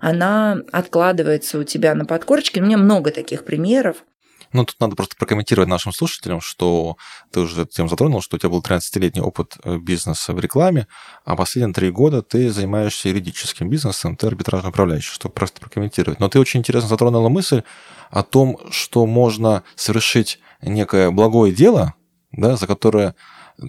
она 0.00 0.62
откладывается 0.70 1.58
у 1.58 1.64
тебя 1.64 1.94
на 1.94 2.04
подкорочке. 2.04 2.60
У 2.60 2.64
меня 2.64 2.78
много 2.78 3.10
таких 3.10 3.44
примеров. 3.44 4.04
Ну, 4.52 4.64
тут 4.64 4.80
надо 4.80 4.96
просто 4.96 5.16
прокомментировать 5.16 5.68
нашим 5.68 5.92
слушателям, 5.92 6.40
что 6.40 6.96
ты 7.32 7.40
уже 7.40 7.66
тему 7.66 7.88
затронул, 7.88 8.22
что 8.22 8.36
у 8.36 8.38
тебя 8.38 8.48
был 8.48 8.60
13-летний 8.60 9.20
опыт 9.20 9.56
э, 9.62 9.76
бизнеса 9.76 10.32
в 10.32 10.40
рекламе, 10.40 10.86
а 11.24 11.36
последние 11.36 11.74
три 11.74 11.90
года 11.90 12.22
ты 12.22 12.50
занимаешься 12.50 13.08
юридическим 13.08 13.68
бизнесом, 13.68 14.16
ты 14.16 14.26
арбитражный 14.26 14.70
управляющий, 14.70 15.12
чтобы 15.12 15.34
просто 15.34 15.60
прокомментировать. 15.60 16.20
Но 16.20 16.28
ты 16.28 16.40
очень 16.40 16.60
интересно 16.60 16.88
затронула 16.88 17.28
мысль 17.28 17.62
о 18.10 18.22
том, 18.22 18.58
что 18.70 19.04
можно 19.06 19.62
совершить 19.76 20.38
некое 20.62 21.10
благое 21.10 21.52
дело, 21.52 21.94
да, 22.32 22.56
за 22.56 22.66
которое 22.66 23.14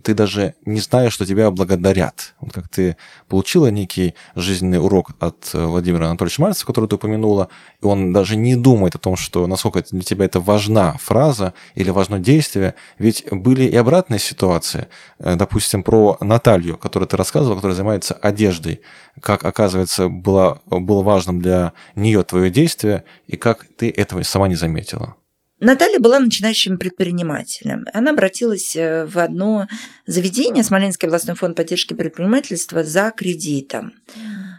ты 0.04 0.14
даже 0.14 0.54
не 0.66 0.80
знаешь, 0.80 1.14
что 1.14 1.26
тебя 1.26 1.50
благодарят. 1.50 2.36
Вот 2.40 2.54
как 2.54 2.68
ты 2.70 2.96
получила 3.28 3.68
некий 3.68 4.14
жизненный 4.36 4.80
урок 4.80 5.12
от 5.20 5.50
э, 5.54 5.66
Владимира 5.66 6.08
Анатольевича 6.08 6.42
Мальцева, 6.42 6.68
который 6.68 6.88
ты 6.88 6.96
упомянула, 6.96 7.50
и 7.82 7.86
он 7.86 8.14
даже 8.14 8.36
не 8.36 8.56
думает 8.56 8.96
о 8.96 9.00
том, 9.00 9.16
что 9.16 9.48
насколько 9.48 9.84
для 9.90 10.02
тебя 10.02 10.26
это 10.26 10.40
важна 10.40 10.94
фраза 11.00 11.54
или 11.74 11.90
важно 11.90 12.20
действие, 12.20 12.76
ведь 13.00 13.26
были 13.32 13.64
и 13.64 13.76
обратные 13.76 14.20
ситуации. 14.20 14.88
Э, 15.18 15.36
допустим, 15.36 15.82
про 15.82 16.18
Наталью, 16.22 16.78
которую 16.78 17.08
ты 17.08 17.18
рассказывала, 17.18 17.56
которая 17.56 17.76
занимается 17.76 18.14
одеждой, 18.14 18.82
как, 19.20 19.44
оказывается, 19.44 20.08
было, 20.08 20.62
было 20.68 21.02
важным 21.02 21.42
для 21.42 21.74
нее 21.96 22.24
твое 22.24 22.52
действие, 22.52 23.06
и 23.28 23.38
как 23.38 23.66
ты 23.76 23.90
этого 23.90 24.22
сама 24.22 24.48
не 24.48 24.56
заметила. 24.56 25.16
Наталья 25.60 26.00
была 26.00 26.20
начинающим 26.20 26.78
предпринимателем. 26.78 27.86
Она 27.94 28.12
обратилась 28.12 28.76
э, 28.76 29.06
в 29.06 29.18
одно 29.18 29.68
заведение, 30.06 30.64
Смоленский 30.64 31.08
областной 31.08 31.36
фонд 31.36 31.58
поддержки 31.58 31.94
предпринимательства, 31.94 32.84
за 32.84 33.12
кредитом. 33.16 33.94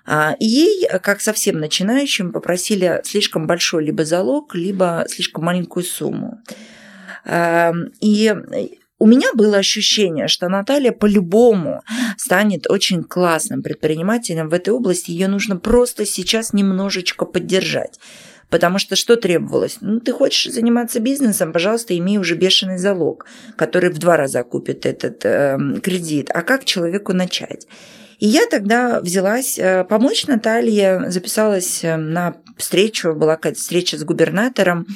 А, 0.06 0.36
ей, 0.38 0.88
как 1.02 1.20
совсем 1.20 1.58
начинающим, 1.58 2.32
попросили 2.32 3.00
слишком 3.04 3.46
большой 3.46 3.84
либо 3.84 4.04
залог, 4.04 4.54
либо 4.54 5.06
слишком 5.08 5.44
маленькую 5.44 5.84
сумму. 5.84 6.40
А, 7.24 7.72
и 8.00 8.34
у 8.98 9.06
меня 9.06 9.28
было 9.32 9.56
ощущение, 9.56 10.28
что 10.28 10.48
Наталья 10.48 10.92
по-любому 10.92 11.82
станет 12.18 12.70
очень 12.70 13.02
классным 13.02 13.62
предпринимателем 13.62 14.50
в 14.50 14.52
этой 14.54 14.74
области. 14.74 15.10
Ее 15.10 15.28
нужно 15.28 15.56
просто 15.56 16.04
сейчас 16.04 16.52
немножечко 16.52 17.24
поддержать. 17.24 17.98
Потому 18.50 18.78
что 18.78 18.96
что 18.96 19.16
требовалось? 19.16 19.78
Ну, 19.80 20.00
ты 20.00 20.12
хочешь 20.12 20.52
заниматься 20.52 20.98
бизнесом, 21.00 21.52
пожалуйста, 21.52 21.96
имей 21.96 22.18
уже 22.18 22.34
бешеный 22.34 22.78
залог, 22.78 23.26
который 23.56 23.90
в 23.90 23.98
два 23.98 24.16
раза 24.16 24.42
купит 24.42 24.86
этот 24.86 25.24
э, 25.24 25.56
кредит. 25.82 26.30
А 26.34 26.42
как 26.42 26.64
человеку 26.64 27.12
начать? 27.12 27.66
И 28.18 28.26
я 28.26 28.46
тогда 28.46 29.00
взялась 29.00 29.58
э, 29.58 29.84
помочь 29.84 30.26
Наталье, 30.26 31.10
записалась 31.10 31.84
э, 31.84 31.96
на 31.96 32.36
встречу, 32.56 33.14
была 33.14 33.36
какая-то 33.36 33.58
встреча 33.58 33.96
с 33.96 34.04
губернатором, 34.04 34.86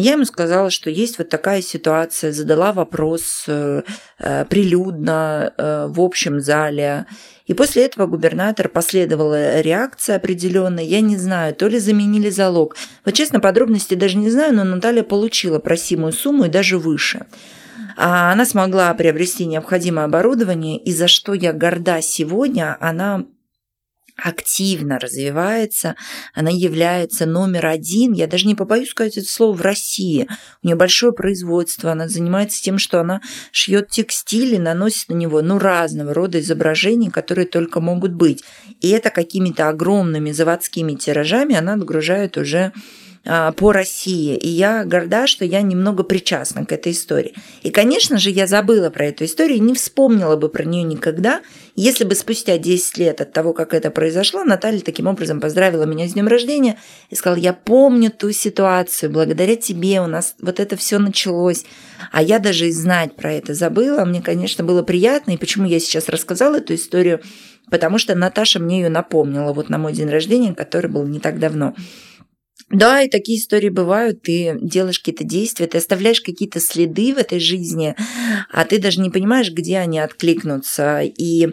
я 0.00 0.12
ему 0.12 0.24
сказала, 0.24 0.70
что 0.70 0.90
есть 0.90 1.18
вот 1.18 1.28
такая 1.28 1.62
ситуация, 1.62 2.32
задала 2.32 2.72
вопрос 2.72 3.44
э, 3.46 3.82
э, 4.18 4.44
прилюдно 4.46 5.52
э, 5.56 5.86
в 5.88 6.00
общем 6.00 6.40
зале. 6.40 7.06
И 7.46 7.54
после 7.54 7.84
этого 7.84 8.06
губернатор 8.06 8.68
последовала 8.68 9.60
реакция 9.60 10.16
определенная. 10.16 10.82
Я 10.82 11.00
не 11.00 11.16
знаю, 11.16 11.54
то 11.54 11.68
ли 11.68 11.78
заменили 11.78 12.30
залог. 12.30 12.76
Вот 13.04 13.14
честно, 13.14 13.38
подробности 13.38 13.94
даже 13.94 14.16
не 14.16 14.30
знаю, 14.30 14.54
но 14.54 14.64
Наталья 14.64 15.04
получила 15.04 15.60
просимую 15.60 16.12
сумму 16.12 16.46
и 16.46 16.48
даже 16.48 16.78
выше. 16.78 17.26
А 17.96 18.32
она 18.32 18.44
смогла 18.44 18.92
приобрести 18.94 19.46
необходимое 19.46 20.06
оборудование, 20.06 20.78
и 20.78 20.92
за 20.92 21.06
что 21.06 21.34
я 21.34 21.52
горда 21.52 22.00
сегодня, 22.02 22.76
она 22.80 23.24
активно 24.16 24.98
развивается, 24.98 25.96
она 26.34 26.50
является 26.50 27.26
номер 27.26 27.66
один, 27.66 28.12
я 28.12 28.26
даже 28.26 28.46
не 28.46 28.54
побоюсь 28.54 28.90
сказать 28.90 29.16
это 29.16 29.28
слово, 29.28 29.56
в 29.56 29.62
России. 29.62 30.28
У 30.62 30.66
нее 30.66 30.76
большое 30.76 31.12
производство, 31.12 31.92
она 31.92 32.08
занимается 32.08 32.62
тем, 32.62 32.78
что 32.78 33.00
она 33.00 33.20
шьет 33.50 33.90
текстиль 33.90 34.54
и 34.54 34.58
наносит 34.58 35.08
на 35.08 35.14
него 35.14 35.42
ну, 35.42 35.58
разного 35.58 36.14
рода 36.14 36.40
изображений, 36.40 37.10
которые 37.10 37.46
только 37.46 37.80
могут 37.80 38.12
быть. 38.12 38.44
И 38.80 38.88
это 38.90 39.10
какими-то 39.10 39.68
огромными 39.68 40.30
заводскими 40.30 40.94
тиражами 40.94 41.56
она 41.56 41.74
отгружает 41.74 42.36
уже 42.36 42.72
по 43.56 43.72
России. 43.72 44.36
И 44.36 44.48
я 44.48 44.84
горда, 44.84 45.26
что 45.26 45.44
я 45.44 45.62
немного 45.62 46.02
причастна 46.04 46.64
к 46.66 46.72
этой 46.72 46.92
истории. 46.92 47.34
И, 47.62 47.70
конечно 47.70 48.18
же, 48.18 48.30
я 48.30 48.46
забыла 48.46 48.90
про 48.90 49.06
эту 49.06 49.24
историю 49.24 49.56
и 49.56 49.60
не 49.60 49.74
вспомнила 49.74 50.36
бы 50.36 50.48
про 50.48 50.64
нее 50.64 50.82
никогда, 50.82 51.40
если 51.76 52.04
бы 52.04 52.14
спустя 52.14 52.56
10 52.56 52.98
лет 52.98 53.20
от 53.20 53.32
того, 53.32 53.52
как 53.52 53.74
это 53.74 53.90
произошло, 53.90 54.44
Наталья 54.44 54.80
таким 54.80 55.08
образом 55.08 55.40
поздравила 55.40 55.84
меня 55.84 56.06
с 56.06 56.12
днем 56.12 56.28
рождения 56.28 56.78
и 57.10 57.16
сказала, 57.16 57.38
я 57.38 57.52
помню 57.52 58.10
ту 58.10 58.30
ситуацию, 58.30 59.10
благодаря 59.10 59.56
тебе 59.56 60.00
у 60.00 60.06
нас 60.06 60.36
вот 60.40 60.60
это 60.60 60.76
все 60.76 60.98
началось. 60.98 61.64
А 62.12 62.22
я 62.22 62.38
даже 62.38 62.68
и 62.68 62.72
знать 62.72 63.16
про 63.16 63.32
это 63.32 63.54
забыла. 63.54 64.04
Мне, 64.04 64.22
конечно, 64.22 64.62
было 64.62 64.82
приятно. 64.82 65.32
И 65.32 65.36
почему 65.36 65.66
я 65.66 65.80
сейчас 65.80 66.08
рассказала 66.08 66.56
эту 66.56 66.74
историю? 66.74 67.20
Потому 67.70 67.98
что 67.98 68.14
Наташа 68.14 68.60
мне 68.60 68.82
ее 68.82 68.88
напомнила 68.88 69.52
вот 69.52 69.68
на 69.68 69.78
мой 69.78 69.92
день 69.92 70.08
рождения, 70.08 70.54
который 70.54 70.90
был 70.90 71.04
не 71.06 71.18
так 71.18 71.38
давно. 71.38 71.74
Да, 72.70 73.02
и 73.02 73.08
такие 73.08 73.38
истории 73.38 73.68
бывают. 73.68 74.22
Ты 74.22 74.56
делаешь 74.60 74.98
какие-то 74.98 75.22
действия, 75.22 75.66
ты 75.66 75.78
оставляешь 75.78 76.20
какие-то 76.20 76.60
следы 76.60 77.14
в 77.14 77.18
этой 77.18 77.38
жизни, 77.38 77.94
а 78.50 78.64
ты 78.64 78.80
даже 78.80 79.00
не 79.00 79.10
понимаешь, 79.10 79.50
где 79.50 79.78
они 79.78 79.98
откликнутся 79.98 81.00
и 81.02 81.48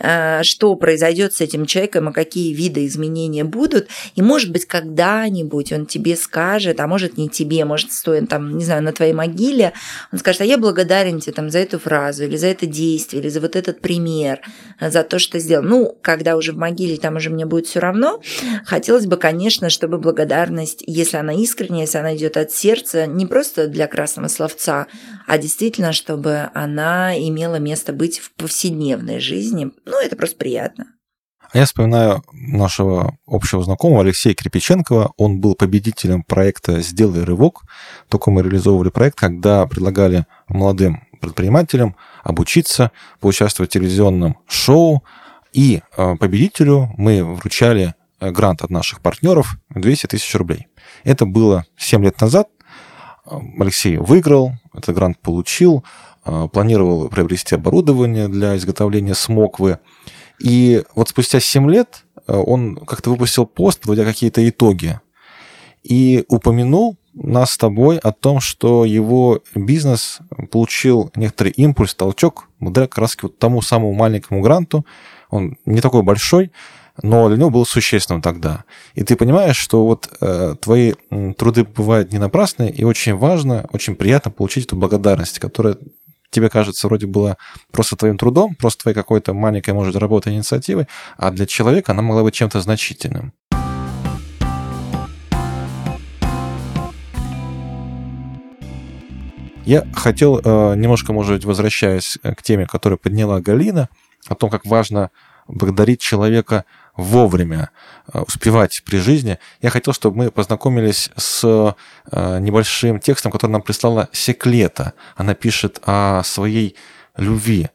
э, 0.00 0.42
что 0.42 0.74
произойдет 0.76 1.34
с 1.34 1.40
этим 1.40 1.66
человеком, 1.66 2.08
и 2.08 2.12
какие 2.12 2.54
виды 2.54 2.86
изменения 2.86 3.44
будут. 3.44 3.88
И, 4.14 4.22
может 4.22 4.52
быть, 4.52 4.64
когда-нибудь 4.64 5.72
он 5.72 5.86
тебе 5.86 6.16
скажет, 6.16 6.80
а 6.80 6.86
может, 6.86 7.18
не 7.18 7.28
тебе, 7.28 7.64
может, 7.64 7.92
стоит 7.92 8.28
там, 8.28 8.56
не 8.56 8.64
знаю, 8.64 8.82
на 8.82 8.92
твоей 8.92 9.12
могиле, 9.12 9.74
он 10.12 10.18
скажет, 10.18 10.40
а 10.40 10.44
я 10.44 10.56
благодарен 10.56 11.20
тебе 11.20 11.32
там 11.32 11.50
за 11.50 11.58
эту 11.58 11.78
фразу, 11.78 12.24
или 12.24 12.36
за 12.36 12.46
это 12.46 12.66
действие, 12.66 13.22
или 13.22 13.28
за 13.28 13.40
вот 13.40 13.54
этот 13.54 13.80
пример, 13.80 14.40
за 14.80 15.02
то, 15.02 15.18
что 15.18 15.38
сделал. 15.38 15.64
Ну, 15.64 15.98
когда 16.00 16.36
уже 16.36 16.52
в 16.52 16.56
могиле, 16.56 16.96
там 16.96 17.16
уже 17.16 17.30
мне 17.30 17.44
будет 17.44 17.66
все 17.66 17.80
равно. 17.80 18.20
Хотелось 18.64 19.06
бы, 19.06 19.18
конечно, 19.18 19.68
чтобы 19.68 19.98
благодарность 19.98 20.43
благодарность, 20.44 20.82
если 20.86 21.16
она 21.16 21.32
искренняя, 21.32 21.82
если 21.82 21.98
она 21.98 22.16
идет 22.16 22.36
от 22.36 22.50
сердца, 22.50 23.06
не 23.06 23.26
просто 23.26 23.68
для 23.68 23.86
красного 23.86 24.28
словца, 24.28 24.86
а 25.26 25.38
действительно, 25.38 25.92
чтобы 25.92 26.50
она 26.54 27.16
имела 27.18 27.56
место 27.56 27.92
быть 27.92 28.18
в 28.18 28.32
повседневной 28.34 29.20
жизни. 29.20 29.70
Ну, 29.84 30.00
это 30.00 30.16
просто 30.16 30.36
приятно. 30.36 30.86
А 31.52 31.58
я 31.58 31.66
вспоминаю 31.66 32.22
нашего 32.32 33.16
общего 33.26 33.62
знакомого 33.62 34.02
Алексея 34.02 34.34
Крепиченкова. 34.34 35.12
Он 35.16 35.40
был 35.40 35.54
победителем 35.54 36.22
проекта 36.24 36.80
«Сделай 36.80 37.22
рывок». 37.22 37.62
Только 38.08 38.30
мы 38.30 38.42
реализовывали 38.42 38.90
проект, 38.90 39.16
когда 39.16 39.64
предлагали 39.66 40.26
молодым 40.48 41.06
предпринимателям 41.20 41.96
обучиться, 42.24 42.90
поучаствовать 43.20 43.70
в 43.70 43.74
телевизионном 43.74 44.36
шоу. 44.48 45.04
И 45.52 45.80
э, 45.96 46.16
победителю 46.16 46.92
мы 46.96 47.22
вручали 47.22 47.94
грант 48.30 48.62
от 48.62 48.70
наших 48.70 49.00
партнеров 49.00 49.56
200 49.70 50.06
тысяч 50.06 50.34
рублей. 50.34 50.68
Это 51.04 51.26
было 51.26 51.64
7 51.76 52.04
лет 52.04 52.20
назад. 52.20 52.48
Алексей 53.58 53.96
выиграл, 53.96 54.52
этот 54.74 54.94
грант 54.94 55.18
получил, 55.20 55.84
э, 56.24 56.48
планировал 56.52 57.08
приобрести 57.08 57.54
оборудование 57.54 58.28
для 58.28 58.56
изготовления 58.56 59.14
смоквы. 59.14 59.78
И 60.42 60.82
вот 60.94 61.08
спустя 61.08 61.40
7 61.40 61.70
лет 61.70 62.04
э, 62.26 62.34
он 62.34 62.76
как-то 62.76 63.10
выпустил 63.10 63.46
пост, 63.46 63.80
подводя 63.80 64.04
какие-то 64.04 64.46
итоги, 64.46 65.00
и 65.82 66.24
упомянул 66.28 66.96
нас 67.14 67.52
с 67.52 67.58
тобой 67.58 67.98
о 67.98 68.12
том, 68.12 68.40
что 68.40 68.84
его 68.84 69.40
бизнес 69.54 70.18
получил 70.50 71.10
некоторый 71.14 71.50
импульс, 71.50 71.94
толчок 71.94 72.48
благодаря 72.58 72.88
как 72.88 72.98
раз 72.98 73.16
вот 73.22 73.38
тому 73.38 73.62
самому 73.62 73.94
маленькому 73.94 74.40
гранту. 74.40 74.84
Он 75.30 75.56
не 75.64 75.80
такой 75.80 76.02
большой, 76.02 76.50
но 77.02 77.28
для 77.28 77.38
него 77.38 77.50
был 77.50 77.66
существенным 77.66 78.22
тогда. 78.22 78.64
И 78.94 79.02
ты 79.02 79.16
понимаешь, 79.16 79.56
что 79.56 79.84
вот 79.84 80.08
э, 80.20 80.54
твои 80.60 80.94
труды 81.36 81.64
бывают 81.64 82.12
не 82.12 82.18
напрасны, 82.18 82.68
и 82.68 82.84
очень 82.84 83.14
важно, 83.16 83.66
очень 83.72 83.96
приятно 83.96 84.30
получить 84.30 84.66
эту 84.66 84.76
благодарность, 84.76 85.38
которая 85.38 85.76
тебе 86.30 86.48
кажется 86.50 86.86
вроде 86.88 87.06
была 87.06 87.36
просто 87.70 87.96
твоим 87.96 88.18
трудом, 88.18 88.54
просто 88.54 88.82
твоей 88.82 88.94
какой-то 88.94 89.34
маленькой, 89.34 89.74
может, 89.74 89.96
работой, 89.96 90.34
инициативой, 90.34 90.86
а 91.16 91.30
для 91.30 91.46
человека 91.46 91.92
она 91.92 92.02
могла 92.02 92.22
быть 92.22 92.34
чем-то 92.34 92.60
значительным. 92.60 93.32
Я 99.64 99.86
хотел 99.94 100.38
э, 100.38 100.74
немножко, 100.76 101.14
может 101.14 101.36
быть, 101.36 101.44
возвращаясь 101.46 102.18
к 102.22 102.42
теме, 102.42 102.66
которую 102.66 102.98
подняла 102.98 103.40
Галина, 103.40 103.88
о 104.28 104.34
том, 104.34 104.50
как 104.50 104.66
важно 104.66 105.10
благодарить 105.48 106.00
человека 106.00 106.64
вовремя, 106.96 107.70
э, 108.12 108.20
успевать 108.20 108.82
при 108.84 108.98
жизни. 108.98 109.38
Я 109.60 109.70
хотел, 109.70 109.92
чтобы 109.92 110.16
мы 110.16 110.30
познакомились 110.30 111.10
с 111.16 111.44
э, 111.44 112.38
небольшим 112.40 113.00
текстом, 113.00 113.32
который 113.32 113.52
нам 113.52 113.62
прислала 113.62 114.08
Секлета. 114.12 114.94
Она 115.16 115.34
пишет 115.34 115.80
о 115.84 116.22
своей 116.24 116.76
любви, 117.16 117.70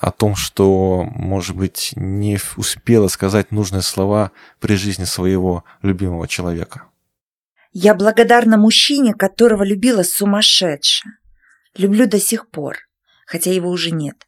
о 0.00 0.10
том, 0.10 0.34
что, 0.34 1.04
может 1.14 1.56
быть, 1.56 1.92
не 1.96 2.38
успела 2.56 3.08
сказать 3.08 3.50
нужные 3.50 3.82
слова 3.82 4.32
при 4.60 4.76
жизни 4.76 5.04
своего 5.04 5.64
любимого 5.82 6.26
человека. 6.26 6.84
Я 7.72 7.94
благодарна 7.94 8.56
мужчине, 8.56 9.14
которого 9.14 9.64
любила 9.64 10.04
сумасшедше. 10.04 11.08
Люблю 11.76 12.06
до 12.06 12.20
сих 12.20 12.48
пор, 12.48 12.76
хотя 13.26 13.50
его 13.50 13.68
уже 13.68 13.90
нет. 13.90 14.26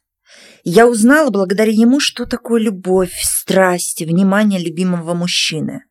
Я 0.63 0.87
узнала 0.87 1.29
благодаря 1.29 1.71
ему, 1.71 1.99
что 1.99 2.25
такое 2.25 2.61
любовь, 2.61 3.19
страсть, 3.21 4.01
внимание 4.01 4.59
любимого 4.59 5.13
мужчины. 5.13 5.83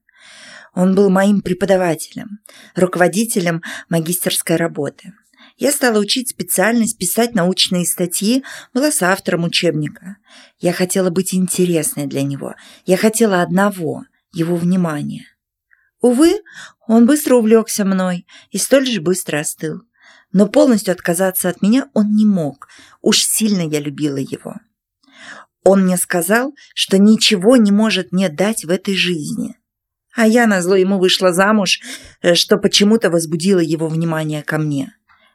Он 0.75 0.94
был 0.94 1.09
моим 1.09 1.40
преподавателем, 1.40 2.40
руководителем 2.75 3.62
магистерской 3.88 4.57
работы. 4.57 5.14
Я 5.57 5.72
стала 5.72 5.99
учить 5.99 6.29
специальность 6.29 6.99
писать 6.99 7.35
научные 7.35 7.87
статьи, 7.87 8.44
была 8.75 8.92
соавтором 8.92 9.44
учебника. 9.44 10.16
Я 10.59 10.75
хотела 10.75 11.09
быть 11.09 11.33
интересной 11.35 12.07
для 12.07 12.22
него. 12.22 12.55
Я 12.85 12.99
хотела 12.99 13.40
одного– 13.40 14.05
его 14.35 14.57
внимания. 14.57 15.25
Увы, 16.03 16.35
он 16.87 17.07
быстро 17.07 17.37
увлекся 17.37 17.87
мной 17.87 18.27
и 18.51 18.59
столь 18.59 18.87
же 18.87 19.01
быстро 19.01 19.40
остыл. 19.40 19.81
Но 20.33 20.47
полностью 20.49 20.93
отказаться 20.93 21.49
от 21.49 21.62
меня 21.62 21.89
он 21.95 22.15
не 22.15 22.27
мог. 22.27 22.69
Уж 23.01 23.25
сильно 23.25 23.62
я 23.62 23.81
любила 23.81 24.17
его. 24.17 24.57
Он 25.65 25.83
мне 25.85 25.97
сказал, 25.97 26.55
что 26.75 26.99
ничего 26.99 27.57
не 27.57 27.73
может 27.73 28.12
мне 28.12 28.29
дать 28.29 28.65
в 28.65 28.71
этой 28.71 28.95
жизни. 28.95 29.57
А 30.15 30.27
я 30.27 30.47
назло 30.47 30.77
ему 30.77 30.99
вышла 30.99 31.33
замуж, 31.33 31.81
э, 32.23 32.35
что 32.35 32.57
почему-то 32.57 33.11
возбудило 33.11 33.61
его 33.61 33.89
внимание 33.89 34.43
ко 34.43 34.59
мне. 34.59 34.95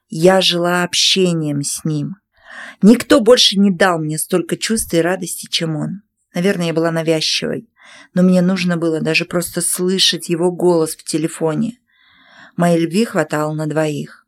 Я 0.10 0.42
жила 0.42 0.84
общением 0.84 1.62
с 1.62 1.86
ним. 1.86 2.16
Никто 2.82 3.20
больше 3.20 3.60
не 3.60 3.72
дал 3.72 4.00
мне 4.00 4.18
столько 4.18 4.58
чувств 4.58 4.94
и 4.94 5.02
радости, 5.02 5.48
чем 5.50 5.76
он. 5.76 6.02
Наверное, 6.34 6.68
я 6.68 6.74
была 6.74 6.92
навязчивой, 6.92 7.70
но 8.14 8.24
мне 8.24 8.42
нужно 8.42 8.78
было 8.78 9.02
даже 9.02 9.26
просто 9.26 9.62
слышать 9.62 10.30
его 10.30 10.52
голос 10.52 10.96
в 10.96 11.04
телефоне. 11.04 11.78
Моей 12.56 12.80
любви 12.80 13.06
хватало 13.06 13.54
на 13.54 13.68
двоих. 13.68 14.21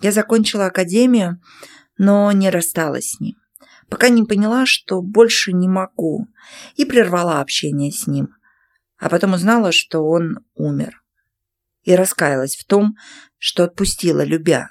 Я 0.00 0.12
закончила 0.12 0.66
академию, 0.66 1.40
но 1.98 2.32
не 2.32 2.50
рассталась 2.50 3.12
с 3.12 3.20
ним 3.20 3.40
пока 3.90 4.08
не 4.08 4.24
поняла, 4.24 4.64
что 4.64 5.02
больше 5.02 5.52
не 5.52 5.68
могу, 5.68 6.28
и 6.76 6.86
прервала 6.86 7.40
общение 7.40 7.92
с 7.92 8.06
ним. 8.06 8.28
А 8.96 9.10
потом 9.10 9.34
узнала, 9.34 9.72
что 9.72 10.00
он 10.06 10.38
умер. 10.54 11.02
И 11.82 11.94
раскаялась 11.94 12.56
в 12.56 12.64
том, 12.64 12.96
что 13.36 13.64
отпустила, 13.64 14.22
любя. 14.22 14.70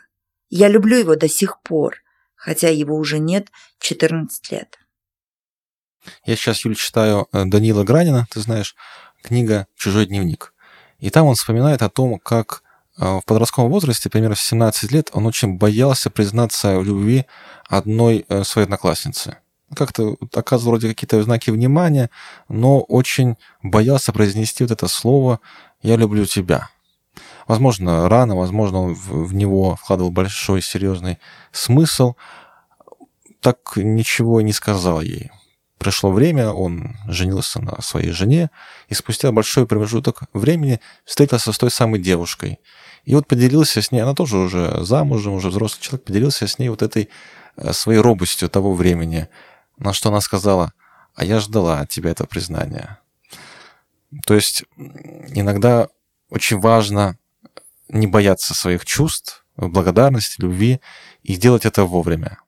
Я 0.49 0.67
люблю 0.67 0.97
его 0.97 1.15
до 1.15 1.27
сих 1.27 1.61
пор, 1.61 1.97
хотя 2.35 2.69
его 2.69 2.95
уже 2.95 3.19
нет 3.19 3.49
14 3.79 4.51
лет. 4.51 4.79
Я 6.23 6.35
сейчас, 6.35 6.63
Юль, 6.63 6.75
читаю 6.75 7.27
э, 7.31 7.43
Данила 7.45 7.83
Гранина, 7.83 8.25
ты 8.31 8.39
знаешь, 8.39 8.75
книга 9.21 9.67
«Чужой 9.75 10.05
дневник». 10.05 10.53
И 10.99 11.09
там 11.09 11.25
он 11.25 11.35
вспоминает 11.35 11.81
о 11.81 11.89
том, 11.89 12.19
как 12.19 12.63
в 12.99 13.21
подростковом 13.25 13.71
возрасте, 13.71 14.09
примерно 14.09 14.35
в 14.35 14.41
17 14.41 14.91
лет, 14.91 15.09
он 15.13 15.25
очень 15.25 15.57
боялся 15.57 16.09
признаться 16.09 16.77
в 16.79 16.83
любви 16.83 17.25
одной 17.67 18.25
э, 18.27 18.43
своей 18.43 18.65
одноклассницы. 18.65 19.37
Как-то 19.73 20.17
оказывал 20.33 20.71
вроде 20.73 20.89
какие-то 20.89 21.21
знаки 21.23 21.49
внимания, 21.49 22.09
но 22.49 22.81
очень 22.81 23.37
боялся 23.63 24.11
произнести 24.11 24.63
вот 24.63 24.71
это 24.71 24.87
слово 24.87 25.39
«я 25.81 25.95
люблю 25.95 26.25
тебя». 26.25 26.69
Возможно, 27.47 28.09
рано, 28.09 28.35
возможно, 28.35 28.79
он 28.81 28.93
в 28.93 29.33
него 29.33 29.75
вкладывал 29.77 30.11
большой 30.11 30.61
серьезный 30.61 31.19
смысл. 31.51 32.15
Так 33.39 33.73
ничего 33.75 34.41
не 34.41 34.51
сказал 34.51 35.01
ей. 35.01 35.31
Пришло 35.79 36.11
время, 36.11 36.51
он 36.51 36.97
женился 37.07 37.61
на 37.61 37.81
своей 37.81 38.11
жене, 38.11 38.49
и 38.89 38.93
спустя 38.93 39.31
большой 39.31 39.65
промежуток 39.65 40.23
времени 40.33 40.81
встретился 41.05 41.53
с 41.53 41.57
той 41.57 41.71
самой 41.71 42.01
девушкой. 42.01 42.59
И 43.09 43.15
вот 43.15 43.27
поделился 43.27 43.81
с 43.81 43.91
ней, 43.91 44.01
она 44.01 44.13
тоже 44.13 44.37
уже 44.37 44.85
замужем, 44.85 45.33
уже 45.33 45.49
взрослый 45.49 45.81
человек, 45.81 46.05
поделился 46.05 46.47
с 46.47 46.59
ней 46.59 46.69
вот 46.69 46.83
этой 46.83 47.09
Э, 47.59 47.73
своей 47.73 47.99
робостью 47.99 48.49
того 48.49 48.73
времени, 48.73 49.27
на 49.77 49.93
что 49.93 50.09
она 50.09 50.21
сказала, 50.21 50.73
а 51.15 51.25
я 51.25 51.39
ждала 51.39 51.81
от 51.81 51.89
тебя 51.89 52.11
это 52.11 52.25
признание. 52.25 52.97
То 54.25 54.33
есть 54.33 54.63
иногда 55.27 55.89
очень 56.29 56.59
важно 56.59 57.17
не 57.89 58.07
бояться 58.07 58.53
своих 58.53 58.85
чувств, 58.85 59.45
благодарности, 59.57 60.41
любви 60.41 60.79
и 61.23 61.35
делать 61.35 61.65
это 61.65 61.83
вовремя. 61.83 62.39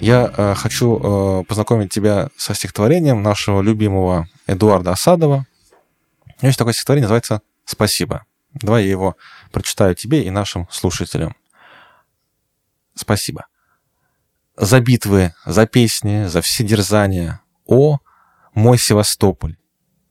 Я 0.00 0.32
э, 0.34 0.54
хочу 0.54 0.98
э, 0.98 1.44
познакомить 1.44 1.92
тебя 1.92 2.30
со 2.36 2.54
стихотворением 2.54 3.22
нашего 3.22 3.60
любимого 3.60 4.28
Эдуарда 4.46 4.92
Осадова 4.92 5.46
есть 6.42 6.58
такое 6.58 6.72
стихотворение, 6.72 7.04
называется 7.04 7.42
«Спасибо». 7.64 8.24
Давай 8.54 8.84
я 8.84 8.90
его 8.90 9.16
прочитаю 9.52 9.94
тебе 9.94 10.24
и 10.24 10.30
нашим 10.30 10.66
слушателям. 10.70 11.36
Спасибо. 12.94 13.46
За 14.56 14.80
битвы, 14.80 15.34
за 15.44 15.66
песни, 15.66 16.24
за 16.26 16.40
все 16.40 16.64
дерзания. 16.64 17.40
О, 17.66 17.98
мой 18.54 18.78
Севастополь! 18.78 19.56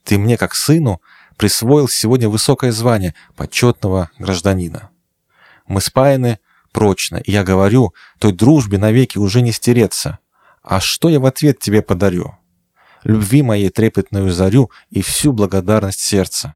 Ты 0.03 0.17
мне, 0.17 0.37
как 0.37 0.55
сыну, 0.55 1.01
присвоил 1.35 1.89
сегодня 1.89 2.29
высокое 2.29 2.71
звание 2.71 3.13
почетного 3.35 4.09
гражданина. 4.17 4.89
Мы 5.67 5.81
спаяны 5.81 6.39
прочно, 6.71 7.17
и 7.17 7.31
я 7.31 7.43
говорю, 7.43 7.93
той 8.19 8.31
дружбе 8.31 8.77
навеки 8.77 9.17
уже 9.17 9.41
не 9.41 9.51
стереться. 9.51 10.19
А 10.61 10.79
что 10.79 11.09
я 11.09 11.19
в 11.19 11.25
ответ 11.25 11.59
тебе 11.59 11.81
подарю? 11.81 12.39
любви 13.03 13.41
моей 13.41 13.69
трепетную 13.69 14.31
зарю 14.31 14.71
и 14.89 15.01
всю 15.01 15.31
благодарность 15.31 16.01
сердца. 16.01 16.55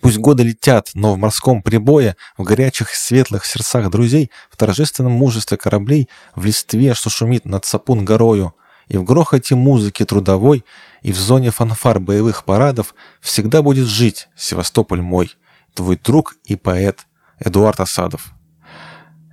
Пусть 0.00 0.18
годы 0.18 0.44
летят, 0.44 0.90
но 0.94 1.14
в 1.14 1.18
морском 1.18 1.60
прибое, 1.60 2.16
в 2.36 2.44
горячих 2.44 2.94
светлых 2.94 3.44
сердцах 3.44 3.90
друзей, 3.90 4.30
в 4.48 4.56
торжественном 4.56 5.12
мужестве 5.12 5.56
кораблей, 5.56 6.08
в 6.36 6.44
листве, 6.44 6.94
что 6.94 7.10
шумит 7.10 7.44
над 7.44 7.64
Сапун 7.64 8.04
горою, 8.04 8.54
и 8.86 8.96
в 8.96 9.02
грохоте 9.02 9.56
музыки 9.56 10.04
трудовой, 10.04 10.64
и 11.02 11.12
в 11.12 11.16
зоне 11.16 11.50
фанфар 11.50 11.98
боевых 11.98 12.44
парадов 12.44 12.94
всегда 13.20 13.60
будет 13.60 13.86
жить 13.86 14.28
Севастополь 14.36 15.02
мой, 15.02 15.34
твой 15.74 15.96
друг 15.96 16.36
и 16.44 16.54
поэт 16.54 17.06
Эдуард 17.40 17.80
Осадов. 17.80 18.32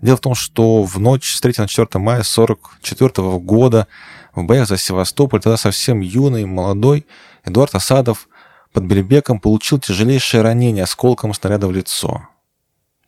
Дело 0.05 0.17
в 0.17 0.21
том, 0.21 0.35
что 0.35 0.83
в 0.83 0.99
ночь 0.99 1.33
с 1.33 1.41
3 1.41 1.55
на 1.57 1.67
4 1.67 1.87
мая 1.95 2.19
1944 2.19 3.39
года 3.39 3.87
в 4.35 4.43
боях 4.43 4.67
за 4.67 4.77
Севастополь, 4.77 5.41
тогда 5.41 5.57
совсем 5.57 5.99
юный, 5.99 6.45
молодой, 6.45 7.07
Эдуард 7.43 7.73
Осадов 7.73 8.29
под 8.71 8.83
Бельбеком 8.83 9.39
получил 9.39 9.79
тяжелейшее 9.79 10.43
ранение 10.43 10.83
осколком 10.83 11.33
снаряда 11.33 11.65
в 11.65 11.71
лицо. 11.71 12.27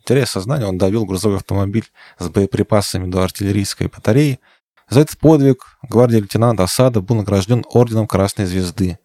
Теряя 0.06 0.26
сознание, 0.26 0.68
он 0.68 0.80
довел 0.80 1.06
грузовой 1.06 1.38
автомобиль 1.38 1.86
с 2.18 2.30
боеприпасами 2.30 3.08
до 3.08 3.22
артиллерийской 3.22 3.90
батареи. 3.96 4.40
За 4.90 5.02
этот 5.02 5.20
подвиг 5.20 5.78
гвардии 5.84 6.18
лейтенанта 6.18 6.64
Осада 6.64 7.02
был 7.02 7.18
награжден 7.18 7.64
орденом 7.70 8.08
Красной 8.08 8.48
Звезды. 8.48 8.98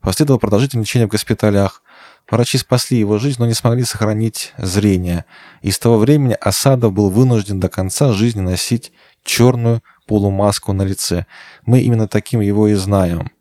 Последовало 0.00 0.38
продолжительное 0.38 0.84
лечение 0.84 1.08
в 1.08 1.10
госпиталях. 1.10 1.82
Врачи 2.30 2.58
спасли 2.58 2.98
его 2.98 3.18
жизнь, 3.18 3.36
но 3.40 3.46
не 3.46 3.54
смогли 3.54 3.84
сохранить 3.84 4.52
зрение. 4.56 5.24
И 5.62 5.72
с 5.72 5.78
того 5.78 5.98
времени 5.98 6.36
Осадов 6.40 6.92
был 6.92 7.10
вынужден 7.10 7.58
до 7.58 7.68
конца 7.68 8.12
жизни 8.12 8.40
носить 8.40 8.92
черную 9.24 9.82
полумаску 10.06 10.72
на 10.72 10.82
лице. 10.82 11.26
Мы 11.66 11.80
именно 11.80 12.06
таким 12.06 12.40
его 12.40 12.68
и 12.68 12.74
знаем. 12.74 13.32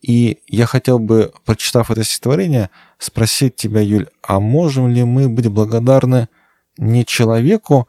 И 0.00 0.38
я 0.48 0.66
хотел 0.66 0.98
бы, 0.98 1.32
прочитав 1.44 1.90
это 1.90 2.02
стихотворение, 2.04 2.70
спросить 2.98 3.56
тебя, 3.56 3.80
Юль, 3.80 4.08
а 4.22 4.40
можем 4.40 4.88
ли 4.88 5.04
мы 5.04 5.28
быть 5.28 5.48
благодарны 5.48 6.28
не 6.78 7.04
человеку, 7.04 7.88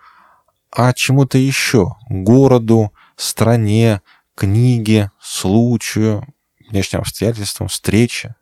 а 0.72 0.94
чему-то 0.94 1.38
еще? 1.38 1.96
Городу, 2.10 2.94
стране, 3.16 4.02
книге, 4.36 5.12
случаю, 5.20 6.26
внешним 6.70 7.02
обстоятельствам, 7.02 7.70
встрече? 7.70 8.36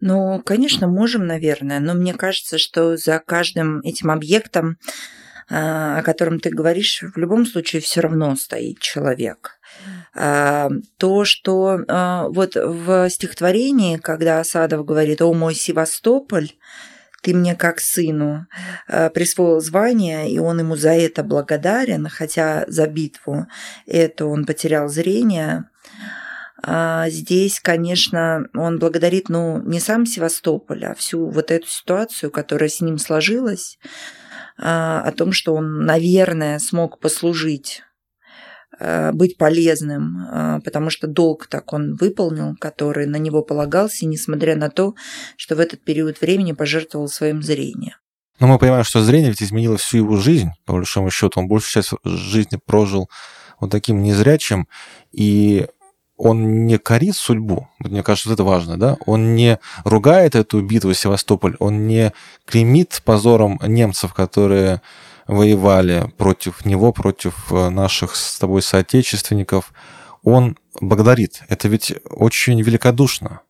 Ну, 0.00 0.40
конечно, 0.44 0.88
можем, 0.88 1.26
наверное, 1.26 1.78
но 1.78 1.94
мне 1.94 2.14
кажется, 2.14 2.58
что 2.58 2.96
за 2.96 3.18
каждым 3.18 3.80
этим 3.80 4.10
объектом, 4.10 4.78
а, 5.50 5.98
о 5.98 6.02
котором 6.02 6.40
ты 6.40 6.50
говоришь, 6.50 7.02
в 7.02 7.18
любом 7.18 7.44
случае 7.44 7.82
все 7.82 8.00
равно 8.00 8.34
стоит 8.36 8.78
человек. 8.78 9.58
А, 10.14 10.70
то, 10.96 11.24
что 11.24 11.80
а, 11.86 12.28
вот 12.28 12.54
в 12.54 13.10
стихотворении, 13.10 13.98
когда 13.98 14.40
Асадов 14.40 14.86
говорит 14.86 15.20
«О 15.20 15.32
мой 15.34 15.54
Севастополь», 15.54 16.52
ты 17.22 17.34
мне 17.34 17.54
как 17.54 17.80
сыну 17.80 18.46
присвоил 19.12 19.60
звание, 19.60 20.32
и 20.32 20.38
он 20.38 20.60
ему 20.60 20.74
за 20.74 20.92
это 20.92 21.22
благодарен, 21.22 22.08
хотя 22.08 22.64
за 22.66 22.86
битву 22.86 23.46
это 23.84 24.24
он 24.24 24.46
потерял 24.46 24.88
зрение. 24.88 25.66
Здесь, 26.62 27.60
конечно, 27.60 28.46
он 28.54 28.78
благодарит, 28.78 29.28
ну, 29.28 29.62
не 29.62 29.80
сам 29.80 30.04
Севастополь, 30.04 30.84
а 30.84 30.94
всю 30.94 31.28
вот 31.28 31.50
эту 31.50 31.66
ситуацию, 31.66 32.30
которая 32.30 32.68
с 32.68 32.80
ним 32.80 32.98
сложилась, 32.98 33.78
о 34.58 35.10
том, 35.12 35.32
что 35.32 35.54
он, 35.54 35.86
наверное, 35.86 36.58
смог 36.58 36.98
послужить 36.98 37.82
Э, 38.82 39.12
быть 39.12 39.36
полезным, 39.36 40.60
потому 40.64 40.88
что 40.88 41.06
долг 41.06 41.46
так 41.48 41.72
он 41.74 41.96
выполнил, 41.96 42.56
который 42.58 43.06
на 43.06 43.16
него 43.16 43.42
полагался, 43.42 44.06
несмотря 44.06 44.56
на 44.56 44.70
то, 44.70 44.94
что 45.36 45.54
в 45.54 45.60
этот 45.60 45.84
период 45.84 46.20
времени 46.20 46.52
пожертвовал 46.52 47.08
своим 47.08 47.42
зрением. 47.42 47.96
Но 48.38 48.46
мы 48.46 48.58
понимаем, 48.58 48.84
что 48.84 49.02
зрение 49.02 49.30
ведь 49.30 49.42
изменило 49.42 49.76
всю 49.76 49.98
его 49.98 50.16
жизнь, 50.16 50.48
по 50.64 50.72
большому 50.72 51.10
счету. 51.10 51.40
Он 51.40 51.46
большую 51.46 51.82
часть 51.82 51.92
жизни 52.04 52.58
прожил 52.64 53.10
вот 53.60 53.70
таким 53.70 54.02
незрячим, 54.02 54.66
и 55.12 55.66
он 56.20 56.66
не 56.66 56.78
корит 56.78 57.16
судьбу, 57.16 57.68
мне 57.78 58.02
кажется, 58.02 58.32
это 58.32 58.44
важно, 58.44 58.78
да, 58.78 58.98
он 59.06 59.34
не 59.34 59.58
ругает 59.84 60.34
эту 60.34 60.60
битву 60.60 60.92
Севастополь, 60.92 61.56
он 61.58 61.86
не 61.86 62.12
клеймит 62.44 63.00
позором 63.04 63.58
немцев, 63.66 64.12
которые 64.12 64.82
воевали 65.26 66.12
против 66.18 66.66
него, 66.66 66.92
против 66.92 67.50
э, 67.52 67.70
наших 67.70 68.16
с 68.16 68.38
тобой 68.38 68.62
соотечественников, 68.62 69.72
он 70.22 70.58
благодарит. 70.80 71.42
Это 71.48 71.68
ведь 71.68 71.94
очень 72.10 72.60
великодушно. 72.60 73.40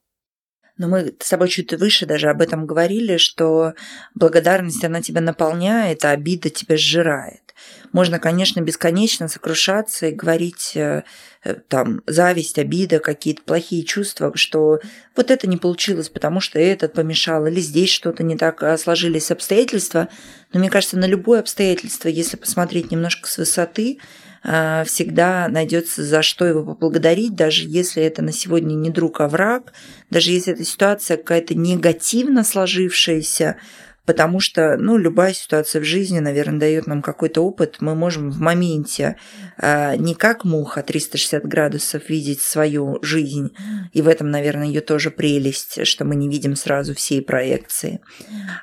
Но 0.77 0.89
мы 0.89 1.15
с 1.21 1.29
тобой 1.29 1.49
чуть 1.49 1.73
выше 1.73 2.07
даже 2.07 2.29
об 2.29 2.41
этом 2.41 2.67
говорили, 2.67 3.17
что 3.17 3.75
благодарность, 4.15 4.85
она 4.85 5.03
тебя 5.03 5.21
наполняет, 5.21 6.05
а 6.05 6.11
обида 6.11 6.51
тебя 6.51 6.77
сжирает. 6.77 7.55
Можно, 7.93 8.21
конечно, 8.21 8.61
бесконечно 8.61 9.27
сокрушаться 9.27 10.07
и 10.07 10.15
говорить 10.15 10.73
э, 10.77 11.03
э, 11.43 11.55
там 11.69 12.03
зависть, 12.07 12.59
обида, 12.59 13.01
какие-то 13.01 13.43
плохие 13.43 13.83
чувства, 13.83 14.31
что 14.37 14.81
вот 15.17 15.31
это 15.31 15.49
не 15.49 15.57
получилось, 15.57 16.09
потому 16.09 16.41
что 16.41 16.61
этот 16.61 16.93
помешал, 16.93 17.47
или 17.47 17.61
здесь 17.61 17.91
что-то 17.91 18.23
не 18.23 18.37
так 18.37 18.63
а, 18.63 18.79
сложились 18.79 19.33
обстоятельства. 19.33 20.09
Но 20.53 20.61
мне 20.61 20.71
кажется, 20.71 20.99
на 20.99 21.07
любое 21.07 21.41
обстоятельство, 21.41 22.09
если 22.09 22.37
посмотреть 22.37 22.93
немножко 22.93 23.29
с 23.29 23.39
высоты, 23.39 23.99
э, 24.45 24.85
всегда 24.87 25.49
найдется 25.49 26.05
за 26.05 26.23
что 26.23 26.45
его 26.45 26.63
поблагодарить, 26.63 27.35
даже 27.35 27.65
если 27.67 28.05
это 28.05 28.23
на 28.23 28.33
сегодня 28.33 28.75
не 28.75 28.91
друг, 28.91 29.21
а 29.21 29.27
враг, 29.27 29.73
даже 30.11 30.31
если 30.31 30.53
эта 30.53 30.65
ситуация 30.65 31.17
какая-то 31.17 31.57
негативно 31.57 32.45
сложившаяся, 32.45 33.57
потому 34.07 34.41
что, 34.41 34.77
ну, 34.77 34.97
любая 34.97 35.33
ситуация 35.35 35.81
в 35.81 35.85
жизни, 35.85 36.19
наверное, 36.19 36.59
дает 36.59 36.87
нам 36.87 37.03
какой-то 37.03 37.43
опыт. 37.43 37.77
Мы 37.81 37.95
можем 37.95 38.31
в 38.31 38.41
моменте 38.41 39.17
э, 39.59 39.97
не 39.97 40.15
как 40.15 40.45
муха 40.45 40.83
360 40.83 41.47
градусов 41.47 42.09
видеть 42.09 42.41
свою 42.41 42.99
жизнь, 43.03 43.51
и 43.93 44.03
в 44.03 44.09
этом, 44.09 44.31
наверное, 44.31 44.67
ее 44.67 44.81
тоже 44.81 45.11
прелесть, 45.11 45.87
что 45.87 46.05
мы 46.05 46.17
не 46.17 46.29
видим 46.29 46.57
сразу 46.57 46.95
всей 46.95 47.23
проекции, 47.23 48.01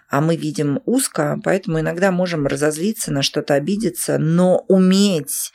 а 0.09 0.21
мы 0.21 0.35
видим 0.35 0.81
узко, 0.85 1.39
поэтому 1.43 1.79
иногда 1.79 2.11
можем 2.11 2.47
разозлиться, 2.47 3.11
на 3.11 3.21
что-то 3.21 3.53
обидеться, 3.53 4.17
но 4.17 4.65
уметь 4.67 5.51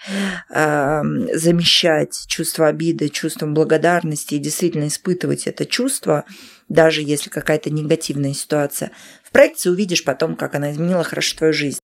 э, 0.48 1.02
замещать 1.34 2.24
чувство 2.28 2.68
обиды 2.68 3.08
чувством 3.08 3.54
благодарности 3.54 4.34
и 4.34 4.38
действительно 4.38 4.86
испытывать 4.86 5.46
это 5.46 5.66
чувство, 5.66 6.24
даже 6.72 7.02
если 7.02 7.30
какая-то 7.30 7.70
негативная 7.70 8.32
ситуация, 8.32 8.92
в 9.22 9.30
проекте 9.30 9.70
увидишь 9.70 10.04
потом, 10.04 10.36
как 10.36 10.54
она 10.54 10.72
изменила 10.72 11.04
хорошо 11.04 11.36
твою 11.36 11.52
жизнь. 11.52 11.80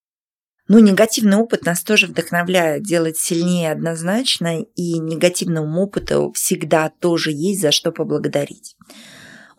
Ну, 0.67 0.79
негативный 0.81 1.39
опыт 1.39 1.65
нас 1.65 1.83
тоже 1.83 2.07
вдохновляет 2.07 2.83
делать 2.83 3.17
сильнее 3.17 3.73
однозначно, 3.73 4.61
и 4.61 4.99
негативному 4.99 5.83
опыту 5.83 6.33
всегда 6.35 6.91
тоже 6.91 7.31
есть 7.33 7.63
за 7.63 7.71
что 7.71 7.91
поблагодарить. 7.91 8.77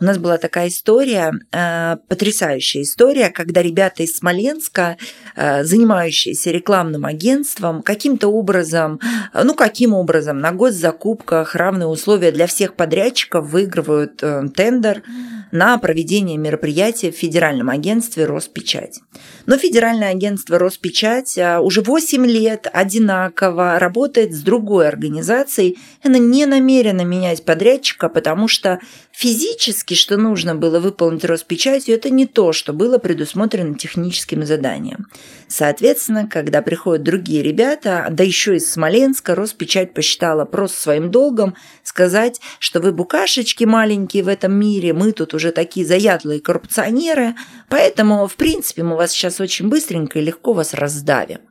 У 0.02 0.06
нас 0.06 0.18
была 0.18 0.38
такая 0.38 0.70
история, 0.70 1.34
э, 1.52 1.98
потрясающая 2.08 2.84
история, 2.84 3.30
когда 3.30 3.62
ребята 3.62 4.04
из 4.04 4.16
Смоленска, 4.16 4.98
э, 5.36 5.66
занимающиеся 5.66 6.52
рекламным 6.52 7.06
агентством, 7.06 7.82
каким-то 7.82 8.30
образом, 8.30 9.02
э, 9.34 9.44
ну 9.44 9.54
каким 9.56 9.94
образом, 9.94 10.40
на 10.40 10.54
госзакупках 10.54 11.54
равные 11.56 11.88
условия 11.88 12.32
для 12.32 12.48
всех 12.48 12.76
подрядчиков 12.76 13.50
выигрывают 13.50 14.24
тендер 14.56 15.04
на 15.52 15.78
проведение 15.78 16.38
мероприятия 16.38 17.12
в 17.12 17.16
федеральном 17.16 17.70
агентстве 17.70 18.26
Роспечать. 18.26 19.02
Но 19.50 19.58
федеральное 19.58 20.12
агентство 20.12 20.60
Роспечать 20.60 21.36
уже 21.62 21.82
8 21.82 22.24
лет 22.28 22.68
одинаково 22.72 23.80
работает 23.80 24.32
с 24.32 24.42
другой 24.42 24.88
организацией. 24.88 25.80
Она 26.04 26.20
не 26.20 26.46
намерена 26.46 27.02
менять 27.02 27.44
подрядчика, 27.44 28.10
потому 28.10 28.48
что 28.48 28.80
физически, 29.12 29.96
что 29.96 30.18
нужно 30.18 30.54
было 30.54 30.80
выполнить 30.80 31.26
Роспечатью, 31.26 31.96
это 31.96 32.12
не 32.12 32.28
то, 32.28 32.54
что 32.54 32.74
было 32.74 33.00
предусмотрено 33.00 33.74
техническим 33.74 34.46
заданием. 34.46 35.08
Соответственно, 35.48 36.28
когда 36.28 36.62
приходят 36.62 37.02
другие 37.02 37.42
ребята, 37.42 38.06
да 38.12 38.24
еще 38.24 38.56
из 38.56 38.72
Смоленска, 38.72 39.34
Роспечать 39.34 39.96
посчитала 39.96 40.46
просто 40.46 40.80
своим 40.80 41.10
долгом 41.10 41.56
сказать, 41.82 42.40
что 42.60 42.82
вы 42.82 42.92
букашечки 42.92 43.64
маленькие 43.64 44.22
в 44.22 44.28
этом 44.28 44.54
мире, 44.54 44.94
мы 44.94 45.12
тут 45.12 45.34
уже 45.34 45.52
такие 45.52 45.88
заядлые 45.88 46.40
коррупционеры, 46.40 47.34
поэтому, 47.68 48.28
в 48.28 48.36
принципе, 48.36 48.84
мы 48.84 48.96
вас 48.96 49.12
сейчас 49.12 49.39
очень 49.44 49.70
быстренько 49.70 50.20
и 50.20 50.24
легко 50.24 50.54
вас 50.54 50.74
раздавим. 50.74 51.42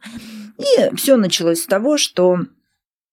И 0.58 0.96
все 0.96 1.16
началось 1.16 1.62
с 1.62 1.66
того, 1.66 1.98
что 1.98 2.38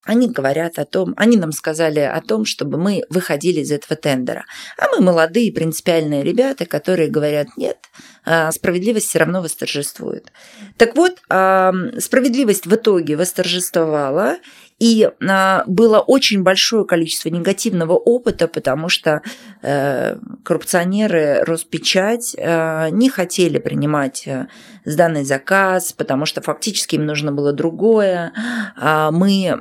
они 0.06 0.30
говорят 0.30 0.78
о 0.78 0.86
том, 0.86 1.16
они 1.18 1.36
нам 1.36 1.52
сказали 1.52 2.00
о 2.00 2.22
том, 2.22 2.46
чтобы 2.46 2.78
мы 2.78 3.04
выходили 3.10 3.62
из 3.62 3.72
этого 3.72 3.96
тендера. 3.96 4.46
А 4.78 4.88
мы 4.90 5.04
молодые 5.04 5.52
принципиальные 5.52 6.24
ребята, 6.24 6.66
которые 6.66 7.10
говорят, 7.10 7.48
нет, 7.58 7.78
а, 8.24 8.52
справедливость 8.52 9.10
все 9.10 9.20
равно 9.20 9.42
восторжествует. 9.42 10.32
Так 10.78 10.96
вот, 10.96 11.20
справедливость 11.28 12.68
в 12.68 12.76
итоге 12.76 13.18
восторжествовала, 13.18 14.38
и 14.86 15.10
а, 15.28 15.64
было 15.66 15.98
очень 15.98 16.44
большое 16.44 16.86
количество 16.86 17.30
негативного 17.30 17.94
опыта, 17.94 18.48
потому 18.48 18.88
что 18.88 19.24
э, 19.64 20.16
коррупционеры 20.44 21.44
Роспечать 21.44 22.36
э, 22.38 22.90
не 22.92 23.10
хотели 23.10 23.58
принимать 23.58 24.28
э, 24.28 24.46
сданный 24.84 25.24
заказ, 25.24 25.92
потому 25.92 26.28
что 26.28 26.42
фактически 26.42 26.98
им 26.98 27.08
нужно 27.08 27.32
было 27.32 27.52
другое. 27.52 28.32
А 28.78 29.10
мы 29.10 29.60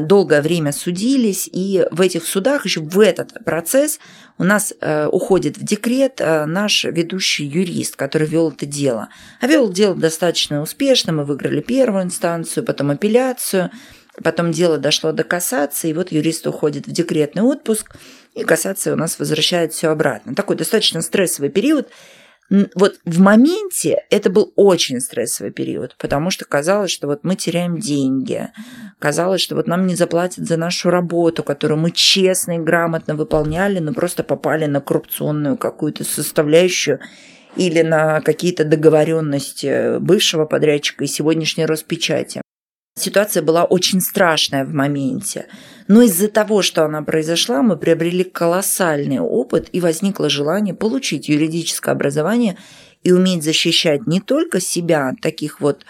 долгое 0.00 0.42
время 0.42 0.72
судились, 0.72 1.48
и 1.52 1.86
в 1.92 2.00
этих 2.00 2.24
судах 2.24 2.64
еще 2.64 2.80
в 2.80 2.98
этот 2.98 3.44
процесс 3.44 4.00
у 4.38 4.42
нас 4.42 4.74
уходит 5.12 5.56
в 5.56 5.64
декрет 5.64 6.18
наш 6.18 6.82
ведущий 6.82 7.44
юрист, 7.44 7.94
который 7.94 8.26
вел 8.26 8.50
это 8.50 8.66
дело. 8.66 9.08
А 9.40 9.46
вел 9.46 9.70
дело 9.70 9.94
достаточно 9.94 10.60
успешно, 10.60 11.12
мы 11.12 11.24
выиграли 11.24 11.60
первую 11.60 12.02
инстанцию, 12.02 12.64
потом 12.64 12.90
апелляцию. 12.90 13.70
Потом 14.22 14.52
дело 14.52 14.78
дошло 14.78 15.12
до 15.12 15.24
кассации, 15.24 15.90
и 15.90 15.92
вот 15.92 16.12
юрист 16.12 16.46
уходит 16.46 16.86
в 16.86 16.92
декретный 16.92 17.42
отпуск, 17.42 17.96
и 18.34 18.44
кассация 18.44 18.94
у 18.94 18.96
нас 18.96 19.18
возвращает 19.18 19.72
все 19.72 19.88
обратно. 19.88 20.34
Такой 20.34 20.56
достаточно 20.56 21.02
стрессовый 21.02 21.50
период. 21.50 21.88
Вот 22.50 23.00
в 23.04 23.20
моменте 23.20 24.04
это 24.10 24.28
был 24.28 24.52
очень 24.54 25.00
стрессовый 25.00 25.50
период, 25.50 25.96
потому 25.98 26.30
что 26.30 26.44
казалось, 26.44 26.90
что 26.90 27.06
вот 27.06 27.20
мы 27.24 27.36
теряем 27.36 27.78
деньги, 27.78 28.50
казалось, 28.98 29.40
что 29.40 29.54
вот 29.54 29.66
нам 29.66 29.86
не 29.86 29.96
заплатят 29.96 30.46
за 30.46 30.58
нашу 30.58 30.90
работу, 30.90 31.42
которую 31.42 31.80
мы 31.80 31.90
честно 31.90 32.56
и 32.56 32.58
грамотно 32.58 33.14
выполняли, 33.14 33.78
но 33.78 33.94
просто 33.94 34.22
попали 34.24 34.66
на 34.66 34.80
коррупционную 34.80 35.56
какую-то 35.56 36.04
составляющую 36.04 37.00
или 37.56 37.80
на 37.80 38.20
какие-то 38.20 38.64
договоренности 38.64 39.98
бывшего 39.98 40.44
подрядчика 40.44 41.04
и 41.04 41.08
сегодняшней 41.08 41.64
Роспечати. 41.66 42.43
Ситуация 42.96 43.42
была 43.42 43.64
очень 43.64 44.00
страшная 44.00 44.64
в 44.64 44.72
моменте. 44.72 45.46
Но 45.88 46.02
из-за 46.02 46.28
того, 46.28 46.62
что 46.62 46.84
она 46.84 47.02
произошла, 47.02 47.62
мы 47.62 47.76
приобрели 47.76 48.22
колоссальный 48.22 49.18
опыт 49.18 49.68
и 49.72 49.80
возникло 49.80 50.30
желание 50.30 50.74
получить 50.74 51.28
юридическое 51.28 51.92
образование 51.92 52.56
и 53.02 53.10
уметь 53.10 53.42
защищать 53.42 54.06
не 54.06 54.20
только 54.20 54.60
себя 54.60 55.08
от 55.08 55.20
таких 55.20 55.60
вот 55.60 55.84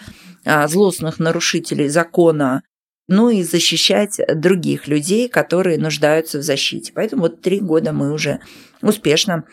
а, 0.45 0.67
злостных 0.67 1.19
нарушителей 1.19 1.89
закона, 1.89 2.63
но 3.07 3.29
и 3.29 3.43
защищать 3.43 4.19
других 4.33 4.87
людей, 4.87 5.29
которые 5.29 5.77
нуждаются 5.77 6.39
в 6.39 6.41
защите. 6.41 6.91
Поэтому 6.93 7.23
вот 7.23 7.41
три 7.41 7.59
года 7.59 7.93
мы 7.93 8.11
уже 8.11 8.39
успешно 8.81 9.43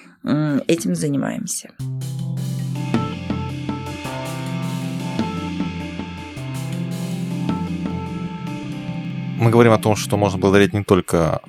этим 0.67 0.95
занимаемся. 0.95 1.71
Мы 9.43 9.51
говорим 9.51 9.72
о 9.72 9.78
том, 9.78 9.97
что 9.97 10.16
можно 10.16 10.38
благодарить 10.38 10.72
не 10.72 10.84
только 10.84 11.40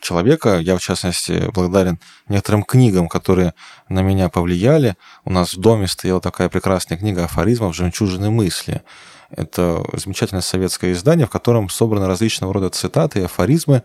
человека. 0.00 0.58
Я, 0.58 0.76
в 0.76 0.80
частности, 0.80 1.50
благодарен 1.52 1.98
некоторым 2.28 2.62
книгам, 2.62 3.08
которые 3.08 3.54
на 3.88 4.02
меня 4.02 4.28
повлияли. 4.28 4.96
У 5.24 5.32
нас 5.32 5.54
в 5.54 5.60
доме 5.60 5.88
стояла 5.88 6.20
такая 6.20 6.48
прекрасная 6.48 6.96
книга 6.96 7.24
афоризмов 7.24 7.74
«Жемчужины 7.74 8.30
мысли». 8.30 8.82
Это 9.30 9.84
замечательное 9.92 10.42
советское 10.42 10.92
издание, 10.92 11.26
в 11.26 11.30
котором 11.30 11.68
собраны 11.68 12.06
различного 12.06 12.54
рода 12.54 12.70
цитаты 12.70 13.20
и 13.20 13.24
афоризмы, 13.24 13.82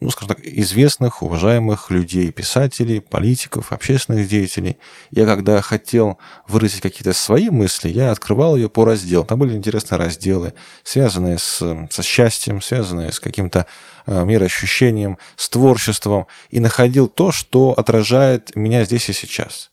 ну, 0.00 0.10
скажем 0.10 0.36
так, 0.36 0.44
известных, 0.44 1.22
уважаемых 1.22 1.90
людей, 1.90 2.30
писателей, 2.30 3.00
политиков, 3.00 3.72
общественных 3.72 4.28
деятелей. 4.28 4.76
Я 5.10 5.26
когда 5.26 5.60
хотел 5.60 6.18
выразить 6.46 6.80
какие-то 6.80 7.12
свои 7.12 7.50
мысли, 7.50 7.88
я 7.88 8.12
открывал 8.12 8.56
ее 8.56 8.68
по 8.68 8.84
разделам. 8.84 9.26
Там 9.26 9.38
были 9.38 9.54
интересные 9.54 9.98
разделы, 9.98 10.54
связанные 10.84 11.38
с, 11.38 11.88
со 11.90 12.02
счастьем, 12.02 12.62
связанные 12.62 13.12
с 13.12 13.18
каким-то 13.18 13.66
э, 14.06 14.24
мироощущением, 14.24 15.18
с 15.36 15.48
творчеством, 15.48 16.26
и 16.50 16.60
находил 16.60 17.08
то, 17.08 17.32
что 17.32 17.72
отражает 17.72 18.54
меня 18.54 18.84
здесь 18.84 19.08
и 19.08 19.12
сейчас. 19.12 19.70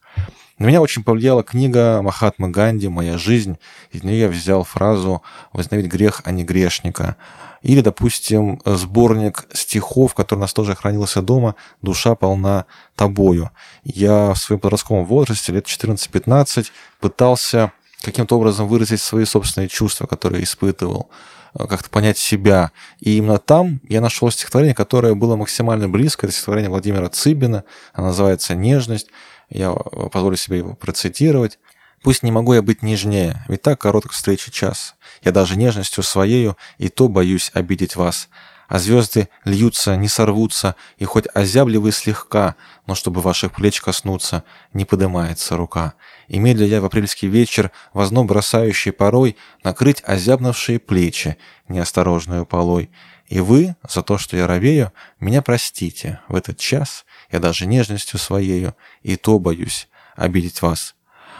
На 0.57 0.66
меня 0.66 0.82
очень 0.82 1.03
повлияла 1.03 1.43
книга 1.43 2.01
Махатмы 2.01 2.49
Ганди 2.49 2.88
«Моя 2.88 3.18
жизнь». 3.18 3.57
Из 3.91 4.03
нее 4.03 4.22
я 4.22 4.28
взял 4.30 4.63
фразу 4.63 5.22
«Вознавить 5.51 5.88
грех, 5.88 6.22
а 6.24 6.32
не 6.32 6.45
грешника». 6.45 7.18
Или, 7.66 7.82
допустим, 7.82 8.61
сборник 8.63 9.47
стихов, 9.51 10.13
который 10.13 10.38
у 10.38 10.41
нас 10.41 10.53
тоже 10.53 10.76
хранился 10.76 11.24
дома 11.24 11.55
«Душа 11.82 12.13
полна 12.13 12.68
тобою». 12.95 13.49
Я 13.84 14.34
в 14.34 14.38
своем 14.38 14.59
подростковом 14.59 15.03
возрасте, 15.05 15.51
лет 15.51 15.66
14-15, 15.66 16.68
пытался 16.99 17.72
каким-то 18.03 18.38
образом 18.38 18.68
выразить 18.68 19.01
свои 19.01 19.26
собственные 19.26 19.68
чувства, 19.68 20.05
которые 20.05 20.43
испытывал, 20.43 21.09
э, 21.57 21.66
как-то 21.66 21.89
понять 21.89 22.20
себя. 22.20 22.72
И 22.99 23.18
именно 23.18 23.39
там 23.39 23.82
я 23.89 23.99
нашел 23.99 24.30
стихотворение, 24.30 24.76
которое 24.76 25.16
было 25.16 25.36
максимально 25.36 25.89
близко. 25.89 26.28
Это 26.28 26.34
стихотворение 26.34 26.70
Владимира 26.70 27.09
Цыбина. 27.09 27.63
Оно 27.93 28.09
называется 28.09 28.53
«Нежность». 28.53 29.07
Я 29.49 29.72
позволю 29.72 30.38
себе 30.38 30.59
его 30.59 30.76
процитировать. 30.76 31.57
Пусть 32.06 32.22
не 32.22 32.30
могу 32.30 32.53
я 32.53 32.62
быть 32.62 32.84
нежнее, 32.84 33.43
ведь 33.47 33.64
так 33.64 33.82
короток 33.82 34.12
встречи 34.12 34.51
час. 34.51 34.93
Я 35.24 35.32
даже 35.32 35.58
нежностью 35.58 36.03
своею 36.03 36.56
и 36.78 36.88
то 36.88 37.08
боюсь 37.08 37.49
обидеть 37.56 37.95
вас. 37.95 38.30
А 38.68 38.78
звезды 38.78 39.28
льются, 39.43 39.95
не 39.95 40.08
сорвутся, 40.08 40.76
и 40.99 41.06
хоть 41.06 41.26
озябли 41.34 41.78
вы 41.78 41.91
слегка, 41.91 42.53
но 42.86 42.93
чтобы 42.93 43.22
ваших 43.22 43.53
плеч 43.53 43.82
коснуться, 43.82 44.43
не 44.72 44.86
подымается 44.86 45.58
рука. 45.58 45.95
И 46.28 46.38
медля 46.38 46.68
я 46.68 46.80
в 46.80 46.86
апрельский 46.86 47.28
вечер, 47.28 47.72
возно 47.91 48.24
бросающий 48.24 48.91
порой, 48.91 49.36
накрыть 49.64 50.03
озябнувшие 50.06 50.78
плечи, 50.78 51.38
неосторожную 51.70 52.45
полой. 52.45 52.91
И 53.26 53.39
вы, 53.39 53.76
за 53.89 54.03
то, 54.03 54.20
что 54.20 54.38
я 54.38 54.45
ровею, 54.45 54.93
меня 55.20 55.41
простите, 55.41 56.20
в 56.28 56.36
этот 56.36 56.60
час 56.60 57.03
я 57.32 57.39
даже 57.39 57.66
нежностью 57.66 58.20
своею 58.20 58.76
и 59.01 59.16
то 59.16 59.39
боюсь 59.39 59.88
обидеть 60.16 60.62
вас. 60.62 60.93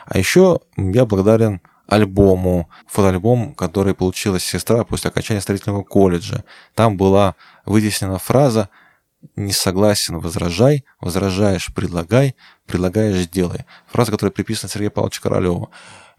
А 0.06 0.18
еще 0.18 0.60
я 0.78 1.06
благодарен 1.06 1.62
альбому, 1.88 2.70
фотоальбом, 2.88 3.53
который 3.53 3.93
получила 3.93 4.39
сестра 4.39 4.84
после 4.84 5.10
окончания 5.10 5.41
строительного 5.41 5.84
колледжа. 5.84 6.43
Там 6.74 6.97
была 6.97 7.36
вытеснена 7.66 8.18
фраза 8.18 8.70
«Не 9.36 9.53
согласен, 9.53 10.20
возражай, 10.20 10.86
возражаешь, 11.01 11.74
предлагай, 11.74 12.36
предлагаешь, 12.68 13.28
делай». 13.28 13.66
Фраза, 13.88 14.12
которая 14.12 14.32
приписана 14.32 14.70
Сергею 14.70 14.91
Павловичу 14.91 15.22
Королеву. 15.22 15.72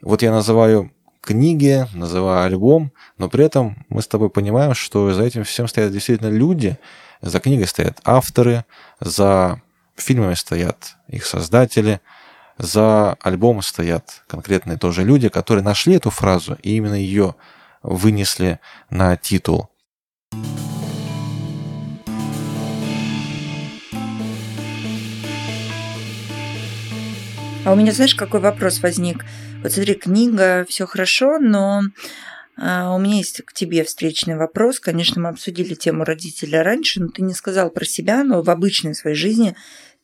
Вот 0.02 0.22
я 0.22 0.32
называю 0.32 0.92
книги, 1.20 1.86
называю 1.94 2.46
альбом, 2.46 2.92
но 3.18 3.28
при 3.28 3.44
этом 3.44 3.84
мы 3.88 4.02
с 4.02 4.08
тобой 4.08 4.30
понимаем, 4.30 4.74
что 4.74 5.12
за 5.12 5.22
этим 5.22 5.44
всем 5.44 5.68
стоят 5.68 5.92
действительно 5.92 6.28
люди, 6.28 6.78
за 7.22 7.40
книгой 7.40 7.66
стоят 7.66 8.00
авторы, 8.04 8.64
за 9.00 9.60
фильмами 9.96 10.34
стоят 10.34 10.96
их 11.08 11.26
создатели– 11.26 12.00
за 12.58 13.14
альбомом 13.14 13.62
стоят 13.62 14.22
конкретные 14.26 14.78
тоже 14.78 15.04
люди, 15.04 15.28
которые 15.28 15.64
нашли 15.64 15.94
эту 15.94 16.10
фразу 16.10 16.56
и 16.62 16.76
именно 16.76 16.94
ее 16.94 17.34
вынесли 17.82 18.60
на 18.90 19.16
титул. 19.16 19.70
А 27.64 27.72
у 27.72 27.74
меня, 27.74 27.90
знаешь, 27.90 28.14
какой 28.14 28.38
вопрос 28.38 28.80
возник? 28.80 29.24
Вот 29.62 29.72
смотри, 29.72 29.94
книга, 29.94 30.64
все 30.68 30.86
хорошо, 30.86 31.40
но 31.40 31.82
а, 32.56 32.94
у 32.94 32.98
меня 33.00 33.16
есть 33.16 33.42
к 33.44 33.52
тебе 33.52 33.82
встречный 33.82 34.36
вопрос. 34.36 34.78
Конечно, 34.78 35.20
мы 35.20 35.30
обсудили 35.30 35.74
тему 35.74 36.04
родителя 36.04 36.62
раньше, 36.62 37.00
но 37.00 37.08
ты 37.08 37.22
не 37.22 37.34
сказал 37.34 37.70
про 37.70 37.84
себя, 37.84 38.22
но 38.22 38.42
в 38.42 38.50
обычной 38.50 38.94
своей 38.94 39.16
жизни 39.16 39.56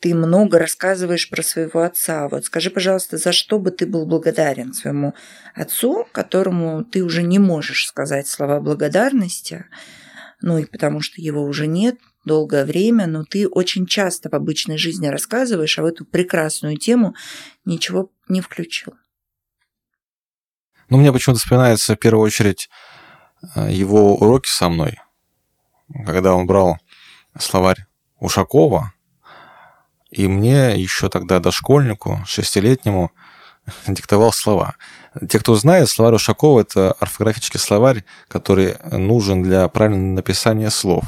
ты 0.03 0.16
много 0.16 0.59
рассказываешь 0.59 1.30
про 1.30 1.44
своего 1.44 1.82
отца. 1.82 2.28
Вот 2.28 2.44
скажи, 2.44 2.70
пожалуйста, 2.70 3.18
за 3.18 3.30
что 3.30 3.61
бы 3.61 3.70
ты 3.70 3.86
был 3.86 4.05
благодарен 4.05 4.74
своему 4.74 5.14
отцу, 5.55 6.09
которому 6.11 6.82
ты 6.82 7.05
уже 7.05 7.22
не 7.22 7.38
можешь 7.38 7.86
сказать 7.86 8.26
слова 8.26 8.59
благодарности, 8.59 9.64
ну 10.40 10.59
и 10.59 10.64
потому 10.64 11.03
что 11.03 11.22
его 11.22 11.44
уже 11.44 11.68
нет 11.68 11.98
долгое 12.24 12.64
время, 12.64 13.07
но 13.07 13.24
ты 13.24 13.46
очень 13.46 13.86
часто 13.86 14.28
в 14.28 14.34
обычной 14.34 14.76
жизни 14.76 15.07
рассказываешь, 15.07 15.78
а 15.78 15.82
в 15.82 15.86
эту 15.86 16.05
прекрасную 16.05 16.78
тему 16.78 17.14
ничего 17.64 18.11
не 18.28 18.40
включил. 18.40 18.94
Ну, 20.88 20.98
мне 20.98 21.12
почему-то 21.12 21.38
вспоминается 21.38 21.94
в 21.94 21.98
первую 22.00 22.26
очередь 22.26 22.68
э, 23.55 23.70
его 23.70 24.16
уроки 24.16 24.48
со 24.48 24.68
мной, 24.68 24.98
когда 26.05 26.34
он 26.34 26.48
брал 26.48 26.78
словарь 27.38 27.86
Ушакова, 28.18 28.92
и 30.12 30.28
мне 30.28 30.76
еще 30.76 31.08
тогда 31.08 31.40
дошкольнику, 31.40 32.20
шестилетнему, 32.26 33.10
диктовал 33.86 34.32
слова. 34.32 34.76
Те, 35.28 35.38
кто 35.38 35.54
знает, 35.56 35.88
словарь 35.88 36.14
Ушакова– 36.14 36.60
это 36.62 36.92
орфографический 36.92 37.58
словарь, 37.58 38.04
который 38.28 38.76
нужен 38.90 39.42
для 39.42 39.66
правильного 39.68 40.16
написания 40.16 40.70
слов. 40.70 41.04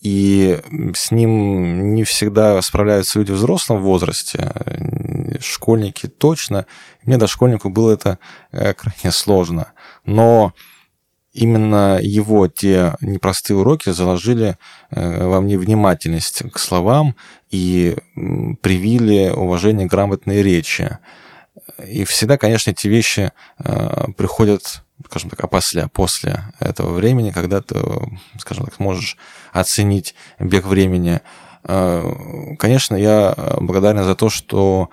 И 0.00 0.58
с 0.94 1.10
ним 1.10 1.94
не 1.94 2.04
всегда 2.04 2.60
справляются 2.62 3.18
люди 3.18 3.32
в 3.32 3.34
взрослом 3.34 3.82
возрасте. 3.82 4.50
школьники 5.40 6.06
точно. 6.06 6.64
Мне, 7.04 7.18
дошкольнику, 7.18 7.68
было 7.68 7.92
это 7.92 8.18
э, 8.50 8.72
крайне 8.72 9.12
сложно. 9.12 9.72
Но 10.06 10.54
именно 11.32 11.98
его 12.00 12.48
те 12.48 12.96
непростые 13.00 13.56
уроки 13.56 13.90
заложили 13.90 14.56
э, 14.90 15.26
во 15.26 15.40
мне 15.40 15.58
внимательность 15.58 16.42
к 16.52 16.58
словам 16.58 17.14
и 17.50 17.96
привили 18.62 19.30
уважение 19.30 19.86
к 19.86 19.90
грамотной 19.90 20.42
речи. 20.42 20.98
И 21.86 22.04
всегда, 22.04 22.36
конечно, 22.36 22.70
эти 22.70 22.88
вещи 22.88 23.32
э, 23.58 24.06
приходят, 24.16 24.82
скажем 25.08 25.30
так, 25.30 25.42
опосля, 25.42 25.88
после 25.92 26.44
этого 26.58 26.92
времени, 26.92 27.30
когда 27.30 27.60
ты, 27.60 27.76
скажем 28.38 28.64
так, 28.64 28.78
можешь 28.78 29.16
оценить 29.52 30.14
бег 30.38 30.66
времени. 30.66 31.20
Э, 31.64 32.54
конечно, 32.58 32.96
я 32.96 33.34
благодарен 33.60 34.04
за 34.04 34.16
то, 34.16 34.30
что 34.30 34.90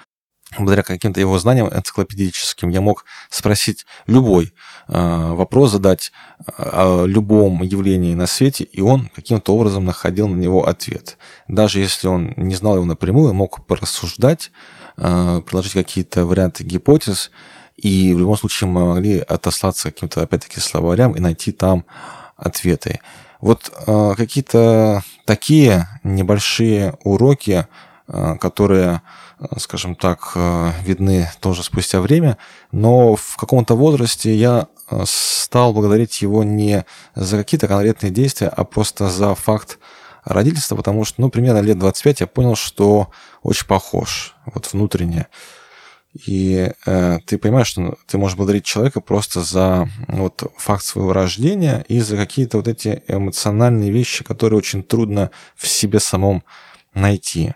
благодаря 0.55 0.83
каким-то 0.83 1.19
его 1.19 1.37
знаниям 1.39 1.67
энциклопедическим 1.67 2.69
я 2.69 2.81
мог 2.81 3.05
спросить 3.29 3.85
любой 4.05 4.53
э, 4.87 5.31
вопрос, 5.33 5.71
задать 5.71 6.11
о 6.57 7.05
любом 7.05 7.63
явлении 7.63 8.15
на 8.15 8.27
свете, 8.27 8.63
и 8.63 8.81
он 8.81 9.09
каким-то 9.13 9.53
образом 9.53 9.85
находил 9.85 10.27
на 10.27 10.35
него 10.35 10.67
ответ. 10.67 11.17
Даже 11.47 11.79
если 11.79 12.07
он 12.07 12.33
не 12.37 12.55
знал 12.55 12.75
его 12.75 12.85
напрямую, 12.85 13.33
мог 13.33 13.65
порассуждать, 13.65 14.51
э, 14.97 15.41
предложить 15.45 15.73
какие-то 15.73 16.25
варианты 16.25 16.63
гипотез, 16.63 17.31
и 17.75 18.13
в 18.13 18.19
любом 18.19 18.37
случае 18.37 18.69
мы 18.69 18.85
могли 18.87 19.19
отослаться 19.19 19.91
каким-то, 19.91 20.21
опять-таки, 20.21 20.59
словарям 20.59 21.15
и 21.15 21.19
найти 21.19 21.51
там 21.51 21.85
ответы. 22.37 23.01
Вот 23.41 23.71
э, 23.85 24.13
какие-то 24.15 25.03
такие 25.25 25.87
небольшие 26.03 26.97
уроки, 27.03 27.67
которые 28.39 29.01
скажем 29.57 29.95
так, 29.95 30.31
э, 30.35 30.71
видны 30.83 31.29
тоже 31.39 31.63
спустя 31.63 32.01
время, 32.01 32.37
но 32.71 33.15
в 33.15 33.37
каком-то 33.37 33.75
возрасте 33.75 34.35
я 34.35 34.67
э, 34.89 35.03
стал 35.05 35.73
благодарить 35.73 36.21
его 36.21 36.43
не 36.43 36.85
за 37.15 37.37
какие-то 37.37 37.67
конкретные 37.67 38.11
действия, 38.11 38.47
а 38.47 38.63
просто 38.63 39.09
за 39.09 39.35
факт 39.35 39.79
родительства, 40.25 40.75
потому 40.75 41.05
что, 41.05 41.21
ну, 41.21 41.29
примерно 41.29 41.59
лет 41.59 41.77
25 41.77 42.21
я 42.21 42.27
понял, 42.27 42.55
что 42.55 43.09
очень 43.43 43.67
похож, 43.67 44.35
вот 44.45 44.71
внутренне. 44.73 45.27
И 46.25 46.71
э, 46.85 47.19
ты 47.25 47.37
понимаешь, 47.37 47.67
что 47.67 47.95
ты 48.07 48.17
можешь 48.17 48.37
благодарить 48.37 48.65
человека 48.65 49.01
просто 49.01 49.41
за 49.41 49.87
вот, 50.07 50.51
факт 50.57 50.83
своего 50.83 51.13
рождения 51.13 51.85
и 51.87 51.99
за 51.99 52.17
какие-то 52.17 52.57
вот 52.57 52.67
эти 52.67 53.03
эмоциональные 53.07 53.91
вещи, 53.91 54.23
которые 54.23 54.57
очень 54.57 54.83
трудно 54.83 55.29
в 55.55 55.67
себе 55.67 55.99
самом 55.99 56.43
найти. 56.95 57.53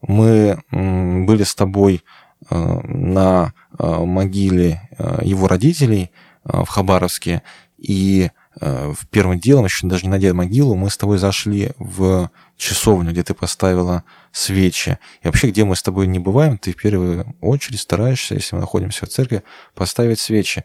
Мы 0.00 0.58
были 0.70 1.42
с 1.42 1.54
тобой 1.54 2.02
э, 2.50 2.54
на 2.54 3.54
э, 3.78 4.04
могиле 4.04 4.88
э, 4.98 5.20
его 5.22 5.48
родителей 5.48 6.10
в 6.44 6.66
Хабаровске, 6.66 7.42
и 7.76 8.30
в 8.58 9.06
первым 9.10 9.38
делом, 9.38 9.66
еще 9.66 9.86
даже 9.86 10.04
не 10.04 10.08
найдя 10.08 10.32
могилу, 10.32 10.76
мы 10.76 10.88
с 10.88 10.96
тобой 10.96 11.18
зашли 11.18 11.72
в 11.76 12.30
часовню, 12.56 13.10
где 13.10 13.22
ты 13.22 13.34
поставила 13.34 14.04
свечи. 14.32 14.98
И 15.20 15.26
вообще, 15.26 15.50
где 15.50 15.64
мы 15.64 15.76
с 15.76 15.82
тобой 15.82 16.06
не 16.06 16.18
бываем, 16.18 16.56
ты 16.56 16.72
в 16.72 16.76
первую 16.76 17.36
очередь 17.42 17.80
стараешься, 17.80 18.34
если 18.34 18.54
мы 18.54 18.60
находимся 18.62 19.04
в 19.04 19.10
церкви, 19.10 19.42
поставить 19.74 20.20
свечи. 20.20 20.64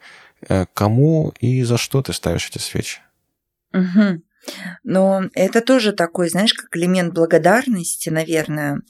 Кому 0.74 1.34
и 1.40 1.64
за 1.64 1.78
что 1.78 2.02
ты 2.02 2.14
ставишь 2.14 2.48
эти 2.48 2.60
свечи? 2.60 3.00
Угу. 3.74 4.22
Но 4.84 5.24
это 5.34 5.62
тоже 5.62 5.94
такой, 5.94 6.30
знаешь, 6.30 6.54
как 6.54 6.76
элемент 6.76 7.14
благодарности, 7.14 8.10
наверное. 8.10 8.82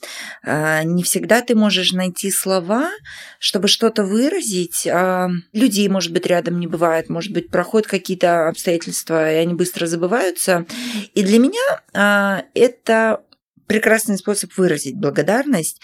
А, 0.42 0.82
не 0.82 1.02
всегда 1.02 1.42
ты 1.42 1.54
можешь 1.54 1.92
найти 1.92 2.30
слова, 2.30 2.90
чтобы 3.38 3.68
что-то 3.68 4.04
выразить. 4.04 4.86
А, 4.86 5.28
людей, 5.52 5.88
может 5.88 6.12
быть, 6.12 6.26
рядом 6.26 6.58
не 6.58 6.66
бывает, 6.66 7.08
может 7.08 7.32
быть, 7.32 7.50
проходят 7.50 7.88
какие-то 7.88 8.48
обстоятельства, 8.48 9.30
и 9.32 9.36
они 9.36 9.54
быстро 9.54 9.86
забываются. 9.86 10.66
И 11.14 11.22
для 11.22 11.38
меня 11.38 11.82
а, 11.92 12.44
это 12.54 13.22
прекрасный 13.66 14.18
способ 14.18 14.56
выразить 14.56 14.96
благодарность. 14.96 15.80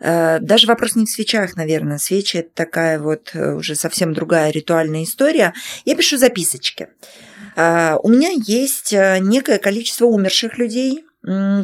Даже 0.00 0.66
вопрос 0.66 0.96
не 0.96 1.06
в 1.06 1.10
свечах, 1.10 1.54
наверное. 1.54 1.98
Свечи– 1.98 2.36
это 2.38 2.50
такая 2.52 2.98
вот 2.98 3.30
э, 3.34 3.52
уже 3.54 3.76
совсем 3.76 4.12
другая 4.14 4.50
ритуальная 4.50 5.04
история. 5.04 5.54
Я 5.84 5.94
пишу 5.94 6.16
записочки. 6.18 6.88
А, 7.56 7.98
у 8.02 8.08
меня 8.08 8.30
есть 8.30 8.92
э, 8.92 9.18
некое 9.20 9.58
количество 9.58 10.06
умерших 10.06 10.58
людей, 10.58 11.04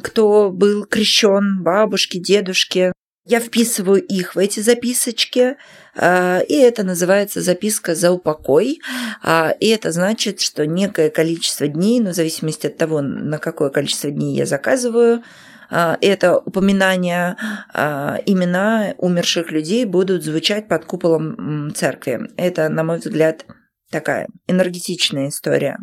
кто 0.03 0.51
был 0.53 0.85
крещен, 0.85 1.63
бабушки, 1.63 2.19
дедушки. 2.19 2.93
Я 3.25 3.41
вписываю 3.41 4.03
их 4.03 4.37
в 4.37 4.39
эти 4.39 4.61
записочки, 4.61 5.57
а, 5.97 6.39
и 6.39 6.55
это 6.55 6.85
называется 6.85 7.43
записка 7.43 7.95
за 7.95 8.13
упокой. 8.13 8.81
А, 9.23 9.51
и 9.59 9.67
это 9.67 9.91
значит, 9.91 10.41
что 10.41 10.65
некое 10.67 11.11
количество 11.11 11.67
дней, 11.67 12.01
ну, 12.01 12.11
в 12.11 12.15
зависимости 12.15 12.69
от 12.69 12.77
того, 12.77 13.01
на 13.01 13.39
какое 13.39 13.71
количество 13.71 14.11
дней 14.11 14.37
я 14.37 14.47
заказываю, 14.47 15.23
это 15.71 16.39
упоминания, 16.39 17.37
имена 18.25 18.95
умерших 18.97 19.51
людей 19.51 19.85
будут 19.85 20.25
звучать 20.25 20.67
под 20.67 20.87
куполом 20.87 21.75
церкви. 21.75 22.31
Это, 22.39 22.71
на 22.71 22.85
мой 22.85 22.97
взгляд, 22.97 23.45
такая 23.91 24.29
энергетичная 24.47 25.29
история. 25.29 25.79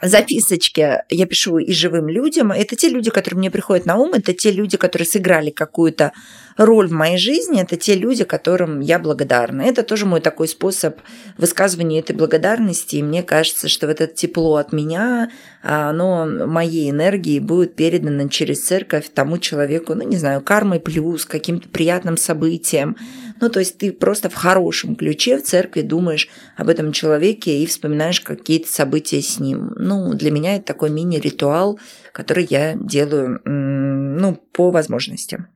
Записочки 0.00 1.02
я 1.10 1.26
пишу 1.26 1.58
и 1.58 1.72
живым 1.72 2.08
людям. 2.08 2.52
Это 2.52 2.74
те 2.76 2.88
люди, 2.88 3.10
которые 3.10 3.38
мне 3.38 3.50
приходят 3.50 3.86
на 3.86 3.96
ум, 3.96 4.14
это 4.14 4.32
те 4.32 4.50
люди, 4.50 4.76
которые 4.76 5.06
сыграли 5.06 5.50
какую-то 5.50 6.12
роль 6.56 6.88
в 6.88 6.92
моей 6.92 7.18
жизни, 7.18 7.62
это 7.62 7.76
те 7.76 7.94
люди, 7.94 8.24
которым 8.24 8.80
я 8.80 8.98
благодарна. 8.98 9.62
Это 9.62 9.82
тоже 9.82 10.06
мой 10.06 10.20
такой 10.20 10.48
способ 10.48 10.98
высказывания 11.36 12.00
этой 12.00 12.16
благодарности. 12.16 12.96
И 12.96 13.02
мне 13.02 13.22
кажется, 13.22 13.68
что 13.68 13.86
вот 13.86 14.00
это 14.00 14.14
тепло 14.14 14.56
от 14.56 14.72
меня, 14.72 15.30
оно 15.62 16.26
моей 16.26 16.90
энергией 16.90 17.40
будет 17.40 17.76
передано 17.76 18.28
через 18.28 18.64
церковь 18.64 19.10
тому 19.14 19.38
человеку, 19.38 19.94
ну, 19.94 20.02
не 20.02 20.16
знаю, 20.16 20.40
кармой 20.40 20.80
плюс, 20.80 21.24
каким-то 21.24 21.68
приятным 21.68 22.16
событием. 22.16 22.96
Ну, 23.40 23.48
то 23.48 23.60
есть 23.60 23.78
ты 23.78 23.92
просто 23.92 24.28
в 24.28 24.34
хорошем 24.34 24.96
ключе 24.96 25.38
в 25.38 25.42
церкви 25.42 25.82
думаешь 25.82 26.28
об 26.56 26.68
этом 26.68 26.92
человеке 26.92 27.62
и 27.62 27.66
вспоминаешь 27.66 28.20
какие-то 28.20 28.70
события 28.70 29.22
с 29.22 29.38
ним. 29.38 29.72
Ну, 29.76 30.14
для 30.14 30.30
меня 30.30 30.56
это 30.56 30.66
такой 30.66 30.90
мини-ритуал, 30.90 31.78
который 32.12 32.46
я 32.50 32.74
делаю, 32.74 33.40
ну, 33.44 34.34
по 34.52 34.70
возможности. 34.70 35.46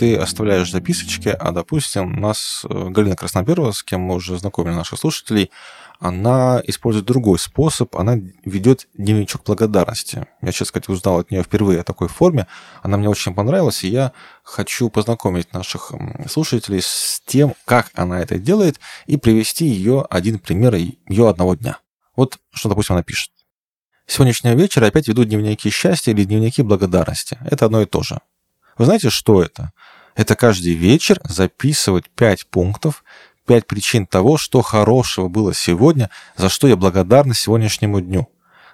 ты 0.00 0.16
оставляешь 0.16 0.70
записочки, 0.70 1.28
а, 1.28 1.52
допустим, 1.52 2.16
у 2.16 2.20
нас 2.20 2.64
э, 2.66 2.88
Галина 2.88 3.16
Красноперова, 3.16 3.72
с 3.72 3.82
кем 3.82 4.00
мы 4.00 4.14
уже 4.14 4.38
знакомили 4.38 4.72
наших 4.72 4.98
слушателей, 4.98 5.50
она 6.00 6.62
использует 6.66 7.04
другой 7.04 7.38
способ, 7.38 7.94
она 7.94 8.18
ведет 8.44 8.88
дневничок 8.94 9.44
благодарности. 9.44 10.26
Я, 10.40 10.50
честно 10.50 10.66
сказать, 10.66 10.88
узнал 10.88 11.18
от 11.18 11.30
нее 11.30 11.42
впервые 11.42 11.80
о 11.80 11.84
такой 11.84 12.08
форме. 12.08 12.46
Она 12.82 12.96
мне 12.96 13.08
очень 13.08 13.34
понравилась, 13.34 13.84
и 13.84 13.88
я 13.88 14.12
хочу 14.42 14.88
познакомить 14.88 15.52
наших 15.52 15.92
слушателей 16.26 16.80
с 16.80 17.22
тем, 17.26 17.54
как 17.66 17.90
она 17.94 18.20
это 18.20 18.38
делает, 18.38 18.80
и 19.06 19.18
привести 19.18 19.66
ее 19.66 20.06
один 20.08 20.38
пример 20.38 20.74
ее 20.74 21.28
одного 21.28 21.54
дня. 21.54 21.78
Вот 22.16 22.38
что, 22.50 22.70
допустим, 22.70 22.94
она 22.94 23.02
пишет. 23.02 23.30
Сегодняшнего 24.06 24.54
вечера 24.54 24.86
опять 24.86 25.06
веду 25.06 25.24
дневники 25.24 25.68
счастья 25.68 26.12
или 26.12 26.24
дневники 26.24 26.62
благодарности. 26.62 27.38
Это 27.44 27.66
одно 27.66 27.82
и 27.82 27.86
то 27.86 28.02
же. 28.02 28.20
Вы 28.78 28.86
знаете, 28.86 29.10
что 29.10 29.42
это? 29.42 29.72
Это 30.16 30.34
каждый 30.34 30.74
вечер 30.74 31.20
записывать 31.24 32.08
5 32.10 32.46
пунктов, 32.46 33.04
5 33.50 33.66
причин 33.66 34.06
того, 34.06 34.36
что 34.36 34.62
хорошего 34.62 35.26
было 35.26 35.52
сегодня, 35.52 36.08
за 36.36 36.48
что 36.48 36.68
я 36.68 36.76
благодарна 36.76 37.34
сегодняшнему 37.34 38.00
дню. 38.00 38.28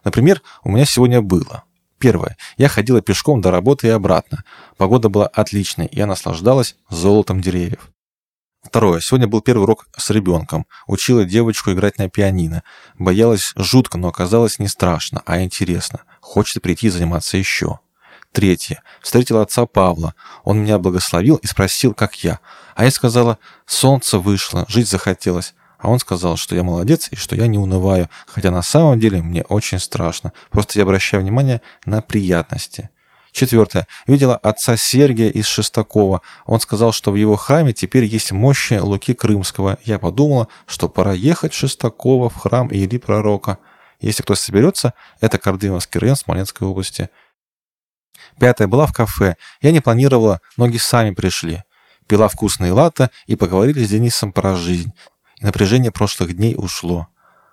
Например, 0.04 0.42
у 0.64 0.70
меня 0.70 0.84
сегодня 0.84 1.22
было. 1.22 1.64
Первое. 1.98 2.36
Я 2.58 2.68
ходила 2.68 3.00
пешком 3.00 3.40
до 3.40 3.50
работы 3.50 3.86
и 3.86 3.90
обратно. 3.90 4.44
Погода 4.76 5.08
была 5.08 5.28
отличной, 5.28 5.88
я 5.92 6.04
наслаждалась 6.04 6.76
золотом 6.90 7.40
деревьев. 7.40 7.88
Второе. 8.62 9.00
Сегодня 9.00 9.26
был 9.26 9.40
первый 9.40 9.62
урок 9.62 9.86
с 9.96 10.10
ребенком. 10.10 10.66
Учила 10.86 11.24
девочку 11.24 11.72
играть 11.72 11.96
на 11.96 12.10
пианино. 12.10 12.62
Боялась 12.98 13.54
жутко, 13.56 13.96
но 13.96 14.08
оказалось 14.08 14.58
не 14.58 14.68
страшно, 14.68 15.22
а 15.24 15.40
интересно. 15.40 16.00
Хочет 16.20 16.62
прийти 16.62 16.90
заниматься 16.90 17.38
еще. 17.38 17.78
Третье. 18.36 18.82
Встретила 19.00 19.40
отца 19.40 19.64
Павла. 19.64 20.14
Он 20.44 20.58
меня 20.58 20.78
благословил 20.78 21.36
и 21.36 21.46
спросил, 21.46 21.94
как 21.94 22.22
я. 22.22 22.38
А 22.74 22.84
я 22.84 22.90
сказала, 22.90 23.38
солнце 23.64 24.18
вышло, 24.18 24.66
жить 24.68 24.90
захотелось. 24.90 25.54
А 25.78 25.88
он 25.88 25.98
сказал, 26.00 26.36
что 26.36 26.54
я 26.54 26.62
молодец 26.62 27.08
и 27.10 27.16
что 27.16 27.34
я 27.34 27.46
не 27.46 27.56
унываю, 27.56 28.10
хотя 28.26 28.50
на 28.50 28.60
самом 28.60 29.00
деле 29.00 29.22
мне 29.22 29.42
очень 29.44 29.78
страшно. 29.78 30.34
Просто 30.50 30.78
я 30.78 30.82
обращаю 30.82 31.22
внимание 31.22 31.62
на 31.86 32.02
приятности. 32.02 32.90
Четвертое. 33.32 33.86
Видела 34.06 34.36
отца 34.36 34.76
Сергия 34.76 35.30
из 35.30 35.46
Шестакова. 35.46 36.20
Он 36.44 36.60
сказал, 36.60 36.92
что 36.92 37.12
в 37.12 37.16
его 37.16 37.36
храме 37.36 37.72
теперь 37.72 38.04
есть 38.04 38.32
мощи 38.32 38.74
Луки 38.74 39.14
Крымского. 39.14 39.78
Я 39.82 39.98
подумала, 39.98 40.48
что 40.66 40.90
пора 40.90 41.14
ехать 41.14 41.54
в 41.54 41.56
Шестакова 41.56 42.28
в 42.28 42.36
храм 42.36 42.68
Ильи 42.70 42.98
Пророка. 42.98 43.56
Если 43.98 44.22
кто 44.22 44.34
соберется, 44.34 44.92
это 45.22 45.38
Кардымовский 45.38 45.98
район 46.00 46.16
Смоленской 46.16 46.68
области. 46.68 47.08
Пятая 48.38 48.68
была 48.68 48.86
в 48.86 48.92
кафе. 48.92 49.36
Я 49.60 49.72
не 49.72 49.80
планировала, 49.80 50.40
ноги 50.56 50.78
сами 50.78 51.12
пришли. 51.12 51.62
Пила 52.06 52.28
вкусные 52.28 52.72
латте 52.72 53.10
и 53.26 53.36
поговорили 53.36 53.84
с 53.84 53.90
Денисом 53.90 54.32
про 54.32 54.56
жизнь. 54.56 54.92
Напряжение 55.40 55.90
прошлых 55.90 56.34
дней 56.36 56.54
ушло. 56.56 57.08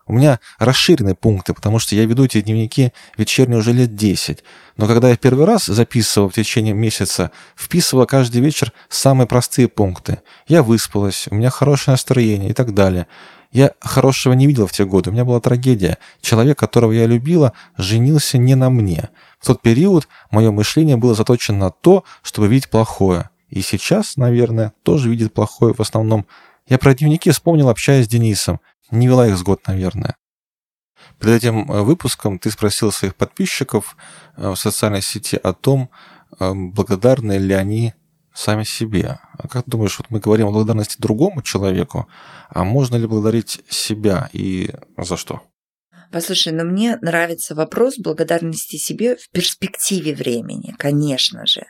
У 0.05 0.13
меня 0.13 0.39
расширенные 0.59 1.15
пункты, 1.15 1.53
потому 1.53 1.79
что 1.79 1.95
я 1.95 2.05
веду 2.05 2.25
эти 2.25 2.41
дневники 2.41 2.91
вечерние 3.17 3.59
уже 3.59 3.71
лет 3.71 3.95
10. 3.95 4.43
Но 4.75 4.85
когда 4.85 5.09
я 5.09 5.15
первый 5.15 5.45
раз 5.45 5.65
записывал 5.65 6.29
в 6.29 6.33
течение 6.33 6.73
месяца, 6.73 7.31
вписывала 7.55 8.05
каждый 8.05 8.41
вечер 8.41 8.73
самые 8.89 9.27
простые 9.27 9.69
пункты. 9.69 10.21
Я 10.47 10.61
выспалась, 10.61 11.27
у 11.31 11.35
меня 11.35 11.49
хорошее 11.49 11.93
настроение 11.93 12.49
и 12.49 12.53
так 12.53 12.73
далее. 12.73 13.07
Я 13.53 13.73
хорошего 13.79 14.33
не 14.33 14.47
видел 14.47 14.65
в 14.65 14.71
те 14.71 14.83
годы, 14.83 15.11
у 15.11 15.13
меня 15.13 15.25
была 15.25 15.39
трагедия. 15.39 15.99
Человек, 16.21 16.57
которого 16.57 16.91
я 16.91 17.05
любила, 17.05 17.53
женился 17.77 18.39
не 18.39 18.55
на 18.55 18.71
мне. 18.71 19.09
В 19.39 19.45
тот 19.45 19.61
период 19.61 20.07
мое 20.31 20.51
мышление 20.51 20.97
было 20.97 21.13
заточено 21.13 21.59
на 21.59 21.69
то, 21.69 22.03
чтобы 22.23 22.47
видеть 22.47 22.71
плохое. 22.71 23.29
И 23.49 23.61
сейчас, 23.61 24.17
наверное, 24.17 24.73
тоже 24.81 25.07
видит 25.07 25.33
плохое 25.33 25.75
в 25.75 25.79
основном. 25.79 26.25
Я 26.67 26.79
про 26.79 26.95
дневники 26.95 27.29
вспомнил, 27.29 27.69
общаясь 27.69 28.05
с 28.05 28.09
Денисом. 28.09 28.59
Не 28.89 29.05
вела 29.05 29.27
их 29.27 29.37
с 29.37 29.43
год, 29.43 29.61
наверное. 29.67 30.15
Перед 31.19 31.35
этим 31.35 31.71
э, 31.71 31.83
выпуском 31.83 32.39
ты 32.39 32.49
спросил 32.49 32.91
своих 32.91 33.15
подписчиков 33.15 33.95
э, 34.35 34.49
в 34.49 34.55
социальной 34.55 35.03
сети 35.03 35.35
о 35.35 35.53
том, 35.53 35.91
э, 36.39 36.51
благодарны 36.53 37.37
ли 37.37 37.53
они 37.53 37.93
сами 38.33 38.63
себе. 38.63 39.19
А 39.37 39.47
как 39.47 39.65
ты 39.65 39.71
думаешь, 39.71 39.97
вот 39.97 40.07
мы 40.09 40.19
говорим 40.19 40.47
о 40.47 40.51
благодарности 40.51 40.95
другому 40.99 41.41
человеку, 41.41 42.07
а 42.49 42.63
можно 42.63 42.95
ли 42.95 43.07
благодарить 43.07 43.61
себя 43.69 44.29
и 44.33 44.71
за 44.97 45.17
что? 45.17 45.41
Послушай, 46.13 46.53
но 46.53 46.63
мне 46.63 46.99
нравится 47.01 47.55
вопрос 47.55 47.97
благодарности 47.97 48.75
себе 48.75 49.15
в 49.15 49.31
перспективе 49.31 50.13
времени, 50.13 50.75
конечно 50.77 51.47
же. 51.47 51.63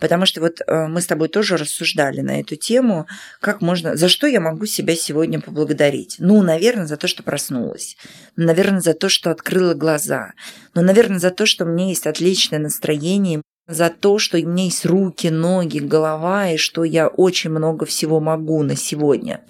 Потому 0.00 0.26
что 0.26 0.40
вот 0.40 0.60
э, 0.66 0.88
мы 0.88 1.00
с 1.00 1.06
тобой 1.06 1.28
тоже 1.28 1.56
рассуждали 1.56 2.20
на 2.20 2.40
эту 2.40 2.56
тему, 2.56 3.06
как 3.40 3.62
можно, 3.62 3.94
за 3.94 4.08
что 4.08 4.26
я 4.26 4.40
могу 4.40 4.66
себя 4.66 4.96
сегодня 4.96 5.40
поблагодарить. 5.40 6.16
Ну, 6.18 6.42
наверное, 6.42 6.86
за 6.86 6.96
то, 6.96 7.06
что 7.06 7.22
проснулась. 7.22 7.96
Наверное, 8.34 8.80
за 8.80 8.94
то, 8.94 9.08
что 9.08 9.30
открыла 9.30 9.74
глаза. 9.74 10.32
Ну, 10.74 10.82
наверное, 10.82 11.20
за 11.20 11.30
то, 11.30 11.46
что 11.46 11.64
у 11.64 11.68
меня 11.68 11.86
есть 11.86 12.08
отличное 12.08 12.58
настроение, 12.58 13.42
за 13.66 13.90
то, 13.90 14.18
что 14.18 14.38
у 14.38 14.42
меня 14.42 14.64
есть 14.64 14.84
руки, 14.84 15.28
ноги, 15.28 15.78
голова, 15.78 16.50
и 16.50 16.56
что 16.56 16.84
я 16.84 17.08
очень 17.08 17.50
много 17.50 17.86
всего 17.86 18.20
могу 18.20 18.62
на 18.62 18.76
сегодня. 18.76 19.44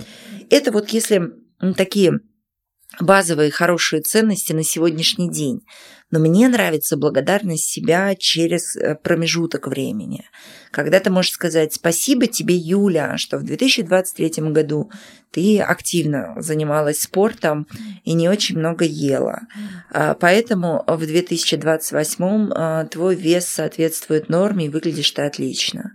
Это 0.50 0.70
вот 0.72 0.90
если 0.90 1.32
такие 1.76 2.20
базовые 3.00 3.50
хорошие 3.50 4.02
ценности 4.02 4.52
на 4.52 4.62
сегодняшний 4.62 5.30
день. 5.30 5.62
Но 6.14 6.20
мне 6.20 6.46
нравится 6.46 6.96
благодарность 6.96 7.68
себя 7.68 8.14
через 8.14 8.76
э, 8.76 8.94
промежуток 8.94 9.66
времени. 9.66 10.24
Когда 10.70 11.00
ты 11.00 11.10
можешь 11.10 11.32
сказать 11.32 11.74
спасибо 11.74 12.28
тебе, 12.28 12.54
Юля, 12.54 13.18
что 13.18 13.36
в 13.36 13.42
2023 13.42 14.50
году 14.50 14.92
ты 15.32 15.58
активно 15.58 16.36
занималась 16.36 17.00
спортом 17.00 17.66
и 18.04 18.12
не 18.12 18.28
очень 18.28 18.56
много 18.56 18.84
ела. 18.84 19.40
А, 19.90 20.14
поэтому 20.14 20.84
в 20.86 21.04
2028 21.04 22.52
э, 22.54 22.86
твой 22.92 23.16
вес 23.16 23.48
соответствует 23.48 24.28
норме 24.28 24.66
и 24.66 24.68
выглядишь 24.68 25.10
ты 25.10 25.22
отлично. 25.22 25.94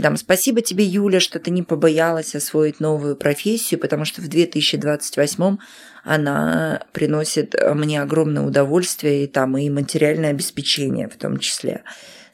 Там, 0.00 0.16
спасибо 0.16 0.62
тебе, 0.62 0.84
Юля, 0.84 1.18
что 1.20 1.40
ты 1.40 1.50
не 1.50 1.62
побоялась 1.62 2.34
освоить 2.34 2.78
новую 2.78 3.16
профессию, 3.16 3.80
потому 3.80 4.04
что 4.04 4.22
в 4.22 4.28
2028 4.28 5.58
она 6.08 6.82
приносит 6.92 7.54
мне 7.74 8.00
огромное 8.02 8.42
удовольствие 8.42 9.24
и 9.24 9.26
там 9.26 9.56
и 9.58 9.68
материальное 9.70 10.30
обеспечение 10.30 11.08
в 11.08 11.16
том 11.16 11.38
числе. 11.38 11.82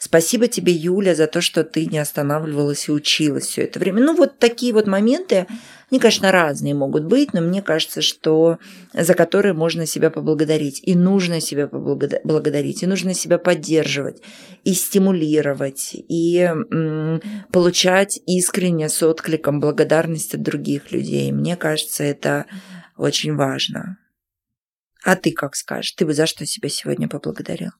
Спасибо 0.04 0.48
тебе, 0.48 0.72
Юля, 0.72 1.14
за 1.14 1.26
то, 1.26 1.40
что 1.40 1.64
ты 1.64 1.86
не 1.86 1.98
останавливалась 1.98 2.88
и 2.88 2.92
училась 2.92 3.46
все 3.46 3.62
это 3.62 3.78
время. 3.78 4.02
Ну, 4.02 4.14
вот 4.14 4.38
такие 4.38 4.74
вот 4.74 4.86
моменты, 4.86 5.46
они, 5.90 5.98
конечно, 5.98 6.30
разные 6.30 6.74
могут 6.74 7.04
быть, 7.04 7.32
но 7.32 7.40
мне 7.40 7.62
кажется, 7.62 8.02
что 8.02 8.58
за 8.92 9.14
которые 9.14 9.54
можно 9.54 9.86
себя 9.86 10.10
поблагодарить. 10.10 10.80
И 10.82 10.94
нужно 10.94 11.40
себя 11.40 11.68
поблагодарить, 11.68 12.82
и 12.82 12.86
нужно 12.86 13.14
себя 13.14 13.38
поддерживать, 13.38 14.20
и 14.64 14.74
стимулировать, 14.74 15.92
и 15.94 16.36
м- 16.38 17.22
получать 17.50 18.20
искренне 18.26 18.90
с 18.90 19.02
откликом 19.02 19.58
благодарность 19.58 20.34
от 20.34 20.42
других 20.42 20.92
людей. 20.92 21.32
Мне 21.32 21.56
кажется, 21.56 22.04
это 22.04 22.44
очень 22.96 23.34
важно. 23.34 23.98
А 25.04 25.16
ты 25.16 25.32
как 25.32 25.54
скажешь? 25.54 25.92
Ты 25.92 26.06
бы 26.06 26.14
за 26.14 26.26
что 26.26 26.46
себя 26.46 26.68
сегодня 26.68 27.08
поблагодарил? 27.08 27.72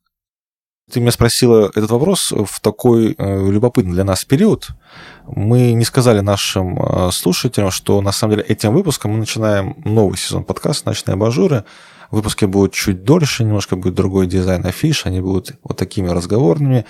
Ты 0.91 1.01
меня 1.01 1.12
спросила 1.12 1.71
этот 1.75 1.91
вопрос 1.91 2.31
в 2.31 2.61
такой 2.61 3.15
э, 3.17 3.51
любопытный 3.51 3.95
для 3.95 4.05
нас 4.05 4.27
период. 4.27 4.69
Мы 5.27 5.73
не 5.73 5.85
сказали 5.87 6.21
нашим 6.21 6.79
э, 6.79 7.11
слушателям, 7.11 7.71
что 7.71 8.03
на 8.03 8.12
самом 8.12 8.37
деле 8.37 8.47
этим 8.47 8.75
выпуском 8.75 9.12
мы 9.12 9.19
начинаем 9.19 9.77
новый 9.87 10.19
сезон 10.19 10.45
подкаста 10.45 10.91
«Ночные 10.91 11.15
абажуры». 11.15 11.65
Выпуски 12.11 12.45
будут 12.45 12.75
чуть 12.75 13.03
дольше, 13.03 13.45
немножко 13.45 13.77
будет 13.77 13.95
другой 13.95 14.27
дизайн 14.27 14.65
афиш, 14.67 15.07
они 15.07 15.23
будут 15.23 15.53
вот 15.62 15.79
такими 15.79 16.09
разговорными. 16.09 16.85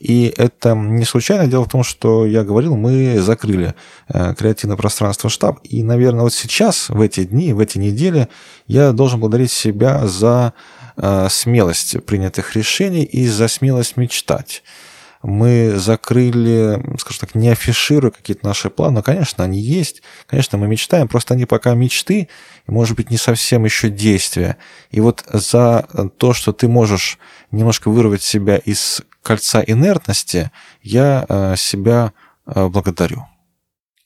И 0.00 0.34
это 0.36 0.74
не 0.74 1.04
случайно. 1.04 1.46
Дело 1.46 1.64
в 1.64 1.68
том, 1.68 1.84
что 1.84 2.26
я 2.26 2.42
говорил, 2.42 2.76
мы 2.76 3.20
закрыли 3.20 3.74
э, 4.08 4.34
креативное 4.34 4.76
пространство 4.76 5.30
штаб. 5.30 5.60
И, 5.62 5.82
наверное, 5.82 6.22
вот 6.22 6.34
сейчас, 6.34 6.88
в 6.88 7.00
эти 7.00 7.24
дни, 7.24 7.52
в 7.52 7.60
эти 7.60 7.78
недели, 7.78 8.28
я 8.66 8.92
должен 8.92 9.20
благодарить 9.20 9.52
себя 9.52 10.06
за 10.06 10.54
Э, 11.02 11.28
смелость 11.30 12.04
принятых 12.04 12.54
решений 12.56 13.04
и 13.04 13.26
за 13.26 13.48
смелость 13.48 13.96
мечтать. 13.96 14.62
Мы 15.22 15.72
закрыли, 15.76 16.82
скажем 16.98 17.20
так, 17.20 17.34
не 17.34 17.48
афишируя 17.48 18.10
какие-то 18.10 18.46
наши 18.46 18.68
планы, 18.68 18.96
но, 18.96 19.02
конечно, 19.02 19.42
они 19.42 19.60
есть, 19.60 20.02
конечно, 20.26 20.58
мы 20.58 20.66
мечтаем, 20.66 21.08
просто 21.08 21.34
они 21.34 21.46
пока 21.46 21.74
мечты, 21.74 22.28
может 22.66 22.96
быть, 22.96 23.10
не 23.10 23.16
совсем 23.16 23.64
еще 23.64 23.88
действия. 23.88 24.58
И 24.90 25.00
вот 25.00 25.24
за 25.32 25.86
то, 26.18 26.34
что 26.34 26.52
ты 26.52 26.68
можешь 26.68 27.18
немножко 27.50 27.90
вырвать 27.90 28.22
себя 28.22 28.56
из 28.56 29.00
кольца 29.22 29.62
инертности, 29.66 30.50
я 30.82 31.26
э, 31.28 31.56
себя 31.56 32.12
э, 32.46 32.66
благодарю. 32.68 33.26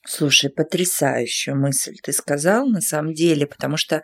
Слушай, 0.07 0.51
потрясающую 0.51 1.57
мысль 1.57 1.95
ты 2.01 2.13
сказал 2.13 2.67
на 2.67 2.79
самом 2.79 3.15
деле, 3.15 3.47
потому 3.47 3.75
что 3.75 4.03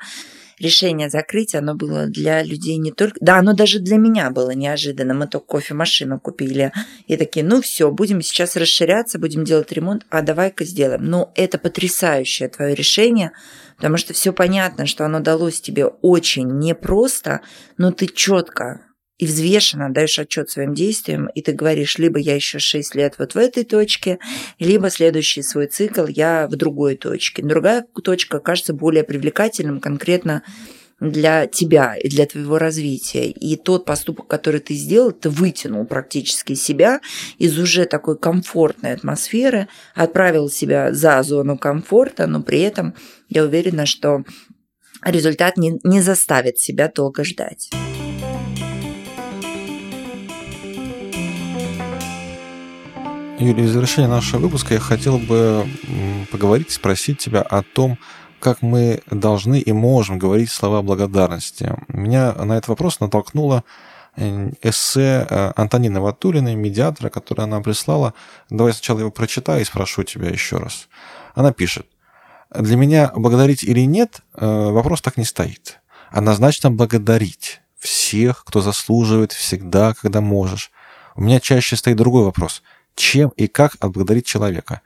решение 0.58 1.10
закрыть, 1.10 1.54
оно 1.54 1.76
было 1.76 2.08
для 2.08 2.42
людей 2.42 2.78
не 2.78 2.92
только... 2.92 3.18
Да, 3.22 3.38
оно 3.38 3.54
даже 3.54 3.80
для 3.80 3.98
меня 3.98 4.32
было 4.32 4.52
неожиданно. 4.52 5.14
Мы 5.14 5.28
только 5.28 5.46
кофемашину 5.46 6.20
купили. 6.20 6.72
И 7.06 7.18
такие, 7.18 7.46
ну 7.46 7.62
все, 7.62 7.92
будем 7.92 8.22
сейчас 8.22 8.56
расширяться, 8.56 9.20
будем 9.20 9.44
делать 9.44 9.72
ремонт, 9.72 10.06
а 10.10 10.24
давай-ка 10.24 10.66
сделаем. 10.66 11.06
Но 11.06 11.32
это 11.36 11.60
потрясающее 11.60 12.50
твое 12.50 12.74
решение, 12.74 13.32
потому 13.78 13.98
что 13.98 14.14
все 14.14 14.34
понятно, 14.34 14.88
что 14.88 15.06
оно 15.06 15.20
далось 15.20 15.62
тебе 15.62 15.86
очень 15.86 16.58
непросто, 16.60 17.42
но 17.78 17.92
ты 17.92 18.08
четко 18.08 18.82
и 19.22 19.26
взвешенно 19.28 19.94
даешь 19.94 20.18
отчет 20.18 20.50
своим 20.50 20.74
действиям, 20.74 21.28
и 21.28 21.44
ты 21.44 21.52
говоришь, 21.52 22.00
либо 22.00 22.18
я 22.18 22.34
еще 22.34 22.58
6 22.58 22.96
лет 22.96 23.16
вот 23.20 23.36
в 23.36 23.38
этой 23.38 23.64
точке, 23.64 24.18
либо 24.58 24.90
следующий 24.90 25.44
свой 25.44 25.68
цикл 25.68 26.08
я 26.08 26.48
в 26.48 26.56
другой 26.56 26.96
точке. 26.98 27.44
Другая 27.44 27.86
точка 28.04 28.40
кажется 28.40 28.74
более 28.74 29.04
привлекательным 29.04 29.80
конкретно 29.80 30.42
для 31.00 31.46
тебя 31.46 31.96
и 31.96 32.10
для 32.10 32.26
твоего 32.26 32.58
развития. 32.58 33.30
И 33.30 33.58
тот 33.58 33.86
поступок, 33.86 34.28
который 34.28 34.60
ты 34.60 34.74
сделал, 34.74 35.12
ты 35.12 35.30
вытянул 35.30 35.86
практически 35.86 36.56
себя 36.56 37.00
из 37.38 37.60
уже 37.60 37.86
такой 37.86 38.18
комфортной 38.18 38.94
атмосферы, 38.94 39.68
отправил 39.94 40.50
себя 40.50 40.94
за 40.94 41.22
зону 41.22 41.60
комфорта, 41.60 42.26
но 42.26 42.42
при 42.42 42.62
этом 42.62 42.96
я 43.30 43.44
уверена, 43.44 43.86
что 43.86 44.24
результат 45.06 45.58
не, 45.58 45.80
не 45.84 46.02
заставит 46.02 46.58
себя 46.58 46.92
долго 46.94 47.24
ждать. 47.24 47.70
Юрий, 53.42 53.64
в 53.64 53.70
завершение 53.70 54.08
нашего 54.08 54.42
выпуска 54.42 54.76
я 54.76 54.80
хотел 54.80 55.18
бы 55.18 55.68
поговорить, 56.32 56.70
спросить 56.70 57.18
тебя 57.18 57.42
о 57.42 57.64
том, 57.64 57.98
как 58.40 58.62
мы 58.62 59.02
должны 59.10 59.60
и 59.60 59.72
можем 59.72 60.20
говорить 60.20 60.52
слова 60.52 60.84
благодарности. 60.84 61.76
Меня 61.88 62.34
на 62.34 62.54
этот 62.54 62.68
вопрос 62.68 63.00
натолкнуло 63.00 63.64
э, 64.16 64.52
эссе 64.62 65.26
э, 65.28 65.54
Антонины 65.56 66.00
Ватулиной, 66.00 66.54
медиатора, 66.54 67.10
которое 67.10 67.44
она 67.44 67.62
прислала. 67.62 68.14
Давай 68.52 68.74
сначала 68.74 69.00
его 69.00 69.10
прочитаю 69.10 69.62
и 69.62 69.66
спрошу 69.66 70.04
тебя 70.04 70.30
еще 70.30 70.58
раз. 70.58 70.88
Она 71.34 71.52
пишет. 71.52 71.88
Для 72.54 72.78
меня 72.78 73.12
благодарить 73.16 73.64
или 73.64 73.82
нет, 73.82 74.22
э, 74.36 74.46
вопрос 74.46 75.02
так 75.02 75.18
не 75.18 75.26
стоит. 75.26 75.80
Однозначно 76.12 76.70
благодарить 76.70 77.62
всех, 77.80 78.44
кто 78.46 78.62
заслуживает, 78.62 79.32
всегда, 79.32 79.96
когда 80.00 80.22
можешь. 80.22 80.70
У 81.16 81.22
меня 81.24 81.40
чаще 81.40 81.76
стоит 81.76 81.98
другой 81.98 82.24
вопрос– 82.24 82.62
чем 82.96 83.30
и 83.30 83.48
как 83.48 83.76
отблагодарить 83.80 84.26
человека. 84.26 84.82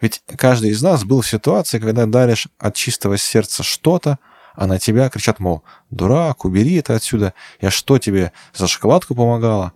Ведь 0.00 0.22
каждый 0.36 0.70
из 0.70 0.82
нас 0.82 1.04
был 1.04 1.20
в 1.20 1.28
ситуации, 1.28 1.78
когда 1.78 2.06
даришь 2.06 2.48
от 2.58 2.74
чистого 2.74 3.16
сердца 3.18 3.62
что-то, 3.62 4.18
а 4.54 4.66
на 4.66 4.78
тебя 4.78 5.08
кричат, 5.08 5.38
мол, 5.38 5.62
дурак, 5.90 6.44
убери 6.44 6.74
это 6.74 6.94
отсюда, 6.94 7.34
я 7.60 7.70
что 7.70 7.98
тебе 7.98 8.32
за 8.52 8.66
шоколадку 8.66 9.14
помогала? 9.14 9.72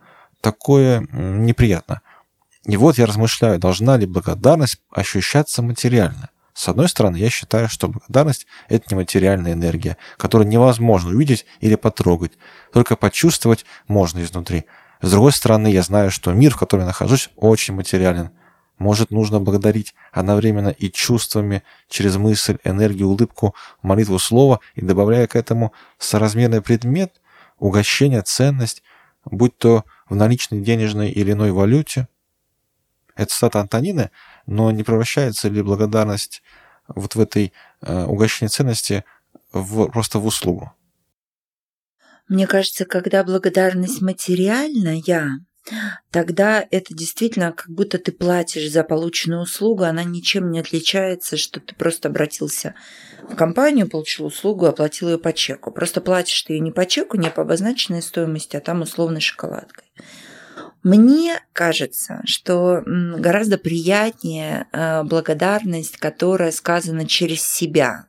такое 0.47 1.01
неприятно. 1.11 2.03
И 2.64 2.77
вот 2.77 2.99
я 2.99 3.07
размышляю, 3.07 3.59
должна 3.59 3.97
ли 3.97 4.07
благодарность 4.07 4.81
ощущаться 4.93 5.61
материально. 5.61 6.31
С 6.55 6.68
одной 6.68 6.89
стороны, 6.89 7.16
я 7.16 7.31
считаю, 7.31 7.68
что 7.68 7.89
благодарность– 7.89 8.47
это 8.68 8.85
нематериальная 8.91 9.53
энергия, 9.55 9.97
которую 10.16 10.47
невозможно 10.49 11.11
увидеть 11.11 11.47
или 11.61 11.74
потрогать, 11.74 12.33
только 12.72 12.95
почувствовать 12.95 13.64
можно 13.89 14.22
изнутри. 14.22 14.66
С 15.01 15.11
другой 15.11 15.33
стороны, 15.33 15.69
я 15.69 15.83
знаю, 15.83 16.11
что 16.11 16.33
мир, 16.33 16.53
в 16.53 16.59
котором 16.59 16.83
я 16.83 16.87
нахожусь, 16.87 17.31
очень 17.37 17.75
материален. 17.75 18.31
Может, 18.79 19.11
нужно 19.11 19.41
благодарить 19.41 19.95
одновременно 20.13 20.69
и 20.69 20.91
чувствами, 20.91 21.63
через 21.89 22.17
мысль, 22.17 22.59
энергию, 22.65 23.09
улыбку, 23.09 23.55
молитву, 23.83 24.19
слова, 24.19 24.61
и 24.75 24.83
добавляя 24.83 25.27
к 25.27 25.37
этому 25.37 25.73
соразмерный 25.99 26.61
предмет, 26.61 27.21
угощение, 27.59 28.23
ценность, 28.23 28.83
будь 29.25 29.57
то 29.57 29.85
в 30.09 30.15
наличной 30.15 30.61
денежной 30.61 31.11
или 31.11 31.33
иной 31.33 31.53
валюте. 31.53 32.09
Это 33.15 33.33
стата 33.33 33.61
Антонины, 33.61 34.11
но 34.47 34.71
не 34.71 34.83
превращается 34.83 35.49
ли 35.49 35.63
благодарность 35.63 36.43
вот 36.87 37.15
в 37.15 37.21
этой 37.21 37.53
э, 37.81 38.05
угощенной 38.05 38.51
ценности 38.51 39.05
в, 39.53 39.87
просто 39.87 40.19
в 40.19 40.27
услугу? 40.27 40.73
Мне 42.29 42.47
кажется, 42.47 42.85
когда 42.85 43.22
благодарность 43.22 44.03
материальная, 44.03 45.41
тогда 46.11 46.64
это 46.70 46.95
действительно 46.95 47.53
как 47.53 47.68
будто 47.68 47.99
ты 47.99 48.12
платишь 48.12 48.70
за 48.70 48.83
полученную 48.83 49.43
услугу, 49.43 49.85
она 49.85 50.05
ничем 50.05 50.51
не 50.51 50.61
отличается, 50.61 51.37
что 51.37 51.61
ты 51.61 51.74
просто 51.74 52.09
обратился 52.09 52.74
в 53.29 53.37
компанию, 53.37 53.89
получил 53.89 54.27
услугу, 54.27 54.66
оплатил 54.66 55.11
ее 55.11 55.18
по 55.18 55.33
чеку. 55.33 55.70
Просто 55.70 56.01
платишь 56.01 56.43
ты 56.43 56.55
ее 56.55 56.61
не 56.61 56.72
по 56.72 56.87
чеку, 56.87 57.16
не 57.16 57.31
по 57.31 57.43
обозначенной 57.43 58.03
стоимости, 58.03 58.57
а 58.57 58.61
там 58.61 58.83
условной 58.83 59.20
шоколадкой. 59.20 59.85
Мне 60.83 61.41
кажется, 61.53 62.22
что 62.27 62.83
гораздо 62.85 63.59
приятнее 63.59 64.68
э, 64.70 65.03
благодарность, 65.03 65.97
которая 65.97 66.53
сказана 66.53 67.07
через 67.07 67.43
себя. 67.43 68.07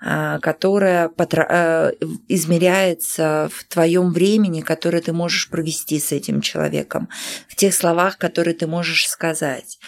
А, 0.00 0.38
которая 0.40 1.10
э, 1.18 1.92
измеряется 2.28 3.48
в 3.52 3.64
твоем 3.64 4.12
времени, 4.12 4.60
которое 4.60 5.00
ты 5.00 5.12
можешь 5.12 5.48
провести 5.48 5.98
с 5.98 6.12
этим 6.12 6.40
человеком, 6.40 7.08
в 7.48 7.56
тех 7.56 7.74
словах, 7.74 8.18
которые 8.18 8.54
ты 8.54 8.66
можешь 8.66 9.08
сказать, 9.08 9.78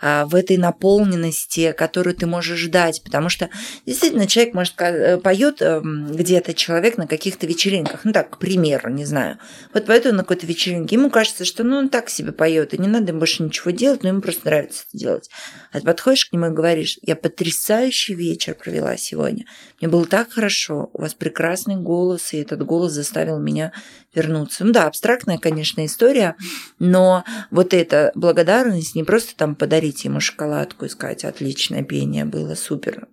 а, 0.00 0.26
в 0.26 0.34
этой 0.34 0.56
наполненности, 0.56 1.72
которую 1.72 2.14
ты 2.14 2.26
можешь 2.26 2.66
дать, 2.66 3.02
потому 3.02 3.28
что 3.28 3.50
действительно 3.86 4.26
человек 4.26 4.54
может 4.54 4.74
э, 4.78 5.18
поет 5.18 5.62
эм, 5.62 6.14
где-то 6.14 6.54
человек 6.54 6.98
на 6.98 7.06
каких-то 7.06 7.46
вечеринках, 7.46 8.04
ну 8.04 8.12
так, 8.12 8.30
к 8.30 8.38
примеру, 8.38 8.90
не 8.90 9.04
знаю, 9.04 9.38
вот 9.72 9.86
поет 9.86 10.06
он 10.06 10.16
на 10.16 10.22
какой-то 10.22 10.46
вечеринке, 10.46 10.96
ему 10.96 11.10
кажется, 11.10 11.44
что 11.44 11.64
ну 11.64 11.76
он 11.76 11.88
так 11.88 12.10
себе 12.10 12.32
поет, 12.32 12.74
и 12.74 12.78
не 12.78 12.88
надо 12.88 13.08
ему 13.08 13.20
больше 13.20 13.42
ничего 13.42 13.70
делать, 13.70 14.02
но 14.02 14.10
ему 14.10 14.20
просто 14.20 14.46
нравится 14.46 14.84
это 14.88 14.98
делать. 14.98 15.30
А 15.72 15.80
ты 15.80 15.86
подходишь 15.86 16.26
к 16.26 16.32
нему 16.32 16.46
и 16.46 16.50
говоришь, 16.50 16.98
я 17.02 17.16
потрясающий 17.16 18.14
вечер 18.14 18.54
провела 18.54 18.96
сегодня, 18.96 19.43
мне 19.80 19.88
было 19.88 20.06
так 20.06 20.32
хорошо, 20.32 20.90
у 20.92 21.02
вас 21.02 21.14
прекрасный 21.14 21.76
голос, 21.76 22.32
и 22.32 22.38
этот 22.38 22.64
голос 22.64 22.92
заставил 22.92 23.38
меня 23.38 23.72
вернуться. 24.14 24.64
Ну 24.64 24.72
да, 24.72 24.86
абстрактная, 24.86 25.38
конечно, 25.38 25.84
история, 25.84 26.36
но 26.78 27.24
вот 27.50 27.74
эта 27.74 28.12
благодарность, 28.14 28.94
не 28.94 29.04
просто 29.04 29.36
там 29.36 29.54
подарить 29.54 30.04
ему 30.04 30.20
шоколадку 30.20 30.84
и 30.84 30.88
сказать, 30.88 31.24
отличное 31.24 31.82
пение 31.82 32.24
было, 32.24 32.54
супер, 32.54 33.08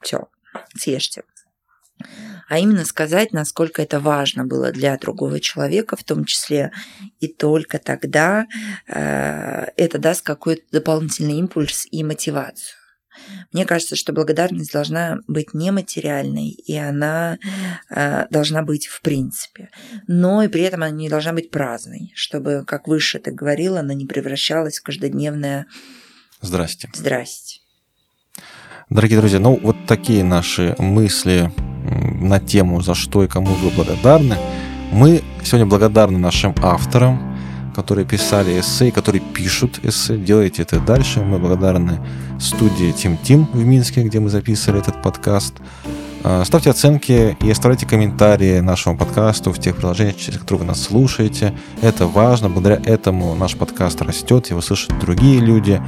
все, 0.00 0.28
съешьте 0.76 1.22
а 2.48 2.58
именно 2.58 2.84
сказать, 2.84 3.32
насколько 3.32 3.82
это 3.82 4.00
важно 4.00 4.44
было 4.44 4.72
для 4.72 4.96
другого 4.96 5.38
человека, 5.38 5.96
в 5.96 6.04
том 6.04 6.24
числе 6.24 6.72
и 7.20 7.28
только 7.28 7.78
тогда 7.78 8.46
э, 8.86 9.66
это 9.76 9.98
даст 9.98 10.22
какой-то 10.22 10.62
дополнительный 10.72 11.38
импульс 11.38 11.86
и 11.90 12.02
мотивацию. 12.02 12.76
Мне 13.52 13.64
кажется, 13.64 13.96
что 13.96 14.12
благодарность 14.12 14.72
должна 14.72 15.18
быть 15.26 15.54
нематериальной, 15.54 16.48
и 16.50 16.76
она 16.76 17.38
э, 17.90 18.26
должна 18.30 18.62
быть 18.62 18.86
в 18.86 19.00
принципе. 19.00 19.70
Но 20.06 20.42
и 20.42 20.48
при 20.48 20.62
этом 20.62 20.82
она 20.82 20.90
не 20.90 21.08
должна 21.08 21.32
быть 21.32 21.50
праздной, 21.50 22.12
чтобы, 22.14 22.64
как 22.66 22.88
выше 22.88 23.18
ты 23.18 23.30
говорила, 23.30 23.80
она 23.80 23.94
не 23.94 24.06
превращалась 24.06 24.78
в 24.78 24.82
каждодневное 24.82 25.66
«Здрасте». 26.40 26.88
«Здрасте». 26.94 27.60
Дорогие 28.90 29.18
друзья, 29.18 29.38
ну 29.38 29.58
вот 29.62 29.76
такие 29.86 30.24
наши 30.24 30.74
мысли 30.78 31.52
на 31.58 32.40
тему 32.40 32.80
«За 32.80 32.94
что 32.94 33.24
и 33.24 33.28
кому 33.28 33.54
вы 33.54 33.70
благодарны». 33.70 34.36
Мы 34.92 35.22
сегодня 35.44 35.66
благодарны 35.66 36.18
нашим 36.18 36.54
авторам, 36.62 37.27
которые 37.78 38.04
писали 38.04 38.58
эссе, 38.58 38.90
которые 38.90 39.22
пишут 39.22 39.78
эссе. 39.84 40.16
Делайте 40.16 40.62
это 40.62 40.80
дальше. 40.80 41.20
Мы 41.20 41.38
благодарны 41.38 42.00
студии 42.40 42.90
Тим 42.90 43.16
Тим 43.16 43.48
в 43.52 43.64
Минске, 43.64 44.02
где 44.02 44.18
мы 44.18 44.30
записывали 44.30 44.80
этот 44.82 45.00
подкаст. 45.00 45.54
А, 46.24 46.44
ставьте 46.44 46.70
оценки 46.70 47.36
и 47.40 47.48
оставляйте 47.48 47.86
комментарии 47.86 48.58
нашему 48.58 48.98
подкасту 48.98 49.52
в 49.52 49.60
тех 49.60 49.76
приложениях, 49.76 50.16
через 50.16 50.40
которые 50.40 50.62
вы 50.62 50.66
нас 50.66 50.82
слушаете. 50.82 51.54
Это 51.80 52.08
важно. 52.08 52.48
Благодаря 52.48 52.82
этому 52.84 53.36
наш 53.36 53.54
подкаст 53.54 54.02
растет, 54.02 54.50
его 54.50 54.60
слышат 54.60 54.98
другие 54.98 55.38
люди. 55.38 55.80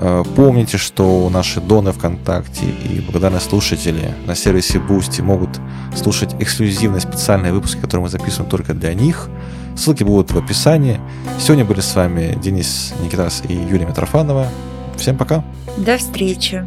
А, 0.00 0.24
помните, 0.36 0.78
что 0.78 1.28
наши 1.30 1.60
доны 1.60 1.92
ВКонтакте 1.92 2.66
и 2.66 3.00
благодарные 3.00 3.40
слушатели 3.40 4.14
на 4.26 4.34
сервисе 4.34 4.78
Boosty 4.78 5.22
могут 5.22 5.60
слушать 5.96 6.34
эксклюзивные 6.38 7.00
специальные 7.00 7.52
выпуски, 7.52 7.80
которые 7.80 8.04
мы 8.04 8.08
записываем 8.08 8.50
только 8.50 8.74
для 8.74 8.94
них– 8.94 9.28
Ссылки 9.76 10.04
будут 10.04 10.30
в 10.30 10.38
описании. 10.38 11.00
Сегодня 11.38 11.64
были 11.64 11.80
с 11.80 11.94
вами 11.94 12.38
Денис 12.40 12.94
Никитас 13.02 13.42
и 13.48 13.54
Юлия 13.54 13.86
Митрофанова. 13.86 14.48
Всем 14.96 15.16
пока. 15.16 15.44
До 15.76 15.98
встречи. 15.98 16.64